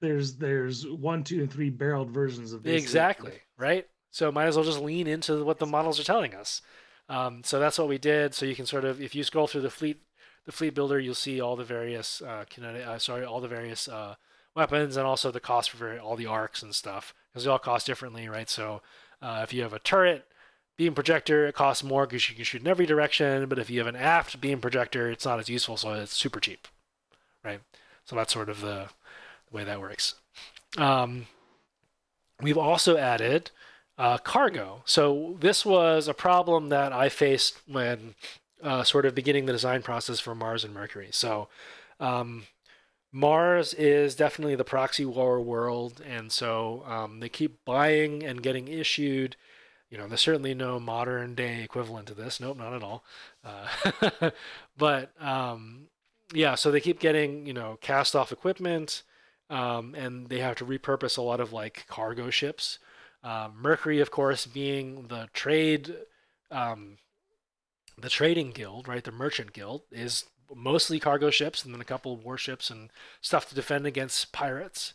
[0.00, 2.82] there's there's one, two, and three barreled versions of this.
[2.82, 3.86] Exactly, right?
[4.10, 6.60] So might as well just lean into what the models are telling us.
[7.08, 8.34] Um, so that's what we did.
[8.34, 10.00] So you can sort of, if you scroll through the fleet,
[10.46, 13.88] the fleet builder, you'll see all the various uh, kinetic, uh, sorry, all the various
[13.88, 14.16] uh,
[14.54, 17.86] weapons and also the cost for all the arcs and stuff because they all cost
[17.86, 18.50] differently, right?
[18.50, 18.82] So
[19.20, 20.26] uh, if you have a turret
[20.76, 23.48] beam projector, it costs more because you can shoot in every direction.
[23.48, 26.40] But if you have an aft beam projector, it's not as useful, so it's super
[26.40, 26.68] cheap,
[27.44, 27.60] right?
[28.04, 28.88] So that's sort of the,
[29.50, 30.16] the way that works.
[30.76, 31.26] Um,
[32.40, 33.50] we've also added
[33.96, 34.82] uh, cargo.
[34.84, 38.14] So this was a problem that I faced when
[38.62, 41.08] uh, sort of beginning the design process for Mars and Mercury.
[41.10, 41.48] So
[42.00, 42.44] um,
[43.12, 48.68] Mars is definitely the proxy war world, and so um, they keep buying and getting
[48.68, 49.36] issued.
[49.90, 52.40] You know, there's certainly no modern day equivalent to this.
[52.40, 53.04] Nope, not at all.
[53.44, 54.30] Uh,
[54.78, 55.88] but um,
[56.32, 59.02] yeah, so they keep getting you know cast off equipment,
[59.50, 62.78] um, and they have to repurpose a lot of like cargo ships.
[63.22, 65.94] Uh, Mercury, of course, being the trade,
[66.50, 66.96] um,
[67.98, 69.04] the trading guild, right?
[69.04, 70.24] The merchant guild is
[70.54, 72.90] mostly cargo ships, and then a couple of warships and
[73.20, 74.94] stuff to defend against pirates.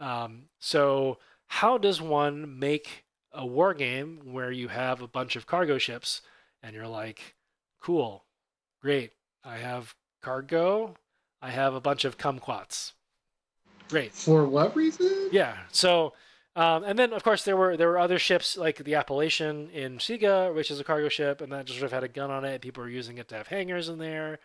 [0.00, 1.18] Um, so,
[1.48, 6.22] how does one make a war game where you have a bunch of cargo ships
[6.62, 7.36] and you're like,
[7.80, 8.24] cool,
[8.80, 9.12] great.
[9.44, 10.96] I have cargo.
[11.40, 12.92] I have a bunch of kumquats.
[13.88, 14.12] Great.
[14.12, 15.28] For what reason?
[15.30, 15.56] Yeah.
[15.70, 16.14] So,
[16.56, 19.98] um, and then of course there were there were other ships like the Appalachian in
[19.98, 22.44] CEGA, which is a cargo ship, and that just sort of had a gun on
[22.44, 22.62] it.
[22.62, 24.38] People were using it to have hangars in there.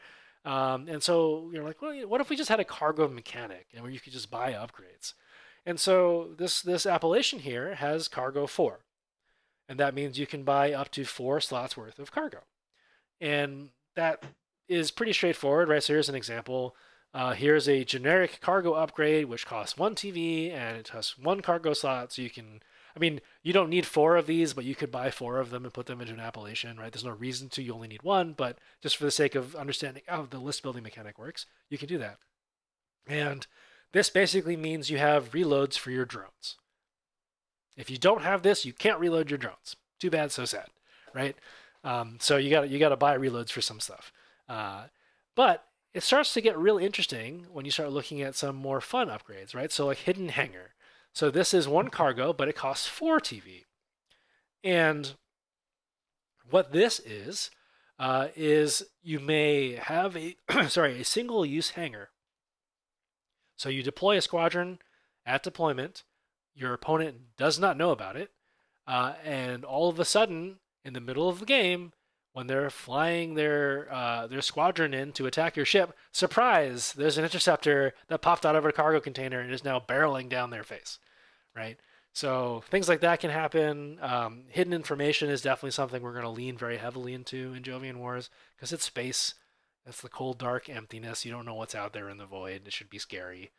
[0.43, 3.81] Um, and so you're like, well, what if we just had a cargo mechanic and
[3.81, 5.13] where you could just buy upgrades?
[5.65, 8.79] And so this this Appalachian here has cargo four,
[9.69, 12.39] and that means you can buy up to four slots worth of cargo,
[13.19, 14.23] and that
[14.67, 15.83] is pretty straightforward, right?
[15.83, 16.75] So here's an example.
[17.13, 21.73] Uh, here's a generic cargo upgrade which costs one TV and it has one cargo
[21.73, 22.61] slot, so you can.
[22.95, 25.63] I mean, you don't need four of these, but you could buy four of them
[25.63, 26.91] and put them into an Appalachian, right?
[26.91, 27.61] There's no reason to.
[27.61, 30.83] You only need one, but just for the sake of understanding how the list building
[30.83, 32.17] mechanic works, you can do that.
[33.07, 33.47] And
[33.93, 36.57] this basically means you have reloads for your drones.
[37.77, 39.75] If you don't have this, you can't reload your drones.
[39.99, 40.67] Too bad, so sad,
[41.13, 41.35] right?
[41.83, 44.11] Um, so you got you got to buy reloads for some stuff.
[44.47, 44.83] Uh,
[45.35, 49.09] but it starts to get real interesting when you start looking at some more fun
[49.09, 49.71] upgrades, right?
[49.71, 50.73] So like hidden hangar.
[51.13, 53.65] So this is one cargo, but it costs four TV.
[54.63, 55.13] And
[56.49, 57.51] what this is
[57.99, 60.35] uh, is you may have a
[60.69, 62.09] sorry a single use hangar.
[63.57, 64.79] So you deploy a squadron
[65.25, 66.03] at deployment.
[66.55, 68.31] Your opponent does not know about it,
[68.87, 71.93] uh, and all of a sudden, in the middle of the game,
[72.33, 76.93] when they're flying their uh, their squadron in to attack your ship, surprise!
[76.93, 80.49] There's an interceptor that popped out of a cargo container and is now barreling down
[80.49, 80.99] their face,
[81.55, 81.77] right?
[82.13, 83.97] So things like that can happen.
[84.01, 87.97] Um, hidden information is definitely something we're going to lean very heavily into in Jovian
[87.97, 89.35] Wars because it's space.
[89.85, 91.25] It's the cold, dark emptiness.
[91.25, 92.63] You don't know what's out there in the void.
[92.67, 93.51] It should be scary.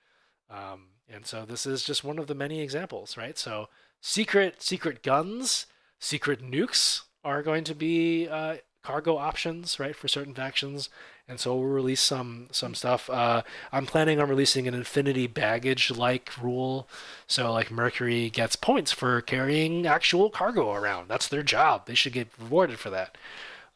[0.51, 3.39] Um, and so this is just one of the many examples, right?
[3.39, 3.69] So
[4.01, 5.66] secret, secret guns,
[5.99, 10.89] secret nukes are going to be uh, cargo options, right, for certain factions.
[11.28, 13.09] And so we'll release some some stuff.
[13.09, 16.89] Uh, I'm planning on releasing an infinity baggage like rule,
[17.28, 21.09] so like Mercury gets points for carrying actual cargo around.
[21.09, 21.86] That's their job.
[21.86, 23.16] They should get rewarded for that.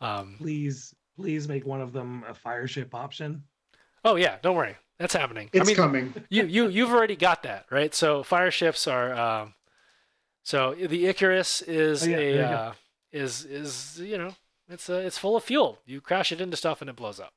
[0.01, 3.45] Um, Please, please make one of them a fire ship option.
[4.05, 5.49] oh yeah, don't worry, that's happening.
[5.53, 6.15] It's I mean, coming.
[6.29, 7.95] you you you've already got that right.
[7.95, 9.15] So fire ships are.
[9.15, 9.55] Um,
[10.43, 12.45] so the Icarus is Oh, yeah, a you go.
[12.45, 12.73] uh,
[13.13, 14.35] is is you know
[14.69, 15.79] it's uh, it's full of fuel.
[15.87, 17.33] You crash it into stuff and it blows up.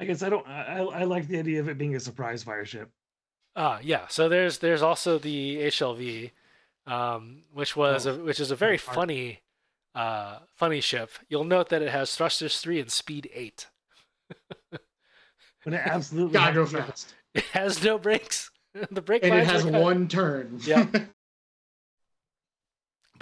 [0.00, 0.46] I guess I don't.
[0.48, 2.90] I, I I like the idea of it being a surprise fire ship.
[3.54, 4.06] Ah, yeah.
[4.08, 6.30] So there's there's also the HLV,
[6.86, 8.80] um, which was Oh, a, which is a very art.
[8.80, 9.40] funny,
[9.94, 11.10] uh, funny ship.
[11.28, 13.68] You'll note that it has thrusters three and speed eight.
[15.64, 17.14] But it absolutely Gotta go has- fast.
[17.34, 18.50] It has no brakes.
[18.90, 20.58] the brake And it lines are has one turn.
[20.64, 20.86] Yeah.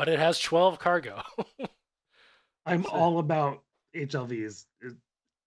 [0.01, 1.21] but it has twelve cargo.
[2.65, 3.63] I'm all about
[3.95, 4.95] HLVs as,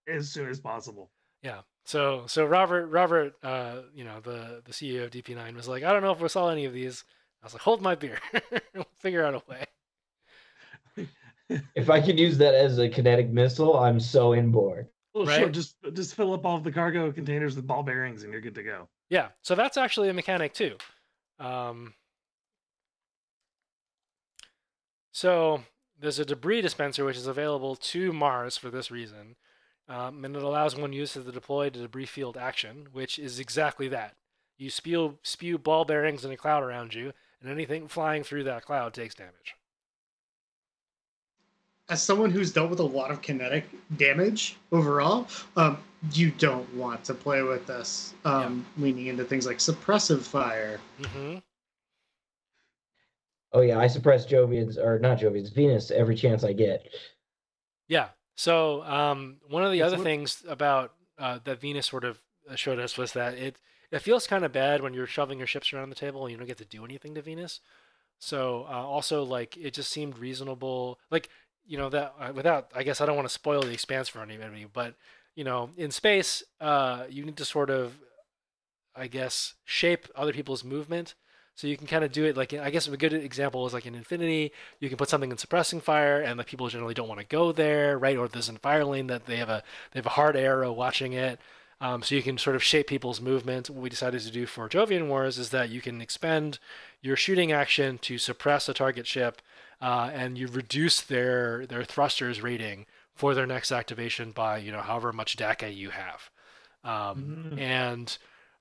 [0.07, 1.09] as soon as possible.
[1.41, 1.61] Yeah.
[1.85, 5.91] So so Robert Robert uh you know the the CEO of DP9 was like I
[5.91, 7.03] don't know if we saw any of these.
[7.41, 8.19] I was like hold my beer.
[8.75, 11.07] we'll figure out a way.
[11.73, 14.87] If I could use that as a kinetic missile, I'm so in board.
[15.15, 15.49] Well, sure.
[15.49, 18.53] Just just fill up all of the cargo containers with ball bearings, and you're good
[18.53, 18.87] to go.
[19.09, 19.29] Yeah.
[19.41, 20.77] So that's actually a mechanic too.
[21.39, 21.95] Um
[25.13, 25.63] So
[25.97, 29.35] there's a debris dispenser which is available to Mars for this reason.
[29.87, 33.87] Um, and it allows one use of the deployed debris field action, which is exactly
[33.89, 34.15] that.
[34.57, 37.11] You spew spew ball bearings in a cloud around you,
[37.41, 39.55] and anything flying through that cloud takes damage.
[41.89, 43.65] As someone who's dealt with a lot of kinetic
[43.97, 45.27] damage overall,
[45.57, 45.77] um,
[46.13, 50.79] you don't want to play with this, um, leaning into things like suppressive fire.
[51.01, 51.37] hmm
[53.53, 56.87] Oh yeah, I suppress Jovians or not Jovians, Venus every chance I get.
[57.87, 58.09] Yeah.
[58.35, 62.19] So um, one of the other things about uh, that Venus sort of
[62.49, 63.57] uh, showed us was that it
[63.91, 66.37] it feels kind of bad when you're shoving your ships around the table and you
[66.37, 67.59] don't get to do anything to Venus.
[68.17, 71.29] So uh, also like it just seemed reasonable, like
[71.65, 74.21] you know that uh, without I guess I don't want to spoil the expanse for
[74.21, 74.95] anybody, but
[75.35, 77.99] you know in space uh, you need to sort of
[78.95, 81.13] I guess shape other people's movement.
[81.55, 83.85] So you can kind of do it like I guess a good example is like
[83.85, 87.19] in Infinity, you can put something in suppressing fire, and the people generally don't want
[87.21, 88.17] to go there, right?
[88.17, 91.13] Or there's a fire lane that they have a they have a hard arrow watching
[91.13, 91.39] it,
[91.79, 93.69] um, so you can sort of shape people's movement.
[93.69, 96.57] What we decided to do for Jovian Wars is that you can expend
[97.01, 99.41] your shooting action to suppress a target ship,
[99.81, 104.81] uh, and you reduce their their thrusters rating for their next activation by you know
[104.81, 106.31] however much dakka you have,
[106.83, 107.59] um, Mhm.
[107.59, 108.17] and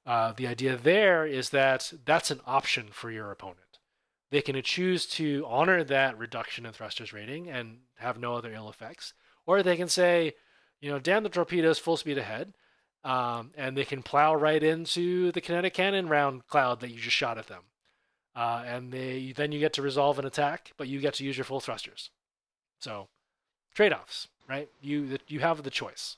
[0.06, 3.78] uh, the idea there is that that's an option for your opponent.
[4.30, 8.68] they can choose to honor that reduction in thrusters rating and have no other ill
[8.70, 9.12] effects,
[9.46, 10.32] or they can say,
[10.80, 12.54] you know, damn the torpedoes, full speed ahead,
[13.04, 17.16] um, and they can plow right into the kinetic cannon round cloud that you just
[17.16, 17.62] shot at them,
[18.34, 21.36] uh, and they then you get to resolve an attack, but you get to use
[21.36, 22.10] your full thrusters.
[22.78, 23.08] So,
[23.74, 24.68] trade-offs, right?
[24.80, 26.16] You you have the choice.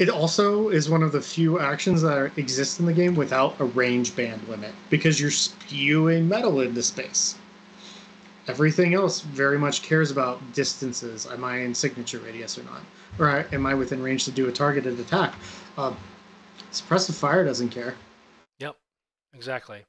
[0.00, 3.60] It also is one of the few actions that are, exist in the game without
[3.60, 7.36] a range band limit because you're spewing metal into space.
[8.48, 11.26] Everything else very much cares about distances.
[11.30, 12.80] Am I in signature radius or not?
[13.18, 15.34] Or am I within range to do a targeted attack?
[15.76, 15.98] Um,
[16.72, 17.94] suppressive fire doesn't care.
[18.58, 18.76] Yep,
[19.34, 19.84] exactly.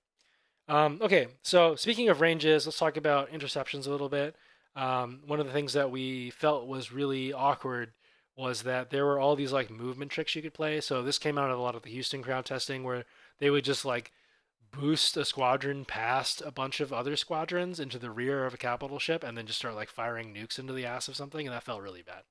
[0.68, 4.36] Um, okay, so speaking of ranges, let's talk about interceptions a little bit.
[4.76, 7.94] Um, one of the things that we felt was really awkward
[8.36, 10.82] was that there were all these like movement tricks you could play.
[10.82, 13.06] So this came out of a lot of the Houston crowd testing where
[13.40, 14.12] they would just like
[14.72, 19.00] boost a squadron past a bunch of other squadrons into the rear of a capital
[19.00, 21.64] ship and then just start like firing nukes into the ass of something and that
[21.64, 22.24] felt really bad.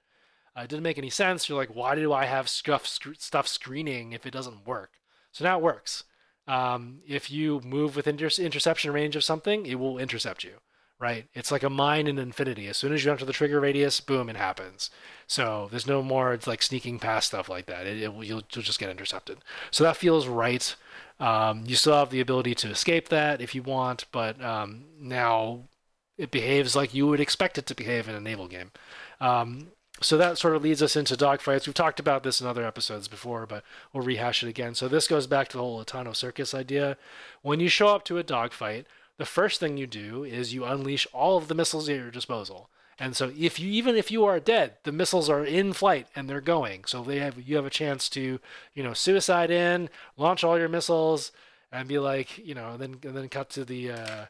[0.57, 1.49] Uh, it didn't make any sense.
[1.49, 4.93] You're like, why do I have stuff sc- stuff screening if it doesn't work?
[5.33, 6.05] So now it works.
[6.49, 10.55] Um, if you move within inter- interception range of something, it will intercept you
[11.01, 11.27] right?
[11.33, 12.69] It's like a mine in infinity.
[12.69, 14.91] As soon as you enter the trigger radius, boom, it happens.
[15.27, 17.87] So there's no more it's like sneaking past stuff like that.
[17.87, 19.39] It, it, you'll, you'll just get intercepted.
[19.71, 20.75] So that feels right.
[21.19, 25.61] Um, you still have the ability to escape that if you want, but um, now
[26.19, 28.71] it behaves like you would expect it to behave in a naval game.
[29.21, 29.69] Um,
[30.03, 31.67] so that sort of leads us into dogfights.
[31.67, 34.75] We've talked about this in other episodes before, but we'll rehash it again.
[34.75, 36.97] So this goes back to the whole Itano Circus idea.
[37.43, 38.87] When you show up to a dogfight,
[39.21, 42.71] the first thing you do is you unleash all of the missiles at your disposal.
[42.99, 46.29] And so if you even if you are dead, the missiles are in flight and
[46.29, 46.85] they're going.
[46.87, 48.41] So they have you have a chance to,
[48.75, 51.33] you know, suicide in, launch all your missiles
[51.71, 54.27] and be like, you know, and then and then cut to the uh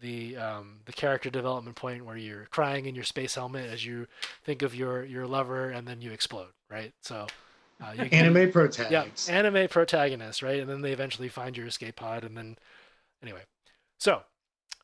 [0.00, 4.06] the um, the character development point where you're crying in your space helmet as you
[4.44, 6.92] think of your your lover and then you explode, right?
[7.02, 7.26] So
[7.80, 9.28] uh, you can, anime protagonists.
[9.28, 10.60] Yeah, anime protagonists, right?
[10.60, 12.56] And then they eventually find your escape pod, and then
[13.22, 13.42] anyway,
[13.98, 14.22] so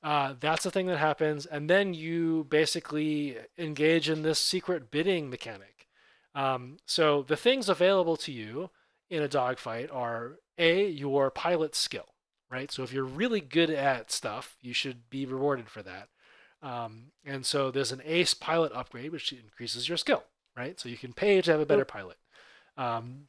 [0.04, 5.30] uh, that's the thing that happens, and then you basically engage in this secret bidding
[5.30, 5.88] mechanic.
[6.34, 8.68] Um, so the things available to you
[9.08, 12.08] in a dogfight are a your pilot skill,
[12.50, 12.70] right?
[12.70, 16.08] So if you're really good at stuff, you should be rewarded for that.
[16.60, 20.24] Um, and so there's an ace pilot upgrade, which increases your skill,
[20.54, 20.78] right?
[20.78, 22.18] So you can pay to have a better pilot.
[22.76, 23.28] Um,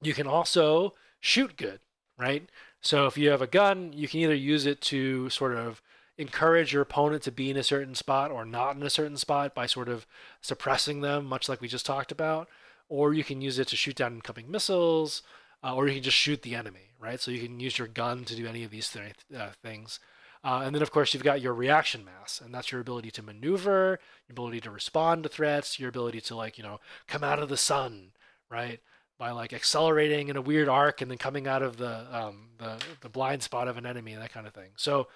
[0.00, 1.80] you can also shoot good,
[2.16, 2.48] right?
[2.82, 5.82] So if you have a gun, you can either use it to sort of
[6.16, 9.54] encourage your opponent to be in a certain spot or not in a certain spot
[9.54, 10.06] by sort of
[10.40, 12.48] suppressing them, much like we just talked about,
[12.88, 15.22] or you can use it to shoot down incoming missiles,
[15.62, 17.20] uh, or you can just shoot the enemy, right?
[17.20, 19.98] So you can use your gun to do any of these th- uh, things.
[20.44, 23.22] Uh, and then, of course, you've got your reaction mass, and that's your ability to
[23.22, 26.78] maneuver, your ability to respond to threats, your ability to, like, you know,
[27.08, 28.10] come out of the sun,
[28.50, 28.80] right?
[29.18, 32.76] by like accelerating in a weird arc and then coming out of the um, the
[33.00, 34.70] the blind spot of an enemy and that kind of thing.
[34.76, 35.08] So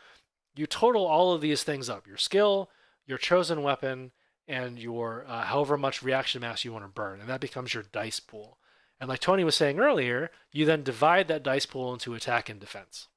[0.55, 2.71] you total all of these things up: your skill,
[3.07, 4.13] your chosen weapon,
[4.47, 7.85] and your uh, however much reaction mass you want to burn, and that becomes your
[7.85, 8.59] dice pool.
[9.01, 12.59] And like Tony was saying earlier, you then divide that dice pool into attack and
[12.59, 13.09] defense.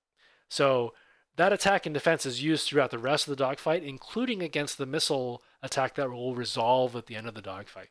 [0.48, 0.94] So
[1.38, 4.86] that attack and defense is used throughout the rest of the dogfight, including against the
[4.86, 7.90] missile attack that will resolve at the end of the dogfight.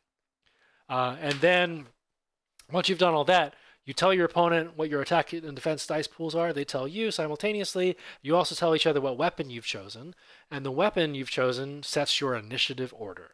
[0.87, 1.87] Uh, and then
[2.71, 3.55] once you've done all that,
[3.85, 6.53] you tell your opponent what your attack and defense dice pools are.
[6.53, 7.97] They tell you simultaneously.
[8.21, 10.13] You also tell each other what weapon you've chosen,
[10.51, 13.31] and the weapon you've chosen sets your initiative order.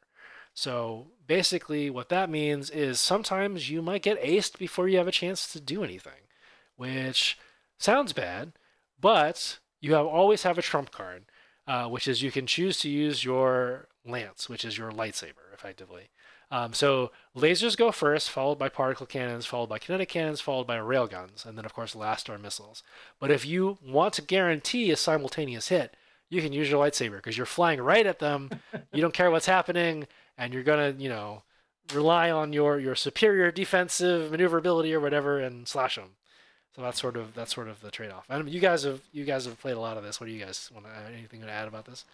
[0.54, 5.12] So basically, what that means is sometimes you might get aced before you have a
[5.12, 6.28] chance to do anything,
[6.78, 7.38] which
[7.78, 8.54] sounds bad,
[9.00, 11.26] but you have always have a trump card,
[11.68, 16.10] uh, which is you can choose to use your lance, which is your lightsaber, effectively.
[16.50, 20.78] Um, so lasers go first, followed by particle cannons, followed by kinetic cannons, followed by
[20.78, 22.84] railguns, and then of course last are missiles.
[23.20, 25.96] But if you want to guarantee a simultaneous hit,
[26.30, 28.50] you can use your lightsaber because you're flying right at them.
[28.94, 30.08] you don't care what's happening,
[30.38, 31.44] and you're gonna, you know,
[31.94, 36.12] rely on your your superior defensive maneuverability or whatever and slash them.
[36.76, 38.26] So that's sort of that's sort of the trade-off.
[38.30, 40.20] And you guys have you guys have played a lot of this.
[40.20, 42.06] What do you guys want to anything to add about this?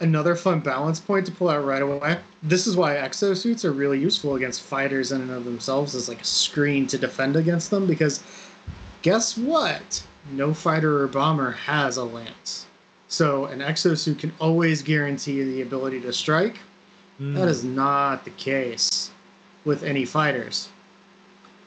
[0.00, 2.18] Another fun balance point to pull out right away.
[2.42, 6.20] This is why exosuits are really useful against fighters in and of themselves as like
[6.20, 8.22] a screen to defend against them because
[9.02, 10.04] guess what?
[10.32, 12.66] No fighter or bomber has a lance.
[13.08, 16.58] So an exosuit can always guarantee the ability to strike.
[17.20, 17.34] Mm.
[17.36, 19.10] That is not the case
[19.64, 20.68] with any fighters.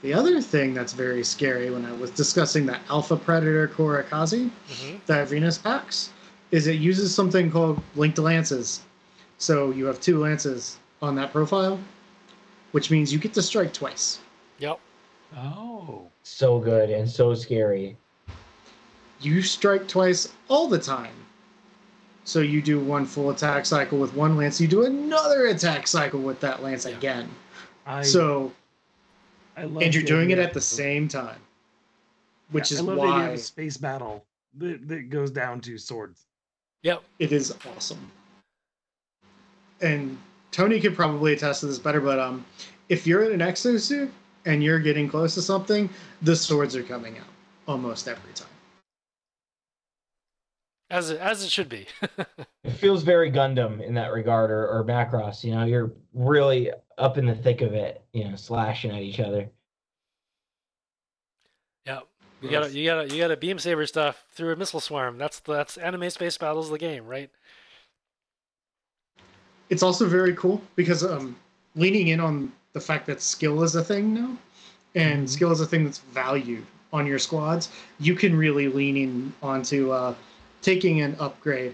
[0.02, 4.98] The other thing that's very scary when I was discussing the Alpha Predator Korakazi hmm
[5.08, 6.12] that Venus packs
[6.52, 8.82] is it uses something called linked lances.
[9.38, 11.80] So you have two lances on that profile,
[12.72, 14.20] which means you get to strike twice.
[14.60, 14.80] Yep.
[15.38, 16.08] Oh.
[16.24, 17.98] So good and so scary.
[19.20, 21.14] You strike twice all the time.
[22.24, 26.20] So you do one full attack cycle with one lance, you do another attack cycle
[26.20, 26.98] with that lance Yeah.
[26.98, 27.30] again.
[27.86, 28.52] I, so
[29.56, 31.40] I love and you're doing it at the of- same time,
[32.52, 34.26] which Yeah, is I love the idea why of a space battle
[34.58, 36.26] that, that goes down to swords.
[36.84, 37.04] Yep.
[37.20, 38.12] it is awesome.
[39.82, 40.18] And
[40.52, 42.46] Tony could probably attest to this better, but um,
[42.90, 44.10] if you're in an exosuit
[44.46, 45.90] and you're getting close to something,
[46.22, 47.28] the swords are coming out
[47.68, 48.48] almost every time.
[50.90, 51.88] As it, as it should be.
[52.68, 55.42] It feels very Gundam in that regard, or, or Macross.
[55.42, 58.04] You know, you're really up in the thick of it.
[58.12, 59.50] You know, slashing at each other.
[62.42, 65.18] You gotta, you gotta, you gotta beam saber stuff through a missile swarm.
[65.18, 67.32] That's that's anime space battles the game, right?
[69.70, 71.36] It's also very cool because um,
[71.76, 74.38] leaning in on the fact that skill is a thing now,
[74.96, 75.30] and Mhm.
[75.30, 77.70] skill is a thing that's valued on your squads,
[78.00, 80.14] you can really lean in onto uh,
[80.62, 81.74] taking an upgrade.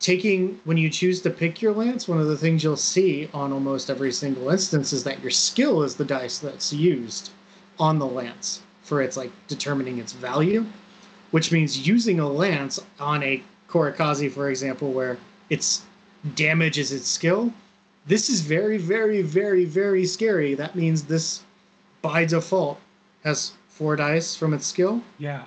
[0.00, 3.52] Taking when you choose to pick your lance, one of the things you'll see on
[3.52, 7.30] almost every single instance is that your skill is the dice that's used
[7.78, 10.64] on the lance for its like determining its value,
[11.32, 15.18] which means using a lance on a Korakazi, for example, where
[15.50, 15.82] its
[16.36, 17.52] damage is its skill.
[18.06, 20.54] This is very, very, very, very scary.
[20.54, 21.42] That means this,
[22.00, 22.78] by default,
[23.24, 25.02] has four dice from its skill.
[25.18, 25.42] Yeah.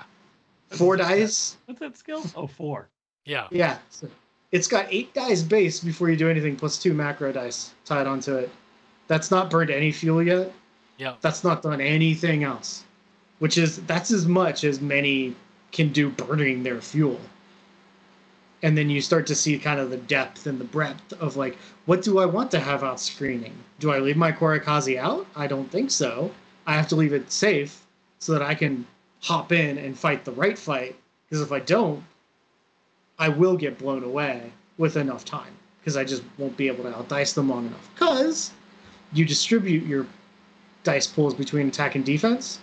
[0.68, 1.58] Four What's that- dice.
[1.66, 2.24] What's that skill?
[2.36, 2.90] Oh, four.
[3.24, 3.48] Yeah.
[3.52, 3.78] Yeah.
[3.90, 4.10] So
[4.52, 8.36] it's got eight dice base before you do anything, plus two macro dice tied onto
[8.36, 8.50] it.
[9.08, 10.52] That's not burned any fuel yet.
[10.98, 11.16] Yeah.
[11.22, 12.84] That's not done anything else.
[13.40, 15.36] Which is that's as much as many
[15.72, 17.20] can do burning their fuel.
[18.62, 21.58] And then you start to see kind of the depth and the breadth of like,
[21.86, 23.54] what do I want to have out screening?
[23.80, 25.26] Do I leave my Korakazi out?
[25.36, 26.32] I don't think so.
[26.68, 27.86] I have to leave it safe
[28.20, 28.86] so that I can
[29.22, 30.96] hop in and fight the right fight.
[31.30, 32.04] Because if I don't,
[33.18, 35.54] I will get blown away with enough time.
[35.80, 37.90] Because I just won't be able to outdice them long enough.
[37.94, 38.52] Because
[39.14, 40.06] you distribute your
[40.84, 42.60] dice pools between attack and defense.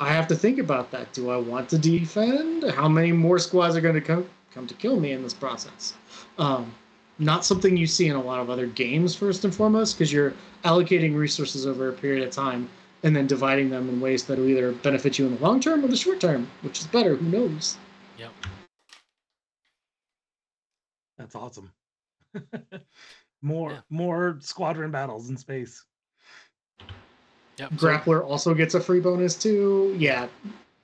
[0.00, 1.12] I have to think about that.
[1.12, 2.64] Do I want to defend?
[2.70, 5.94] How many more squads are going to come come to kill me in this process?
[6.38, 6.74] Um,
[7.18, 10.32] not something you see in a lot of other games, first and foremost, because you're
[10.64, 12.68] allocating resources over a period of time
[13.02, 15.84] and then dividing them in ways that will either benefit you in the long term
[15.84, 17.16] or the short term, which is better.
[17.16, 17.76] Who knows?
[18.18, 18.32] Yep.
[21.18, 21.70] That's awesome.
[23.42, 23.80] more Yeah.
[23.90, 25.84] more squadron battles in space.
[27.60, 27.72] Yep.
[27.78, 29.94] So- Grappler also gets a free bonus too.
[29.98, 30.28] Yeah,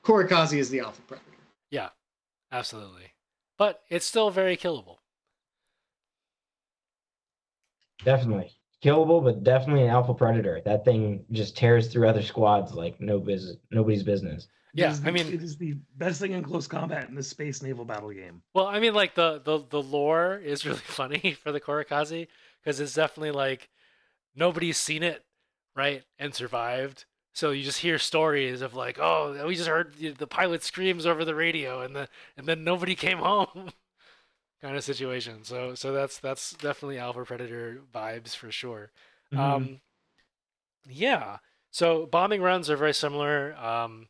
[0.05, 1.27] Korakazi is the Alpha Predator.
[1.70, 1.89] yeah.
[2.53, 3.12] Absolutely.
[3.59, 4.98] But it's still very killable.
[8.05, 8.51] Definitely
[8.85, 10.61] killable, but definitely an alpha predator.
[10.65, 14.47] That thing just tears through other squads like no business, nobody's business.
[14.74, 17.62] Yeah, is I mean- it is the best thing in close combat in the space
[17.62, 18.43] naval battle game.
[18.55, 22.28] Well, I mean, like the the the lore is really funny for the Korakazi
[22.62, 23.70] because it's definitely like
[24.36, 25.24] nobody's seen it,
[25.77, 27.05] right, and survived.
[27.35, 31.24] So you just hear stories of like, oh, we just heard the pilot screams over
[31.24, 33.70] the radio, and the and then nobody came home,
[34.62, 35.44] kind of situation.
[35.44, 38.90] So so that's that's definitely Alpha Predator vibes for sure.
[39.32, 39.39] Mhm.
[39.39, 39.81] Um,
[40.89, 41.39] yeah.
[41.70, 43.55] So bombing runs are very similar.
[43.57, 44.09] Um,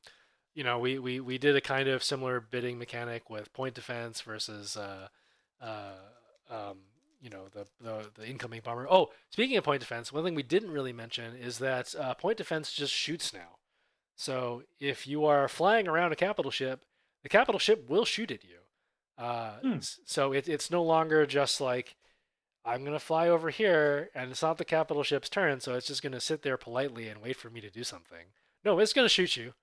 [0.55, 4.23] you know, we, we, we did a kind of similar bidding mechanic with point defense
[4.23, 5.09] versus, uh,
[5.61, 5.93] uh,
[6.51, 6.79] um,
[7.21, 8.87] you know, the, the, the incoming bomber.
[8.91, 12.39] Oh, speaking of point defense, one thing we didn't really mention is that uh, point
[12.39, 13.59] defense just shoots now.
[14.17, 16.83] So if you are flying around a capital ship,
[17.23, 18.59] the capital ship will shoot at you.
[19.19, 19.79] Uh, Hmm.
[20.05, 21.97] So it, it's no longer just like,
[22.65, 25.87] I'm going to fly over here, and it's not the capital ship's turn, so it's
[25.87, 28.27] just going to sit there politely and wait for me to do something.
[28.65, 29.55] No, it's going to shoot you.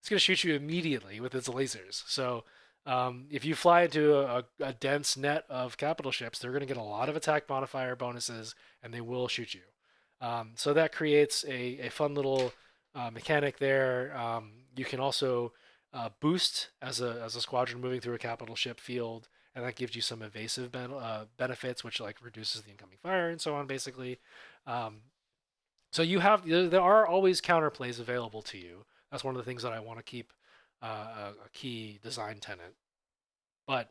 [0.00, 2.02] It's going to shoot you immediately with its lasers.
[2.06, 2.44] So
[2.86, 6.66] um, if you fly into a, a dense net of capital ships, they're going to
[6.66, 9.60] get a lot of attack modifier bonuses, and they will shoot you.
[10.20, 12.52] Um, so that creates a, a fun little
[12.94, 14.16] uh, mechanic there.
[14.16, 15.52] Um, you can also
[15.92, 19.76] uh, boost as a as a squadron moving through a capital ship field, and that
[19.76, 23.54] gives you some evasive ben- uh, benefits, which like reduces the incoming fire and so
[23.54, 23.66] on.
[23.66, 24.18] Basically,
[24.66, 24.98] um,
[25.92, 28.84] so you have there there are always counterplays available to you.
[29.10, 30.32] That's one of the things that I want to keep
[30.82, 32.74] uh, a, a key design tenant.
[33.66, 33.90] But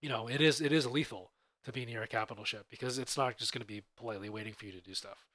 [0.00, 1.32] you know, it is it is lethal
[1.64, 4.54] to be near a capital ship because it's not just going to be politely waiting
[4.54, 5.26] for you to do stuff.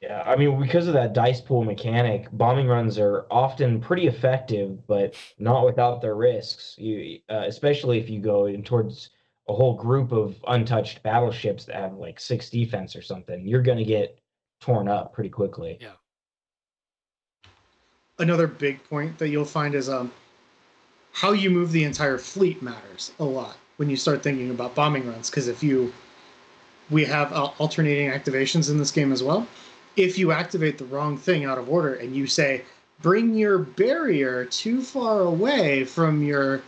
[0.00, 4.84] Yeah, I mean, because of that dice pool mechanic, bombing runs are often pretty effective,
[4.88, 6.74] but not without their risks.
[6.76, 9.10] You, uh, especially if you go in towards
[9.48, 13.84] a whole group of untouched battleships that have like six defense or something, you're gonna
[13.84, 14.18] get
[14.60, 15.78] torn up pretty quickly.
[15.80, 15.92] Yeah.
[18.22, 20.12] Another big point that you'll find is um,
[21.12, 25.08] how you move the entire fleet matters a lot when you start thinking about bombing
[25.08, 25.28] runs.
[25.28, 25.92] Because if you,
[26.88, 29.44] we have uh, alternating activations in this game as well.
[29.96, 32.62] If you activate the wrong thing out of order and you say,
[33.00, 36.62] bring your barrier too far away from your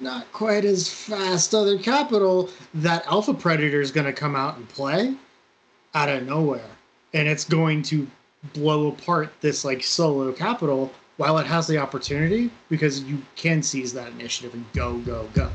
[0.00, 4.68] not quite as fast other capital, that Alpha Predator is going to come out and
[4.68, 5.14] play
[5.94, 6.68] out of nowhere.
[7.14, 8.06] And it's going to
[8.52, 13.92] blow apart this like solo capital while it has the opportunity because you can seize
[13.92, 15.50] that initiative and go, go, go.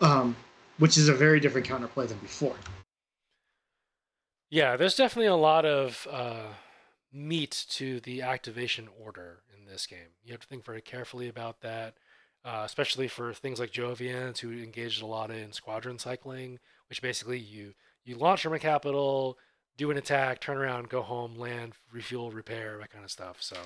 [0.00, 0.36] Um,
[0.78, 2.56] which is a very different counterplay than before.
[4.50, 6.48] Yeah, there's definitely a lot of uh,
[7.12, 10.14] meat to the activation order in this game.
[10.22, 11.94] You have to think very carefully about that,
[12.44, 16.58] uh, especially for things like Jovians, who engaged a lot in squadron cycling,
[16.88, 19.36] which basically you you launch from a capital,
[19.76, 23.36] do an attack, turn around, go home, land, refuel, repair, that kind of stuff.
[23.40, 23.56] So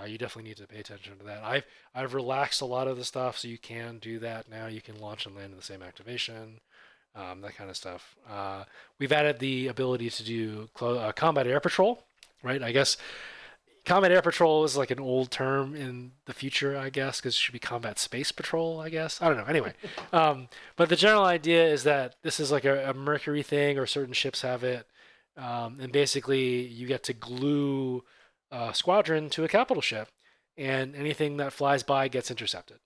[0.00, 1.42] uh, you definitely need to pay attention to that.
[1.44, 1.64] I've
[1.94, 4.66] I've relaxed a lot of the stuff, so you can do that now.
[4.66, 6.60] You can launch and land in the same activation
[7.14, 8.16] um, that kind of stuff.
[8.28, 8.64] Uh,
[8.98, 12.04] we've added the ability to do clo- uh, combat air patrol,
[12.42, 12.62] right?
[12.62, 12.96] I guess
[13.84, 17.38] combat air patrol is like an old term in the future, I guess, because it
[17.38, 19.20] should be combat space patrol, I guess.
[19.20, 19.44] I don't know.
[19.44, 19.74] Anyway,
[20.12, 23.86] um, but the general idea is that this is like a, a Mercury thing, or
[23.86, 24.86] certain ships have it,
[25.36, 28.04] um, and basically you get to glue
[28.50, 30.08] a squadron to a capital ship,
[30.56, 32.78] and anything that flies by gets intercepted.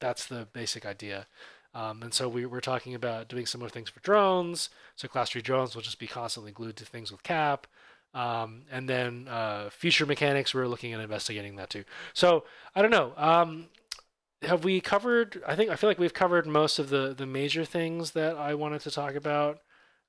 [0.00, 1.26] That's the basic idea.
[1.74, 4.70] Um, and so we were talking about doing similar things for drones.
[4.96, 7.66] So class three drones will just be constantly glued to things with cap.
[8.14, 11.84] Um, and then uh, future mechanics, we're looking at investigating that too.
[12.14, 12.44] So
[12.74, 13.12] I don't know.
[13.16, 13.66] Um,
[14.42, 15.42] have we covered?
[15.46, 18.54] I think I feel like we've covered most of the the major things that I
[18.54, 19.58] wanted to talk about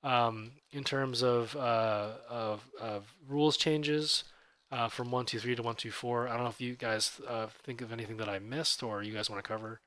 [0.04, 4.24] um, in terms of, uh, of of rules changes
[4.72, 6.28] uh, from one two three to one two four.
[6.28, 9.14] I don't know if you guys uh, think of anything that I missed or you
[9.14, 9.82] guys want to cover.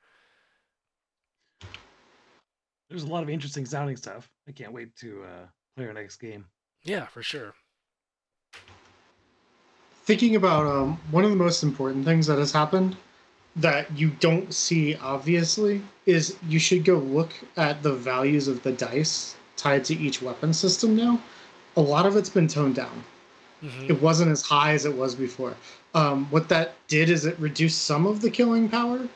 [2.89, 4.29] There's a lot of interesting sounding stuff.
[4.47, 6.45] I can't wait to uh, play our next game.
[6.85, 7.55] Yeah, for sure.
[10.05, 12.97] Thinking about um, one of the most important things that has happened
[13.57, 18.73] that you don't see obviously is you should go look at the values of the
[18.73, 21.21] dice tied to each weapon system now.
[21.77, 23.05] A lot of it's been toned down.
[23.63, 23.91] Mhm.
[23.91, 25.55] It wasn't as high as it was before.
[25.95, 29.09] Um, what that did is it reduced some of the killing power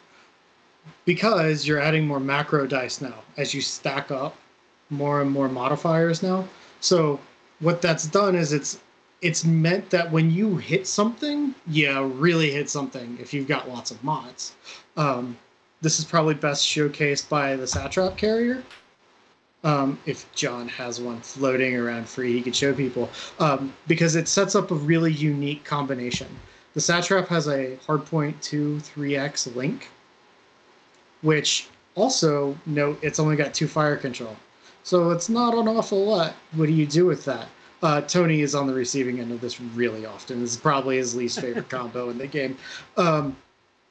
[1.05, 4.37] because you're adding more macro dice now as you stack up
[4.91, 6.47] more and more modifiers now.
[6.81, 7.19] So
[7.61, 8.79] what that's done is it's
[9.23, 13.91] it's meant that when you hit something, yeah, really hit something if you've got lots
[13.91, 14.53] of mods.
[14.97, 15.37] Um,
[15.81, 18.63] this is probably best showcased by the Satrap carrier.
[19.65, 23.11] Um, if John has one floating around free, he could show people
[23.41, 26.29] um, because it sets up a really unique combination.
[26.75, 29.89] The Satrap has a hardpoint 2 3x link,
[31.23, 34.37] which also note it's only got two fire control.
[34.83, 36.35] So it's not an awful lot.
[36.53, 37.49] What do you do with that?
[37.83, 40.41] Uh, Tony is on the receiving end of this really often.
[40.41, 42.57] This is probably his least favorite combo in the game.
[42.97, 43.37] Um,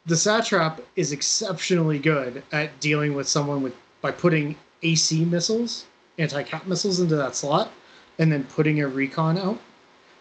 [0.05, 4.55] the Satrap is exceptionally good at dealing with someone with by putting
[4.85, 5.85] AC missiles,
[6.17, 7.71] anti-cap missiles into that slot,
[8.19, 9.59] and then putting a recon out.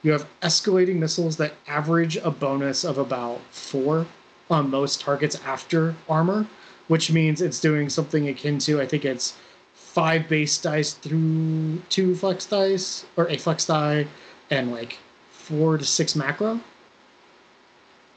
[0.03, 4.07] You have escalating missiles that average a bonus of about four
[4.51, 6.47] on most targets after armor,
[6.89, 9.35] which means it's doing something akin to I think it's
[9.73, 14.07] five base dice through two flex dice or a flex die
[14.51, 14.99] and like
[15.31, 16.61] four to six macro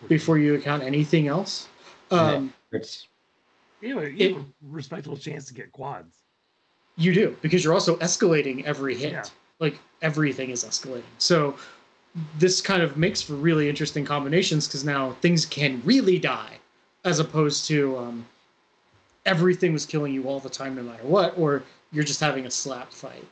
[0.07, 1.67] before you account anything else.
[2.11, 3.07] Um, It's
[3.81, 6.15] You have, a, you have a respectable chance to get quads.
[6.97, 9.13] You do because you're also escalating every hit.
[9.13, 9.25] Yeah.
[9.59, 11.03] Like everything is escalating.
[11.17, 11.55] So
[12.37, 16.57] this kind of makes for really interesting combinations because now things can really die,
[17.05, 18.25] as opposed to um,
[19.25, 22.51] everything was killing you all the time, no matter what, or you're just having a
[22.51, 23.25] slap fight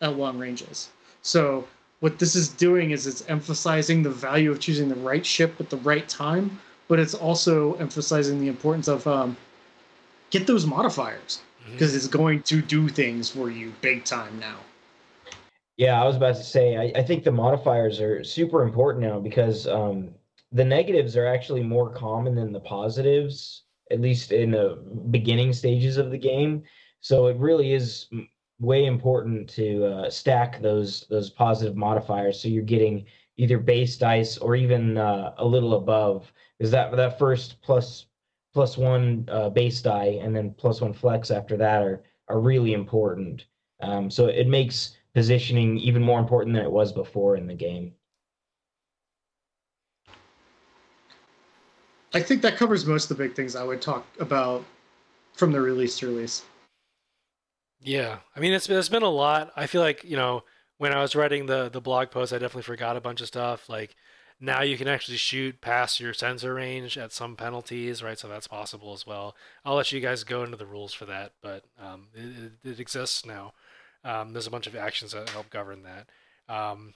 [0.00, 0.90] at long ranges.
[1.22, 1.66] So
[2.00, 5.70] what this is doing is it's emphasizing the value of choosing the right ship at
[5.70, 9.36] the right time, but it's also emphasizing the importance of um,
[10.30, 11.40] get those modifiers.
[11.70, 14.56] Because it's going to do things for you big time now.
[15.76, 19.18] Yeah, I was about to say, I, I think the modifiers are super important now
[19.18, 20.10] because um,
[20.52, 24.78] the negatives are actually more common than the positives, at least in the
[25.10, 26.62] beginning stages of the game.
[27.00, 28.08] So it really is
[28.60, 33.04] way important to uh, stack those those positive modifiers so you're getting
[33.36, 38.06] either base dice or even uh, a little above because that that first plus
[38.52, 42.72] plus one uh, base die and then plus one flex after that are are really
[42.72, 43.46] important
[43.80, 47.92] um, so it makes positioning even more important than it was before in the game
[52.14, 54.64] I think that covers most of the big things I would talk about
[55.34, 56.44] from the release to release.
[57.80, 59.50] Yeah, I mean it's it's been a lot.
[59.56, 60.44] I feel like you know
[60.78, 63.68] when I was writing the the blog post, I definitely forgot a bunch of stuff.
[63.68, 63.96] Like
[64.42, 68.18] now you can actually shoot past your sensor range at some penalties, right?
[68.18, 69.36] So that's possible as well.
[69.64, 73.24] I'll let you guys go into the rules for that, but um, it, it, exists
[73.24, 73.52] now.
[74.04, 76.08] Um, there's a bunch of actions that help govern that.
[76.52, 76.94] Um,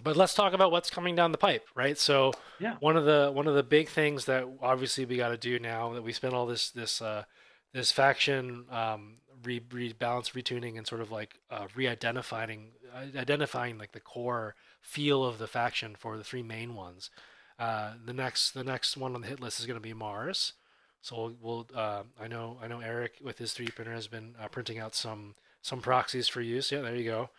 [0.00, 1.98] but let's talk about what's coming down the pipe, right?
[1.98, 2.76] So Yeah.
[2.78, 5.92] one of the one of the big things that obviously we got to do now
[5.94, 7.24] that we spent all this this uh,
[7.72, 13.90] this faction um, re- rebalance, retuning, and sort of like uh, re-identifying uh, identifying like
[13.90, 17.10] the core feel of the faction for the three main ones.
[17.58, 20.54] Uh, the next the next one on the hit list is going to be Mars.
[21.02, 24.34] So we'll, we'll uh, I know I know Eric with his 3D printer has been
[24.42, 26.72] uh, printing out some some proxies for use.
[26.72, 27.30] Yeah, there you go.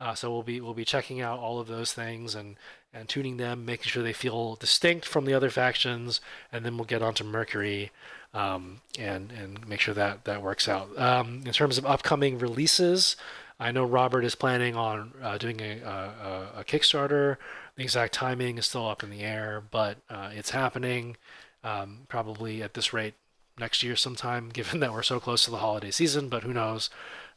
[0.00, 2.56] Uh, so we'll be we'll be checking out all of those things and
[2.92, 6.20] and tuning them, making sure they feel distinct from the other factions,
[6.52, 7.90] and then we'll get onto Mercury
[8.32, 10.98] um, and and make sure that that works out.
[10.98, 13.16] Um, in terms of upcoming releases,
[13.60, 17.36] I know Robert is planning on uh, doing a, a, a Kickstarter.
[17.76, 21.18] The exact timing is still up in the air, but uh, it's happening
[21.62, 23.14] um, probably at this rate
[23.58, 26.28] next year sometime, given that we're so close to the holiday season.
[26.30, 26.88] But who knows?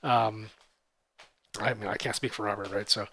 [0.01, 0.49] Um,
[1.59, 2.89] I mean, I can't speak for Robert, right?
[2.89, 3.07] So,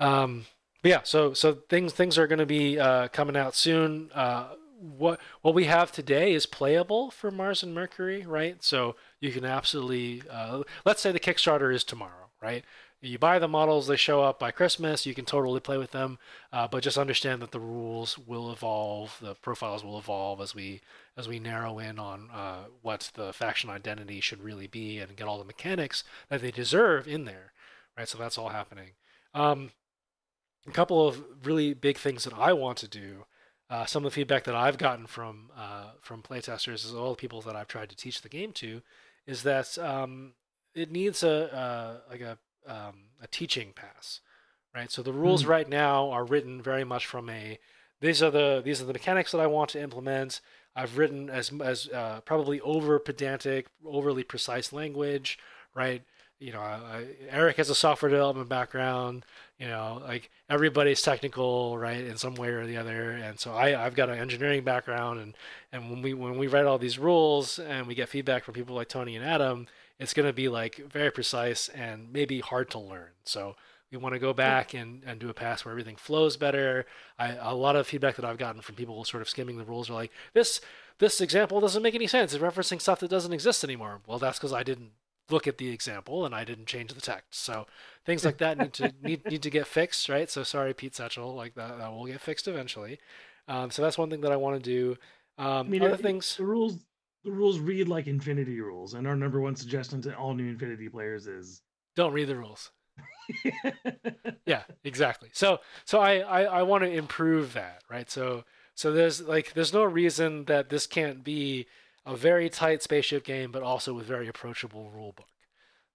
[0.00, 0.46] um,
[0.82, 4.10] but yeah, so so things things are going to be uh, coming out soon.
[4.14, 8.62] Uh, what what we have today is playable for Mars and Mercury, right?
[8.64, 12.64] So you can absolutely uh, let's say the Kickstarter is tomorrow, right?
[13.00, 15.04] You buy the models, they show up by Christmas.
[15.04, 16.18] You can totally play with them,
[16.52, 20.80] uh, but just understand that the rules will evolve, the profiles will evolve as we
[21.16, 25.28] as we narrow in on uh, what the faction identity should really be and get
[25.28, 27.52] all the mechanics that they deserve in there,
[27.96, 28.08] right?
[28.08, 28.90] So that's all happening.
[29.34, 29.70] Um,
[30.66, 33.26] a couple of really big things that I want to do.
[33.68, 37.16] Uh, some of the feedback that I've gotten from uh, from playtesters, is all the
[37.16, 38.82] people that I've tried to teach the game to,
[39.26, 40.32] is that um,
[40.74, 44.20] it needs a uh, like a um, a teaching pass,
[44.74, 44.90] right?
[44.90, 45.48] So the rules Mm.
[45.48, 47.58] right now are written very much from a
[48.00, 50.40] these are the these are the mechanics that I want to implement.
[50.76, 55.38] I've written as as uh, probably over pedantic, overly precise language,
[55.74, 56.02] right?
[56.40, 59.24] You know, I, Eric has a software development background.
[59.58, 63.12] You know, like everybody's technical, right, in some way or the other.
[63.12, 65.36] And so I I've got an engineering background, and
[65.72, 68.74] and when we when we write all these rules and we get feedback from people
[68.74, 69.68] like Tony and Adam,
[69.98, 73.10] it's going to be like very precise and maybe hard to learn.
[73.24, 73.56] So
[73.90, 76.84] we want to go back and, and do a pass where everything flows better.
[77.18, 79.88] I, a lot of feedback that I've gotten from people sort of skimming the rules
[79.88, 80.60] are like, this
[80.98, 82.32] this example doesn't make any sense.
[82.34, 84.00] It's referencing stuff that doesn't exist anymore.
[84.06, 84.90] Well, that's because I didn't
[85.30, 87.44] look at the example and I didn't change the text.
[87.44, 87.66] So
[88.04, 90.28] things like that need to need, need to get fixed, right?
[90.28, 92.98] So sorry, Pete Satchel, like that, that will get fixed eventually.
[93.48, 94.96] Um, so that's one thing that I want to do.
[95.38, 96.36] Um, I mean, other it- things.
[96.36, 96.78] The rules,
[97.24, 100.88] the rules read like Infinity rules, and our number one suggestion to all new Infinity
[100.88, 101.62] players is,
[101.96, 102.70] Don't read the rules.
[104.46, 105.30] yeah exactly.
[105.32, 108.10] So so i i, I want to improve that right?
[108.10, 108.44] So
[108.74, 111.66] so there's like there's no reason that this can't be
[112.06, 115.28] a very tight spaceship game but also with very approachable rule book.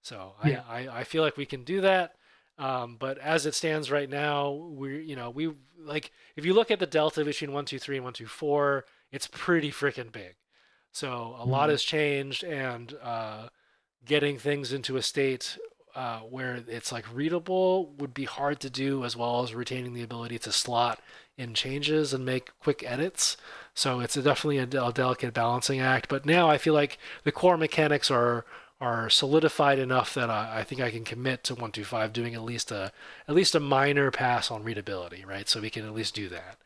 [0.02, 0.62] So Yeah.
[0.68, 2.14] I, I i feel like we can do that.
[2.58, 6.70] Um, but as it stands right now we you know we like if you look
[6.70, 10.34] at the delta between 123 and 124 it's pretty freaking big
[10.92, 11.72] so a lot Mhm.
[11.72, 13.48] has changed and uh,
[14.04, 15.58] getting things into a state
[15.94, 20.02] uh, where it's like readable would be hard to do, as well as retaining the
[20.02, 21.00] ability to slot
[21.36, 23.36] in changes and make quick edits.
[23.74, 26.08] So it's a, definitely a, a delicate balancing act.
[26.08, 28.44] But now I feel like the core mechanics are
[28.80, 32.70] are solidified enough that I, I think I can commit to 125 doing at least
[32.70, 32.92] a
[33.28, 35.48] at least a minor pass on readability, right?
[35.48, 36.56] So we can at least do that.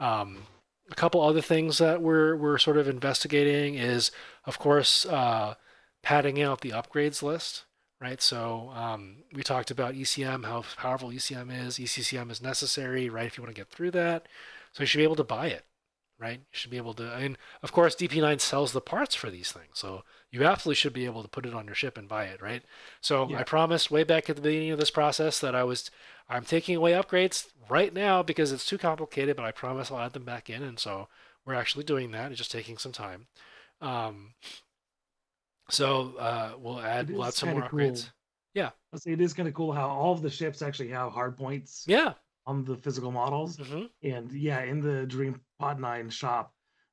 [0.00, 0.46] Um,
[0.90, 4.10] a couple other things that we're we're sort of investigating is,
[4.44, 5.54] of course, uh,
[6.02, 7.64] padding out the upgrades list
[8.04, 8.20] right?
[8.20, 11.78] So um, we talked about ECM, how powerful ECM is.
[11.78, 13.26] ECCM is necessary, right?
[13.26, 14.28] If you want to get through that,
[14.72, 15.64] so you should be able to buy it,
[16.24, 16.38] right?
[16.38, 17.12] You should be able to.
[17.14, 21.04] And of course, DP9 sells the parts for these things, so you absolutely should be
[21.04, 22.62] able to put it on your ship and buy it, right?
[23.02, 23.40] So Yeah.
[23.40, 25.90] I promised way back at the beginning of this process that I was.
[26.26, 30.14] I'm taking away upgrades right now because it's too complicated, but I promise I'll add
[30.14, 31.08] them back in, and so
[31.44, 32.30] we're actually doing that.
[32.30, 33.26] It's just taking some time.
[33.82, 34.32] Um,
[35.68, 37.80] so uh, we'll add we'll add some more cool.
[37.80, 38.10] upgrades.
[38.54, 38.70] Yeah.
[38.92, 41.36] I'll say it is kind of cool how all of the ships actually have hard
[41.36, 42.14] points Yeah.
[42.46, 43.56] On the physical models.
[43.56, 46.52] hmm And yeah, in the Dream Pod 9 shop,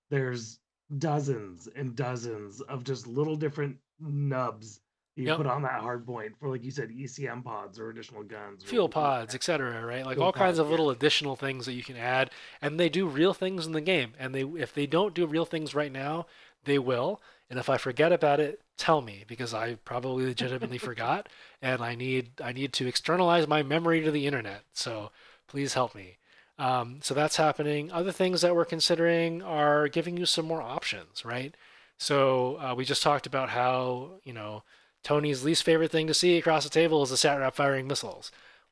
[0.09, 0.59] there's
[0.97, 4.81] dozens and dozens of just little different nubs
[5.17, 5.37] you Yep.
[5.37, 8.63] put on that hard point for, like you said, ECM pods or additional guns.
[8.63, 9.85] Fuel pods, etc.
[9.85, 10.71] Right, like Fuel all kinds of yeah.
[10.71, 14.13] little additional things that you can add, and they do real things in the game.
[14.17, 16.27] And they, if they don't do real things right now,
[16.63, 17.21] they will.
[17.49, 21.27] And if I forget about it, tell me because I probably legitimately forgot,
[21.61, 24.63] and I need I need to externalize my memory to the internet.
[24.71, 25.11] So
[25.51, 26.17] please help me.
[26.57, 27.91] Um, so that's happening.
[27.91, 31.53] Other things that we're considering are giving you some more options, right?
[31.97, 34.63] So uh, we just talked about how you know
[35.03, 38.31] Tony's least favorite thing to see across the table is the Satrap firing missiles.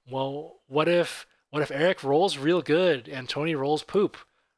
[0.10, 4.16] Well, what if what if Eric rolls real good and Tony rolls poop?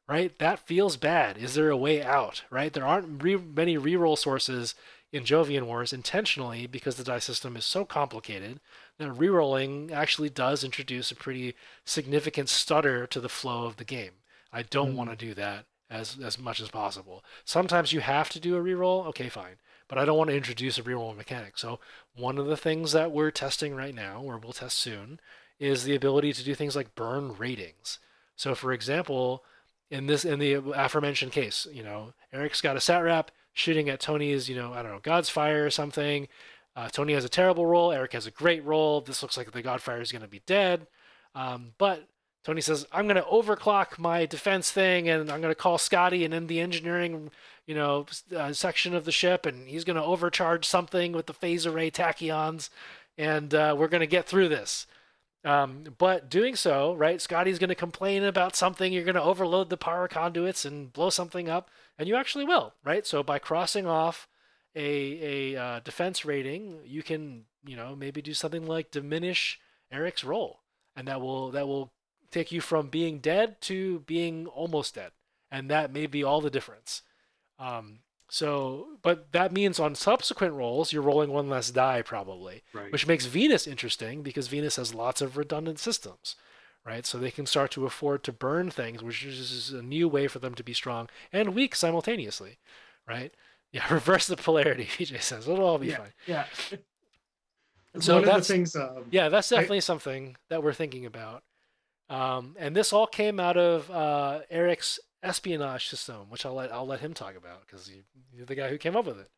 [0.08, 0.38] Right?
[0.38, 1.38] That feels bad.
[1.38, 2.44] Is there a way out?
[2.50, 2.72] Right?
[2.72, 4.74] There aren't re- many reroll sources
[5.10, 8.60] in Jovian Wars intentionally because the die system is so complicated
[9.02, 11.54] that rerolling actually does introduce a pretty
[11.84, 14.12] significant stutter to the flow of the game.
[14.52, 14.96] I don't Mm.
[14.96, 17.24] want to do that as as much as possible.
[17.44, 19.06] Sometimes you have to do a reroll.
[19.06, 19.56] Okay, fine
[19.92, 21.58] but I don't want to introduce a reroll mechanic.
[21.58, 21.78] So
[22.14, 25.20] one of the things that we're testing right now, or we'll test soon,
[25.58, 27.98] is the ability to do things like burn ratings.
[28.34, 29.44] So for example,
[29.90, 34.48] in this in the aforementioned case, you know, Eric's got a Satrap shooting at Tony's,
[34.48, 36.26] you know, I don't know, God's Fire or something.
[36.74, 37.92] Uh, Tony has a terrible roll.
[37.92, 39.00] Eric has a great roll.
[39.00, 40.86] This looks like the Godfire is going to be dead.
[41.34, 42.08] Um, but
[42.44, 46.24] Tony says, I'm going to overclock my defense thing and I'm going to call Scotty
[46.24, 47.30] and in the engineering,
[47.66, 51.34] you know, uh, section of the ship and he's going to overcharge something with the
[51.34, 52.68] phase array tachyons
[53.16, 54.86] and uh, we're going to get through this.
[55.44, 58.92] Um, but doing so, right, Scotty's going to complain about something.
[58.92, 61.68] You're going to overload the power conduits and blow something up,
[61.98, 63.04] and you actually will, right?
[63.06, 64.28] So by crossing off
[64.74, 70.24] a a uh, defense rating, you can, you know, maybe do something like diminish Eric's
[70.24, 70.60] roll,
[70.96, 71.92] and that will that will
[72.30, 75.12] take you from being dead to being almost dead,
[75.50, 77.02] and that may be all the difference.
[77.58, 82.90] Um, so, but that means on subsequent rolls, you're rolling one less die probably Right.
[82.90, 86.34] which makes Venus interesting because Venus has lots of redundant systems,
[86.82, 87.04] right?
[87.04, 90.38] So they can start to afford to burn things, which is a new way for
[90.38, 92.56] them to be strong and weak simultaneously,
[93.06, 93.34] right?
[93.72, 94.84] Yeah, reverse the polarity.
[94.86, 95.96] PJ says it'll all be yeah.
[95.96, 96.12] fine.
[96.26, 96.44] Yeah.
[98.00, 98.74] So one that's- things.
[98.74, 101.42] Um, Yeah, that's I- definitely something that we're thinking about.
[102.08, 106.86] Um, and this all came out of uh, Eric's espionage system, which I'll let I'll
[106.86, 107.90] let him talk about because
[108.34, 109.28] you're the guy who came up with it.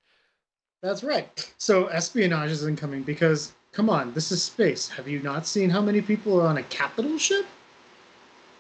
[0.85, 1.53] That's right.
[1.59, 4.89] So espionage is incoming because, come on, this is space.
[4.89, 7.47] Have you not seen how many people are on a capital ship?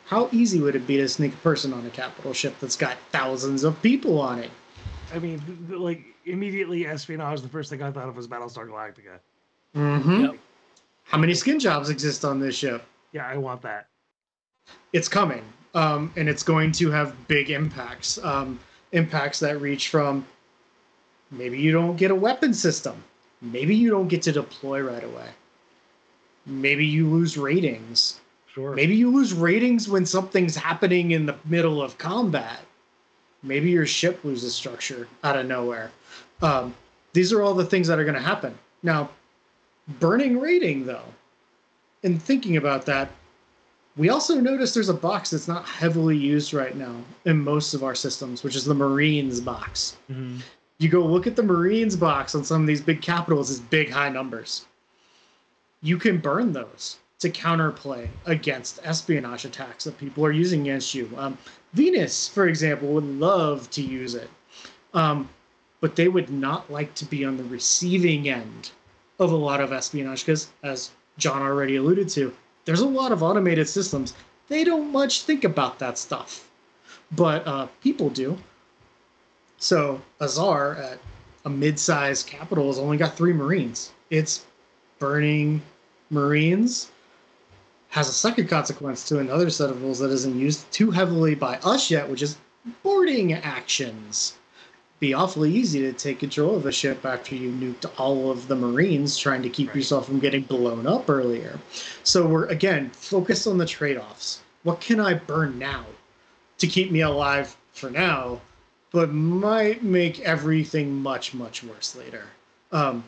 [0.06, 2.96] How easy would it be to sneak a person on a capital ship that's got
[3.12, 4.50] thousands of people on it?
[5.12, 7.40] I mean, th- th- like immediately espionage.
[7.40, 9.18] The first thing I thought of was Battlestar Galactica.
[9.76, 10.24] Mm-hmm.
[10.24, 10.38] Yep.
[11.04, 12.84] How many skin jobs exist on this ship?
[13.12, 13.88] Yeah, I want that.
[14.92, 15.44] It's coming,
[15.74, 18.18] um, and it's going to have big impacts.
[18.24, 18.58] Um,
[18.92, 20.24] impacts that reach from
[21.30, 23.02] maybe you don't get a weapon system,
[23.42, 25.28] maybe you don't get to deploy right away,
[26.46, 28.20] maybe you lose ratings.
[28.52, 28.72] Sure.
[28.72, 32.60] Maybe you lose ratings when something's happening in the middle of combat.
[33.44, 35.90] Maybe your ship loses structure out of nowhere.
[36.42, 36.74] Um,
[37.12, 38.58] these are all the things that are going to happen.
[38.82, 39.10] Now,
[40.00, 41.04] burning rating, though,
[42.02, 43.10] and thinking about that,
[43.96, 46.96] we also notice there's a box that's not heavily used right now
[47.26, 49.96] in most of our systems, which is the Marines box.
[50.10, 50.40] Mhm.
[50.78, 53.90] You go look at the Marines box on some of these big capitals, it's big
[53.90, 54.66] high numbers.
[55.82, 61.08] You can burn those to counterplay against espionage attacks that people are using against you.
[61.16, 61.38] Um,
[61.74, 64.30] Venus, for example, would love to use it,
[64.94, 65.28] um,
[65.80, 68.70] but they would not like to be on the receiving end
[69.18, 72.32] of a lot of espionage because, as John already alluded to,
[72.64, 74.14] there's a lot of automated systems.
[74.48, 76.48] They don't much think about that stuff,
[77.12, 78.38] but uh, people do.
[79.58, 80.98] So Adar at
[81.44, 83.92] a mid-sized capital has only got three Marines.
[84.10, 84.46] It's
[85.00, 85.60] burning
[86.10, 86.90] Marines
[87.94, 91.56] has a second consequence to another set of rules that isn't used too heavily by
[91.58, 92.36] us yet, which is
[92.82, 94.34] boarding actions.
[94.98, 98.56] Be awfully easy to take control of a ship after you nuked all of the
[98.56, 99.76] Marines, trying to keep Right.
[99.76, 101.60] yourself from getting blown up earlier.
[102.02, 104.40] So we're again focused on the trade-offs.
[104.64, 105.86] What can I burn now
[106.58, 108.40] to keep me alive for now,
[108.90, 112.24] but might make everything much, much worse later?
[112.72, 113.04] Um,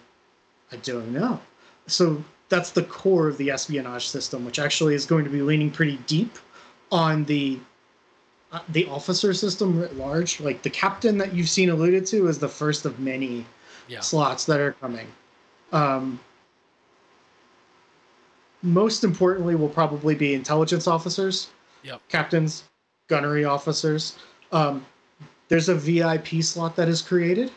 [0.70, 1.40] I don't know.
[1.88, 5.70] So that's the core of the espionage system, which actually is going to be leaning
[5.70, 6.38] pretty deep
[6.92, 7.58] on the
[8.52, 10.40] uh, the officer system writ large.
[10.40, 13.44] Like the captain that you've seen alluded to is the first of many
[13.88, 14.00] Yeah.
[14.00, 15.06] slots that are coming.
[15.72, 16.20] Um,
[18.62, 21.48] most importantly will probably be intelligence officers,
[21.82, 22.00] Yep.
[22.08, 22.64] captains,
[23.08, 24.16] gunnery officers.
[24.52, 24.84] Um,
[25.48, 27.50] there's a VIP slot that is created,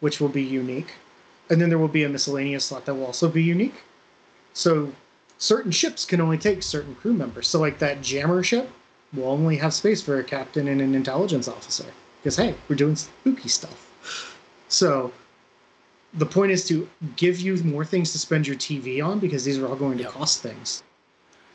[0.00, 0.92] which will be unique,
[1.50, 3.74] and then there will be a miscellaneous slot that will also be unique.
[4.54, 4.92] So
[5.38, 7.48] certain ships can only take certain crew members.
[7.48, 8.70] So like that jammer ship
[9.12, 11.86] will only have space for a captain and an intelligence officer
[12.22, 14.38] because hey, we're doing spooky stuff.
[14.68, 15.12] So
[16.14, 19.58] the point is to give you more things to spend your TV on because these
[19.58, 20.12] are all going to Yep.
[20.12, 20.82] cost things.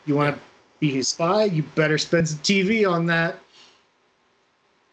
[0.06, 0.42] You want to
[0.80, 3.40] be a spy, you better spend some TV on that.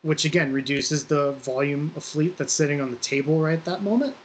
[0.03, 3.83] Which again reduces the volume of fleet that's sitting on the table right at that
[3.83, 4.17] moment.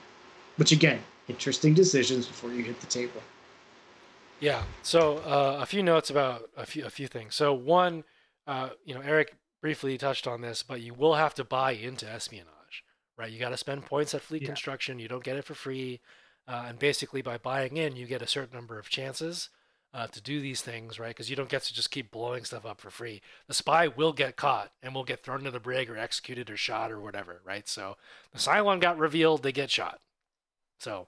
[0.57, 3.21] Which again, interesting decisions before you hit the table.
[4.39, 4.63] Yeah.
[4.83, 7.35] So uh, a few notes about a few a few things.
[7.35, 8.03] So one,
[8.45, 12.07] uh, you know, Eric briefly touched on this, but you will have to buy into
[12.07, 12.83] espionage,
[13.17, 13.31] right?
[13.31, 14.49] You got to spend points at fleet Yeah.
[14.49, 14.99] construction.
[14.99, 15.99] You don't get it for free,
[16.47, 19.49] uh, and basically by buying in, you get a certain number of chances
[19.93, 21.09] uh, to do these things, right?
[21.09, 23.21] Because you don't get to just keep blowing stuff up for free.
[23.47, 26.57] The spy will get caught and will get thrown into the brig or executed or
[26.57, 27.67] shot or whatever, right?
[27.67, 27.97] So
[28.31, 29.99] the Cylon got revealed, they get shot.
[30.79, 31.07] So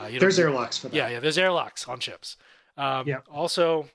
[0.00, 0.96] uh, you There's airlocks for that.
[0.96, 1.20] yeah, yeah.
[1.20, 2.36] There's airlocks on ships.
[2.76, 3.20] Um, Yeah.
[3.30, 3.88] Also,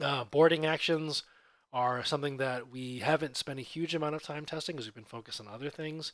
[0.00, 1.24] uh, boarding actions
[1.72, 5.04] are something that we haven't spent a huge amount of time testing because we've been
[5.04, 6.12] focused on other things.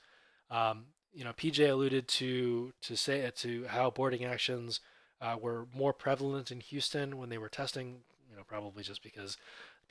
[0.50, 4.80] Um, you know, PJ alluded to to say to how boarding actions
[5.20, 8.00] uh, were more prevalent in Houston when they were testing.
[8.30, 9.36] You know, probably just because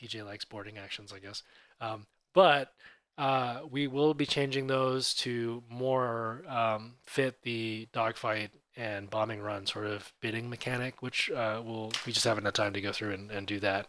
[0.01, 1.43] PJ likes boarding actions, I guess.
[1.81, 2.73] Um, but
[3.17, 9.65] uh, we will be changing those to more um, fit the dogfight and bombing run
[9.65, 13.11] sort of bidding mechanic, which uh, will we just haven't had time to go through
[13.11, 13.87] and, and do that.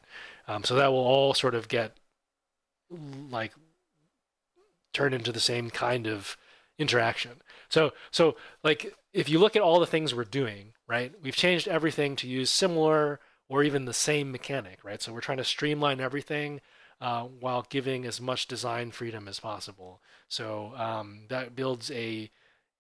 [0.48, 1.97] Um, so that will all sort of get
[3.30, 3.52] like
[4.92, 6.36] turned into the same kind of
[6.76, 7.42] interaction.
[7.68, 11.12] So so like if you look at all the things we're doing, right?
[11.22, 15.01] We've changed everything to use similar or even the same mechanic, right?
[15.01, 16.60] So we're trying to streamline everything
[17.01, 20.01] uh, while giving as much design freedom as possible.
[20.28, 22.31] So um, that builds a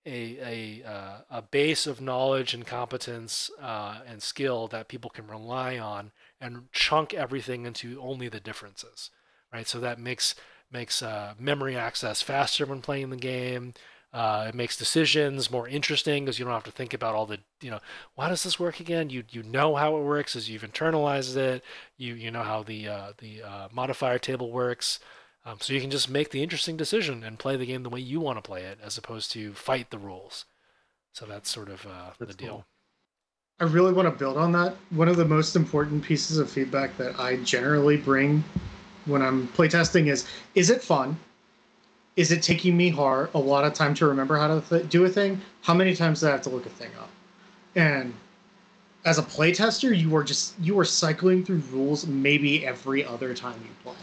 [0.06, 5.26] a a, uh, a base of knowledge and competence uh, and skill that people can
[5.26, 9.10] rely on and chunk everything into only the differences,
[9.52, 9.68] right?
[9.68, 10.34] So that makes
[10.72, 13.74] makes uh, memory access faster when playing the game.
[14.12, 17.38] Uh, it makes decisions more interesting because you don't have to think about all the
[17.60, 17.78] you know
[18.16, 19.08] why does this work again?
[19.10, 21.62] You you know how it works as you've internalized it.
[21.96, 24.98] You you know how the uh, the uh, modifier table works.
[25.44, 28.00] Um, so you can just make the interesting decision and play the game the way
[28.00, 30.44] you want to play it, as opposed to fight the rules.
[31.12, 32.48] So that's sort of uh, the That's deal.
[32.48, 32.66] cool.
[33.60, 34.74] I really want to build on that.
[34.90, 38.42] One of the most important pieces of feedback that I generally bring
[39.06, 41.16] when I'm playtesting is is it fun?
[42.20, 45.06] Is it taking me hard a lot of time to remember how to th- do
[45.06, 45.40] a thing?
[45.62, 47.08] How many times do I have to look a thing up?
[47.76, 48.12] And
[49.06, 53.58] as a playtester, you are just you are cycling through rules maybe every other time
[53.64, 53.96] you play.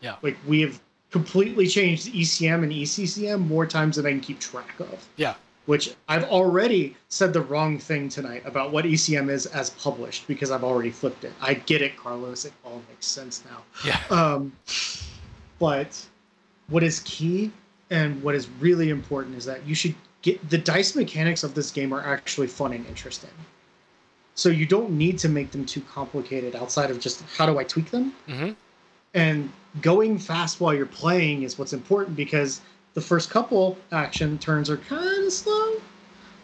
[0.00, 0.16] Yeah.
[0.22, 0.80] Like we have
[1.12, 5.34] completely changed ECM and ECCM more times than I can keep track of Yeah,
[5.66, 10.50] which I've already said the wrong thing tonight about what ECM is as published because
[10.50, 11.32] I've already flipped it.
[11.40, 12.44] I get it, Carlos.
[12.44, 13.62] It all makes sense now.
[13.84, 14.52] yeah, Um,
[15.60, 16.04] but
[16.72, 17.52] what is key
[17.90, 21.70] and what is really important is that you should get the dice mechanics of this
[21.70, 23.30] game are actually fun and interesting.
[24.34, 27.64] So you don't need to make them too complicated outside of just how do I
[27.64, 28.14] tweak them?
[28.26, 28.52] hmm
[29.14, 32.60] and going fast while you're playing is what's important because
[32.94, 35.74] the first couple action turns are kind of slow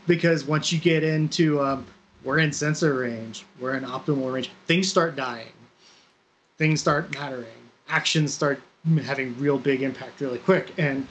[0.07, 1.87] because once you get into um,
[2.25, 5.53] we're in sensor range we're in optimal range things start dying
[6.57, 7.47] things start mattering
[7.89, 8.61] actions start
[8.97, 10.73] having real big impact really quick.
[10.79, 11.07] And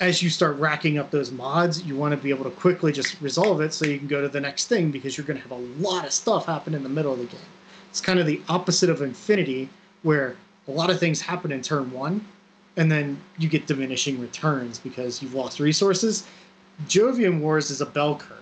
[0.00, 3.20] as you start racking up those mods you want to be able to quickly just
[3.20, 5.52] resolve it so you can go to the next thing because you're going to have
[5.52, 7.40] a lot of stuff happen in the middle of the game.
[7.90, 9.68] It's kind of the opposite of infinity
[10.02, 10.36] where
[10.68, 12.24] a lot of things happen in turn one
[12.76, 16.26] and then you get diminishing returns because you've lost resources.
[16.86, 18.38] Jovian wars is a bell curve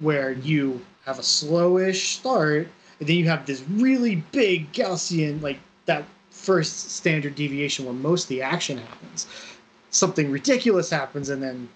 [0.00, 2.68] where you have a slowish start
[3.00, 6.04] and then you have this really big gaussian like that
[6.46, 9.26] first standard deviation where most of the action happens
[9.90, 11.68] something ridiculous happens and then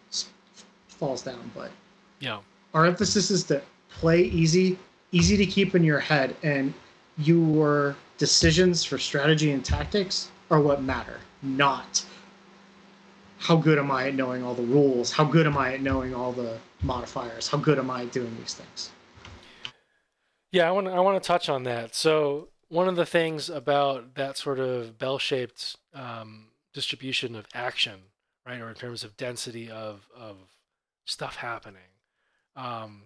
[0.88, 1.70] falls down but
[2.20, 2.38] yeah,
[2.74, 4.78] our emphasis is to play easy,
[5.10, 6.72] easy to keep in your head, and
[7.18, 12.04] your decisions for strategy and tactics are what matter, not
[13.38, 16.14] how good am I at knowing all the rules, how good am I at knowing
[16.14, 18.90] all the modifiers, how good am I at doing these things.
[20.52, 20.68] yeah.
[20.68, 21.94] I want I want to touch on that.
[21.94, 28.00] So one of the things about that sort of bell-shaped um, distribution of action,
[28.46, 30.36] right, or in terms of density of of
[31.04, 31.90] stuff happening,
[32.56, 33.02] um,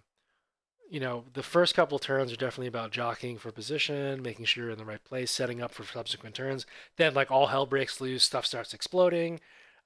[0.89, 4.71] you know, the first couple turns are definitely about jockeying for position, making sure you're
[4.71, 6.67] in the right place, setting up for subsequent turns.
[6.97, 9.39] Then, like all hell breaks loose, stuff starts exploding,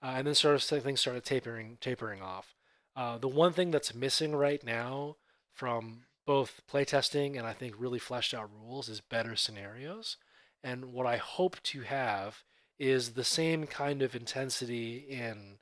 [0.03, 2.53] uh, and then sort of things started tapering tapering off.
[2.97, 5.15] Uh, the one thing that's missing right now
[5.53, 10.15] from both playtesting and I think really fleshed out rules is better scenarios.
[10.63, 12.43] And what I hope to have
[12.77, 15.57] is the same kind of intensity in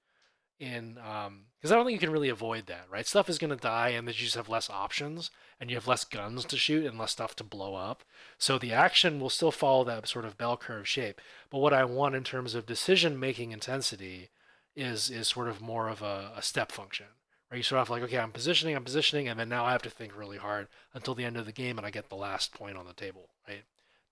[0.59, 3.07] in um because I don't think you can really avoid that, right?
[3.07, 5.87] Stuff is going to die, and then you just have less options, and you have
[5.87, 8.03] less guns to shoot and less stuff to blow up.
[8.37, 11.21] So the action will still follow that sort of bell curve shape.
[11.49, 14.31] But what I want in terms of decision making intensity
[14.75, 17.07] is is sort of more of a, a step function,
[17.51, 17.57] right?
[17.57, 19.89] You start off like, okay, I'm positioning, I'm positioning, and then now I have to
[19.89, 22.77] think really hard until the end of the game, and I get the last point
[22.77, 23.63] on the table, right?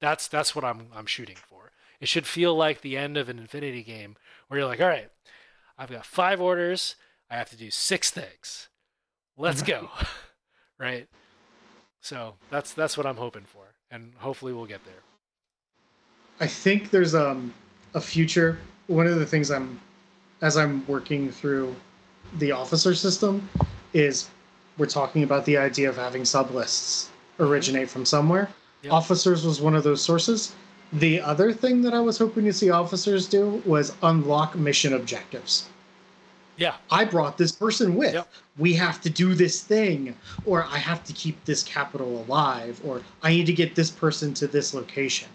[0.02, 1.72] That's that's what I'm I'm shooting for.
[2.00, 4.16] It should feel like the end of an Infinity game
[4.48, 5.10] where you're like, all right,
[5.78, 6.96] I've got five orders.
[7.30, 8.70] I have to do six things.
[9.38, 9.90] Let's go.
[10.80, 11.08] right?
[12.02, 13.74] So that's that's what I'm hoping for.
[13.92, 15.04] And hopefully we'll get there.
[16.40, 17.54] I think there's um
[17.94, 18.60] a future.
[18.88, 19.80] One of the things I'm
[20.42, 21.76] as I'm working through
[22.38, 23.50] the officer system
[23.94, 24.30] is
[24.78, 27.08] we're talking about the idea of having sublists
[27.40, 28.50] originate from somewhere.
[28.84, 28.94] Yep.
[28.94, 30.54] Officers was one of those sources.
[30.94, 35.68] The other thing that I was hoping to see officers do was unlock mission objectives.
[36.58, 36.76] Yeah.
[36.90, 38.14] I brought this person with.
[38.14, 38.32] Yep.
[38.58, 40.16] We have to do this thing,
[40.46, 44.34] or I have to keep this capital alive, or I need to get this person
[44.36, 45.28] to this location.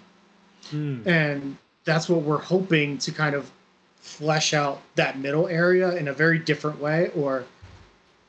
[0.70, 1.06] Hmm.
[1.06, 3.50] And that's what we're hoping to kind of
[4.00, 7.44] flesh out that middle area in a very different way, or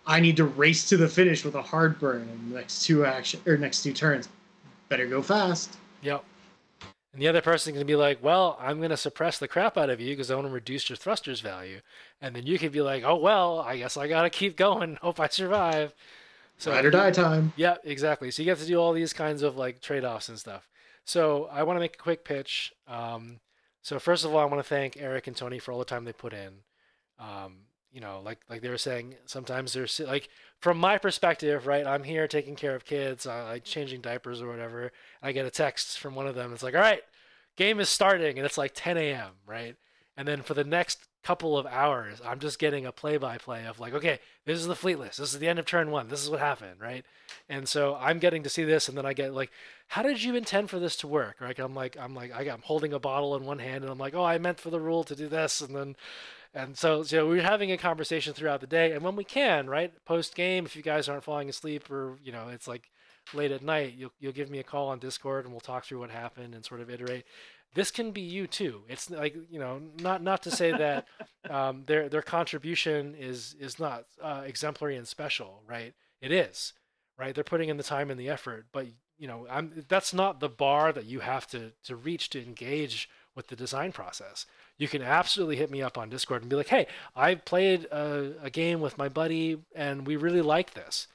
[0.06, 3.06] I need to race to the finish with a hard burn in the next two
[3.06, 4.30] action or next two turns.
[4.90, 5.78] Better go fast.
[6.02, 6.24] Yep.
[7.14, 9.90] And the other person can be like, well, I'm going to suppress the crap out
[9.90, 11.82] of you because I want to reduce your thrusters value.
[12.22, 14.96] And then you could be like, oh, well, I guess I got to keep going.
[15.02, 15.94] Hope I survive.
[16.58, 17.54] So Ride or die time.
[17.56, 18.32] Yeah, exactly.
[18.32, 20.70] So you get to do all these kinds of like trade offs and stuff.
[21.06, 22.72] So I want to make a quick pitch.
[22.88, 23.40] Um,
[23.82, 26.06] so first of all, I want to thank Eric and Tony for all the time
[26.06, 26.54] they put in.
[27.20, 30.30] Um, you know, like like they were saying, sometimes there's like
[30.60, 31.86] from my perspective, right?
[31.86, 34.92] I'm here taking care of kids, uh, like changing diapers or whatever.
[35.22, 36.54] I get a text from one of them.
[36.54, 37.02] It's like, all right,
[37.58, 39.32] game is starting, and it's like 10 a.m.
[39.46, 39.76] Right?
[40.16, 43.94] And then for the next couple of hours, I'm just getting a play-by-play of like,
[43.94, 45.20] okay, this is the fleet list.
[45.20, 46.08] This is the end of turn one.
[46.08, 47.06] This is what happened, right?
[47.48, 49.52] And so I'm getting to see this, and then I get like,
[49.88, 51.40] how did you intend for this to work?
[51.40, 51.58] Right?
[51.60, 54.24] I'm like, I'm like, I'm holding a bottle in one hand, and I'm like, oh,
[54.24, 55.96] I meant for the rule to do this, and then,
[56.54, 59.94] and so, so we're having a conversation throughout the day, and when we can, right,
[60.06, 62.90] post game, if you guys aren't falling asleep or you know, it's like
[63.34, 66.00] late at night, you'll you'll give me a call on Discord, and we'll talk through
[66.00, 67.26] what happened and sort of iterate
[67.74, 68.82] this can be you too.
[68.90, 71.08] It's like you know, not not to say that
[71.50, 75.94] um, their their contribution is is not uh, exemplary and special, right?
[76.22, 76.74] It is,
[77.18, 77.34] right?
[77.34, 78.88] They're putting in the time and the effort, but
[79.18, 83.10] you know, I'm that's not the bar that you have to to reach to engage
[83.36, 84.46] with the design process.
[84.78, 88.34] You can absolutely hit me up on Discord and be like, "Hey, I played a,
[88.42, 91.08] a game with my buddy and we really like this."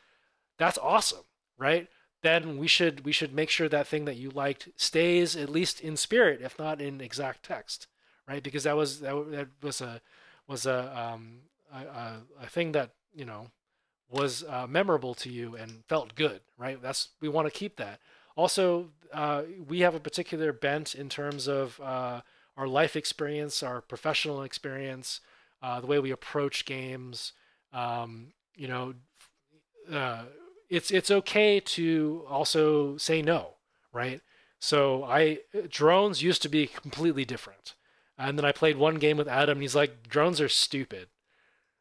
[0.59, 1.25] That's awesome,
[1.59, 1.89] right?
[2.27, 5.81] Then we should we should make sure that thing that you liked stays at least
[5.81, 7.87] in spirit, if not in exact text,
[8.29, 8.43] right?
[8.43, 10.01] Because that was that, that was a
[10.49, 11.39] was a um
[11.73, 13.51] a, a, a thing that you know
[14.09, 16.81] was uh, memorable to you and felt good, right?
[16.81, 18.01] That's we want to keep that.
[18.37, 22.21] Also, uh, we have a particular bent in terms of uh,
[22.57, 25.21] our life experience, our professional experience,
[25.63, 27.33] uh, the way we approach games.
[27.73, 28.95] Um, you know,
[29.93, 30.25] uh,
[30.69, 33.55] it's it's okay to also say no,
[33.93, 34.21] right?
[34.59, 37.75] So I drones used to be completely different,
[38.19, 41.09] and then I played one game with Adam, and he's like, drones are stupid.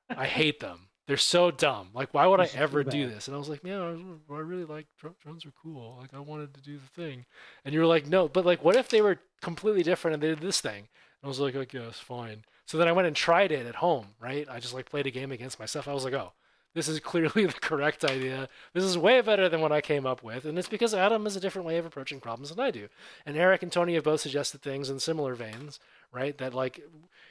[0.09, 0.89] I hate them.
[1.07, 1.89] They're so dumb.
[1.93, 3.27] Like, why would I ever do this?
[3.27, 5.97] And I was like, man, I really like drones are cool.
[5.99, 7.25] Like, I wanted to do the thing.
[7.63, 10.29] And you were like, no, but like, what if they were completely different and they
[10.29, 10.79] did this thing?
[10.79, 12.43] And I was like, I guess fine.
[12.65, 14.47] So then I went and tried it at home, right?
[14.49, 15.87] I just like played a game against myself.
[15.87, 16.33] I was like, oh,
[16.75, 18.47] this is clearly the correct idea.
[18.73, 21.35] This is way better than what I came up with, and it's because Adam has
[21.35, 22.87] a different way of approaching problems than I do.
[23.25, 25.79] And Eric and Tony have both suggested things in similar veins,
[26.11, 26.37] right?
[26.37, 26.79] That like,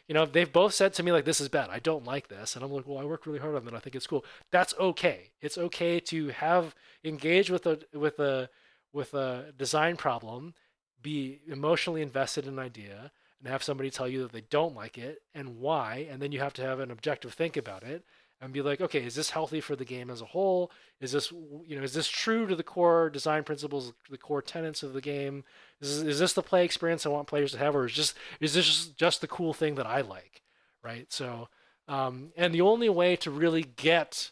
[0.08, 1.70] you know, they've both said to me like, "This is bad.
[1.70, 3.74] I don't like this," and I'm like, "Well, I worked really hard on that.
[3.74, 5.30] I think it's cool." That's okay.
[5.40, 8.48] It's okay to have engage with a with a
[8.92, 10.54] with a design problem,
[11.02, 14.96] be emotionally invested in an idea, and have somebody tell you that they don't like
[14.96, 18.04] it and why, and then you have to have an objective think about it
[18.44, 20.70] and be like, okay, is this healthy for the game as a whole?
[21.00, 24.82] Is this you know is this true to the core design principles, the core tenets
[24.82, 25.44] of the game?
[25.80, 28.54] Is is this the play experience I want players to have, or is just is
[28.54, 30.42] this just, just the cool thing that I like,
[30.82, 31.10] right?
[31.12, 31.48] So,
[31.88, 34.30] um, and the only way to really get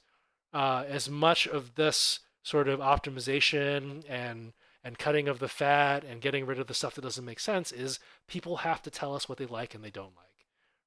[0.52, 4.52] uh, as much of this sort of optimization and
[4.84, 7.72] and cutting of the fat and getting rid of the stuff that doesn't make sense
[7.72, 10.32] is people have to tell us what they like and they don't like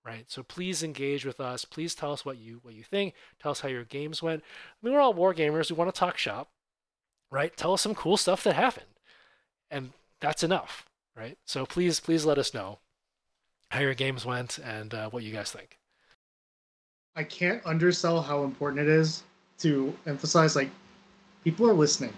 [0.06, 0.26] right?
[0.28, 1.66] So please engage with us.
[1.66, 3.14] Please tell us what you what you think.
[3.42, 4.44] Tell us how your games went.
[4.44, 5.70] I mean we're all war gamers.
[5.72, 6.50] We want to talk shop
[7.32, 7.58] right?
[7.58, 8.86] Tell us some cool stuff that happened.
[9.70, 9.92] And
[10.22, 11.38] that's enough right?
[11.46, 12.80] So please please let us know
[13.72, 15.78] how your games went and uh, what you guys think.
[17.16, 19.24] I can't undersell how important it is
[19.60, 20.70] to emphasize like
[21.44, 22.14] people are listening.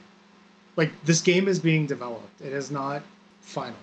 [0.76, 2.42] Like this game is being developed.
[2.42, 3.04] It is not
[3.42, 3.78] final.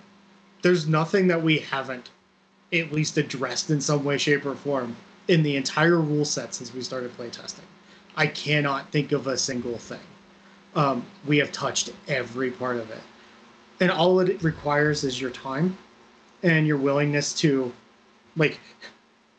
[0.61, 2.09] There's nothing that we haven't
[2.81, 4.95] at least addressed in some way, shape, or form
[5.27, 7.65] in the entire rule set since we started playtesting.
[8.15, 9.99] I cannot think of a single thing.
[10.75, 13.01] Um, we have touched every part of it.
[13.79, 15.77] And all it requires is your time
[16.43, 17.71] and your willingness to
[18.37, 18.59] like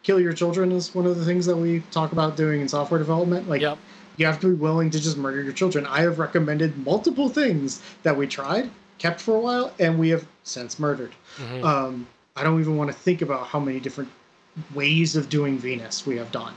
[0.02, 2.98] kill your children is one of the things that we talk about doing in software
[2.98, 3.48] development.
[3.48, 3.78] Like yep
[4.16, 5.86] you have to be willing to just murder your children.
[5.86, 10.26] I have recommended multiple things that we tried, kept for a while, and we have
[10.42, 11.12] since murdered.
[11.38, 11.64] Mhm.
[11.64, 12.06] Um,
[12.36, 14.10] I don't even want to think about how many different
[14.74, 16.54] ways of doing Venus we have done,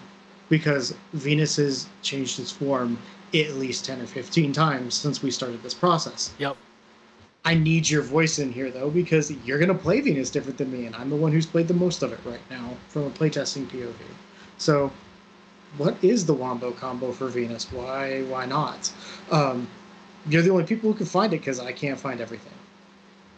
[0.49, 2.97] because Venus has changed its form
[3.33, 6.31] at least 10 or 15 times since we started this process.
[6.37, 6.57] yep
[7.45, 10.85] I need your voice in here though, because you're gonna play Venus different than me,
[10.85, 13.65] and I'm the one who's played the most of it right now from a playtesting
[13.67, 13.93] POV.
[14.57, 14.91] So,
[15.77, 17.71] what is the Wombo combo for Venus?
[17.71, 18.91] Why why not?
[19.31, 19.67] Um,
[20.27, 22.58] you're the only people who can find it because I can't find everything.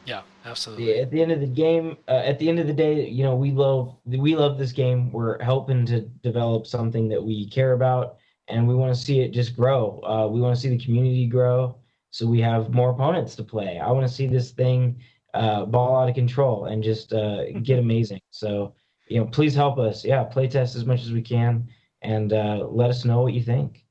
[0.05, 2.73] Yeah absolutely Yeah, at the end of the game, uh, at the end of the
[2.73, 5.11] day, you know, we love we love this game.
[5.11, 8.17] We're helping to develop something that we care about,
[8.47, 10.01] and we want to see it just grow.
[10.03, 11.77] Uh, we want to see the community grow,
[12.09, 13.79] so we have more opponents to play.
[13.79, 14.99] I want to see this thing
[15.33, 18.21] uh, ball out of control and just uh, get amazing.
[18.31, 18.73] So,
[19.07, 20.03] you know, please help us.
[20.03, 21.67] Yeah, play test as much as we can,
[22.01, 23.85] and uh, let us know what you think.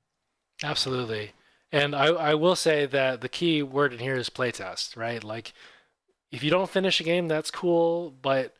[0.62, 1.32] Absolutely.
[1.72, 5.22] And I, I will say that the key word in here is playtest, right?
[5.22, 5.52] Like,
[6.30, 8.54] if you don't finish a game, that's cool, but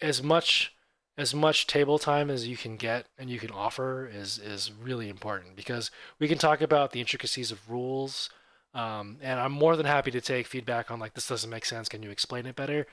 [0.00, 0.72] as much
[1.16, 5.08] as much table time as you can get and you can offer is is really
[5.08, 8.30] important because we can talk about the intricacies of rules,
[8.74, 11.88] um, and I'm more than happy to take feedback on like this doesn't make sense.
[11.88, 12.86] Can you explain it better?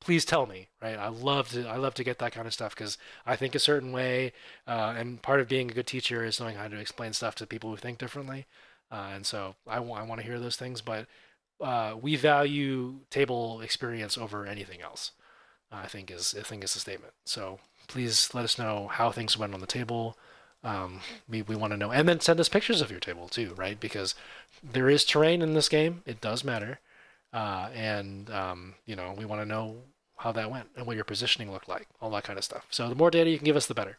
[0.00, 0.98] Please tell me, right?
[0.98, 3.58] I love to I love to get that kind of stuff because I think a
[3.58, 4.32] certain way,
[4.66, 7.46] uh, and part of being a good teacher is knowing how to explain stuff to
[7.46, 8.46] people who think differently.
[8.90, 11.06] Uh, and so I want I want to hear those things, but
[11.60, 15.12] uh, we value table experience over anything else.
[15.72, 17.12] I think is I think is the statement.
[17.24, 20.16] So please let us know how things went on the table.
[20.62, 23.54] Um, we we want to know, and then send us pictures of your table too,
[23.56, 23.78] right?
[23.78, 24.14] Because
[24.62, 26.02] there is terrain in this game.
[26.06, 26.80] It does matter,
[27.32, 29.76] uh, and um, you know we want to know
[30.18, 32.66] how that went and what your positioning looked like, all that kind of stuff.
[32.70, 33.96] So the more data you can give us, the better.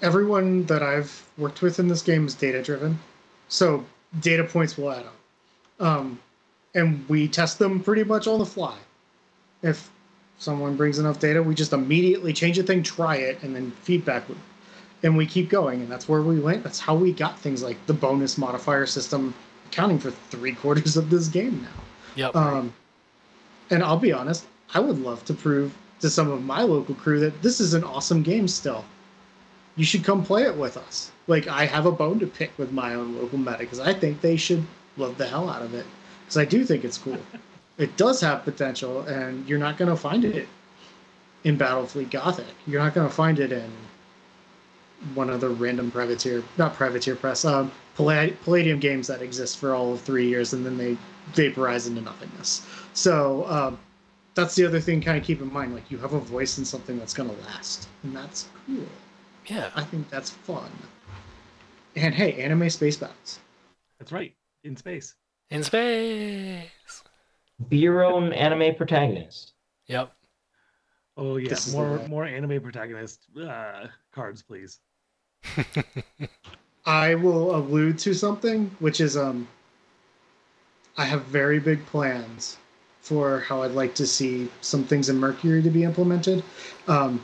[0.00, 2.98] Everyone that I've worked with in this game is data driven,
[3.48, 3.84] so
[4.20, 5.16] data points will add up,
[5.80, 6.18] um,
[6.74, 8.76] and we test them pretty much on the fly.
[9.62, 9.90] If
[10.38, 14.24] someone brings enough data, we just immediately change a thing, try it, and then feedback
[15.02, 17.76] and we keep going and that's where we went that's how we got things like
[17.86, 19.34] the bonus modifier system
[19.66, 21.82] accounting for three quarters of this game now
[22.16, 22.36] Yep.
[22.36, 22.72] um,
[23.70, 27.20] and i'll be honest i would love to prove to some of my local crew
[27.20, 28.84] that this is an awesome game still
[29.76, 32.72] you should come play it with us like i have a bone to pick with
[32.72, 34.64] my own local meta because i think they should
[34.98, 35.86] love the hell out of it
[36.24, 37.18] because i do think it's cool
[37.78, 40.48] it does have potential and you're not going to find it
[41.44, 43.70] in battlefleet gothic you're not going to find it in
[45.14, 49.92] one of the random privateer, not privateer press, um, Palladium games that exist for all
[49.92, 50.96] of three years and then they
[51.32, 52.64] vaporize into nothingness.
[52.94, 53.78] So um,
[54.34, 55.74] that's the other thing, kind of keep in mind.
[55.74, 58.84] Like you have a voice in something that's going to last, and that's cool.
[59.46, 59.70] yeah.
[59.74, 60.70] I think that's fun.
[61.96, 63.40] And hey, anime space battles.
[63.98, 64.34] That's right.
[64.64, 65.14] In space.
[65.50, 67.02] In space.
[67.68, 69.52] Be your own anime protagonist.
[69.86, 70.12] Yep.
[71.16, 74.78] Oh yeah, This the more more anime protagonist uh, cards, please.
[76.86, 79.48] I will allude to something, which is um,
[80.96, 82.56] I have very big plans
[83.00, 86.44] for how I'd like to see some things in Mercury to be implemented.
[86.86, 87.22] Um,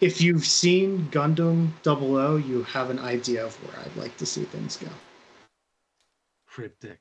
[0.00, 4.44] if you've seen Gundam 00, you have an idea of where I'd like to see
[4.44, 4.88] things go.
[6.50, 6.98] Cryptic.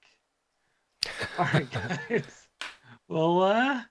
[1.40, 2.48] All right, guys.
[3.08, 3.82] Well, uh,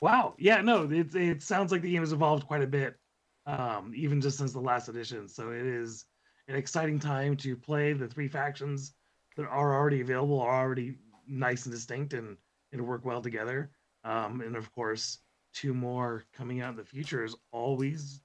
[0.00, 0.34] wow.
[0.38, 2.96] Yeah, no, it it sounds like the game has evolved quite a bit,
[3.44, 5.28] um, even just since the last edition.
[5.28, 6.04] So it is
[6.46, 8.94] an exciting time to play the three factions
[9.36, 12.36] that are already available, are already nice and distinct, and
[12.72, 13.72] and work well together.
[14.04, 15.18] Um, and of course,
[15.52, 18.20] two more coming out in the future is always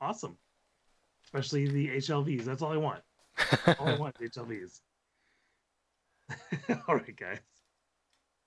[0.00, 0.38] awesome,
[1.24, 2.44] especially the HLVs.
[2.44, 3.02] That's all I want.
[3.78, 4.80] All I want is HLVs.
[6.88, 7.38] All right, guys.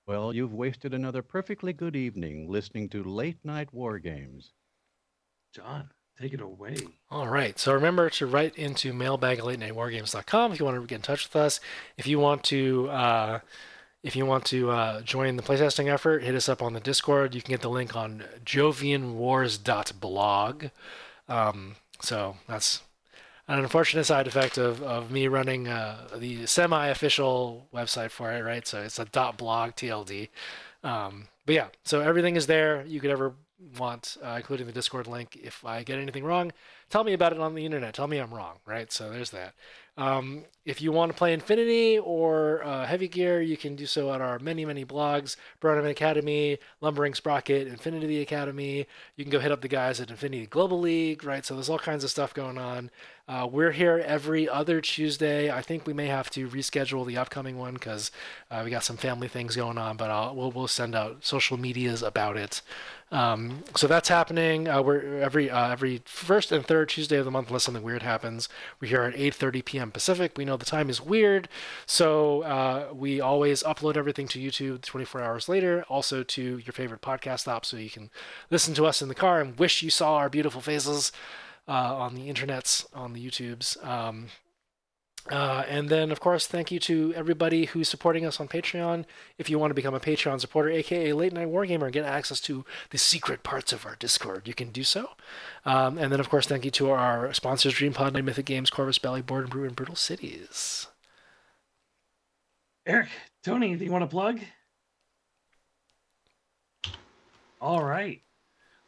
[0.06, 4.52] Well, you've wasted another perfectly good evening listening to late night war games.
[5.54, 5.88] John,
[6.20, 6.76] take it away.
[7.10, 7.58] All right.
[7.58, 11.26] So remember to write into mailbag at latenightwargames.com if you want to get in touch
[11.26, 11.60] with us.
[11.96, 13.38] If you want to, uh,
[14.02, 17.34] if you want to uh, join the playtesting effort, hit us up on the Discord.
[17.34, 20.66] You can get the link on jovianwars.blog.
[21.28, 22.82] Um, so that's
[23.46, 28.66] an unfortunate side effect of, of me running uh, the semi-official website for it, right?
[28.66, 30.28] So it's a .blog TLD.
[30.82, 33.34] Um, but yeah, so everything is there you could ever
[33.78, 35.38] want, uh, including the Discord link.
[35.42, 36.52] If I get anything wrong,
[36.90, 37.94] tell me about it on the internet.
[37.94, 38.92] Tell me I'm wrong, right?
[38.92, 39.54] So there's that.
[39.96, 44.12] Um, if you want to play Infinity or uh, Heavy Gear, you can do so
[44.12, 48.86] at our many, many blogs Burnham Academy, Lumbering Sprocket, Infinity Academy.
[49.16, 51.46] You can go hit up the guys at Infinity Global League, right?
[51.46, 52.90] So there's all kinds of stuff going on.
[53.28, 55.50] Uh, we're here every other Tuesday.
[55.50, 58.10] I think we may have to reschedule the upcoming one because
[58.50, 61.56] uh, we got some family things going on, but I'll, we'll, we'll send out social
[61.56, 62.62] medias about it.
[63.14, 64.66] Um, so that's happening.
[64.66, 68.02] Uh, we're every uh, every first and third Tuesday of the month, unless something weird
[68.02, 68.48] happens.
[68.80, 69.90] We're here at 8:30 p.m.
[69.92, 70.36] Pacific.
[70.36, 71.48] We know the time is weird,
[71.86, 75.84] so uh, we always upload everything to YouTube 24 hours later.
[75.88, 78.10] Also to your favorite podcast app, so you can
[78.50, 81.12] listen to us in the car and wish you saw our beautiful faces
[81.68, 83.82] uh, on the internets, on the YouTubes.
[83.86, 84.26] Um,
[85.30, 89.06] uh, and then, of course, thank you to everybody who's supporting us on Patreon.
[89.38, 92.40] If you want to become a Patreon supporter, aka Late Nine Wargamer, and get access
[92.42, 95.10] to the secret parts of our Discord, you can do so.
[95.64, 98.98] Um, and then, of course, thank you to our sponsors DreamPod, Night Mythic Games, Corvus
[98.98, 100.88] Belli, Board and Brew, and Brutal Cities.
[102.86, 103.08] Eric,
[103.42, 104.40] Tony, do you want to plug?
[107.62, 108.20] All right.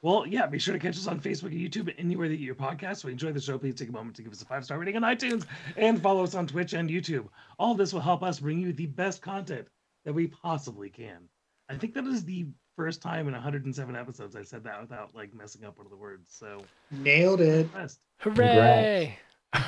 [0.07, 2.39] Well, yeah, be sure to catch us on Facebook and YouTube, and anywhere that you
[2.39, 3.03] get your podcasts.
[3.03, 3.59] We enjoy the show.
[3.59, 5.47] Please take a moment to give us a five star rating on iTunes
[5.77, 7.27] and follow us on Twitch and YouTube.
[7.59, 9.67] All this will help us bring you the best content
[10.05, 11.29] that we possibly can.
[11.69, 12.47] I think that is the
[12.77, 15.97] first time in 107 episodes I said that without like messing up one of the
[15.97, 16.31] words.
[16.31, 16.63] So
[16.93, 17.75] Nailed it.
[17.75, 17.99] best.
[18.19, 19.19] Hooray!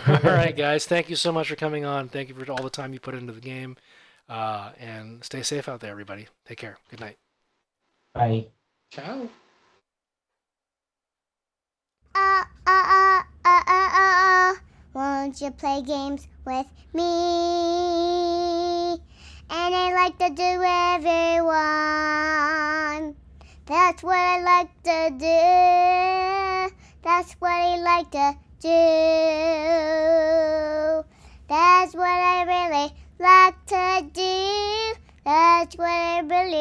[0.07, 0.87] all right, guys.
[0.87, 2.09] Thank you so much for coming on.
[2.09, 3.77] Thank you for all the time you put into the game.
[4.29, 6.29] Uh, and stay safe out there, everybody.
[6.47, 6.79] Take care.
[6.91, 7.17] Good night.
[8.15, 8.47] Bye.
[8.93, 9.29] Ciao.
[12.19, 14.55] Uh, uh, uh, uh, uh, uh, uh.
[14.93, 17.05] Won't you play games with me?
[19.49, 21.55] And I like to do everyone.
[23.67, 26.75] That's what I like to do.
[27.05, 28.35] That's what I like to
[28.67, 28.79] do.
[31.49, 34.95] That's what I really like to do.
[35.25, 36.57] That's what I really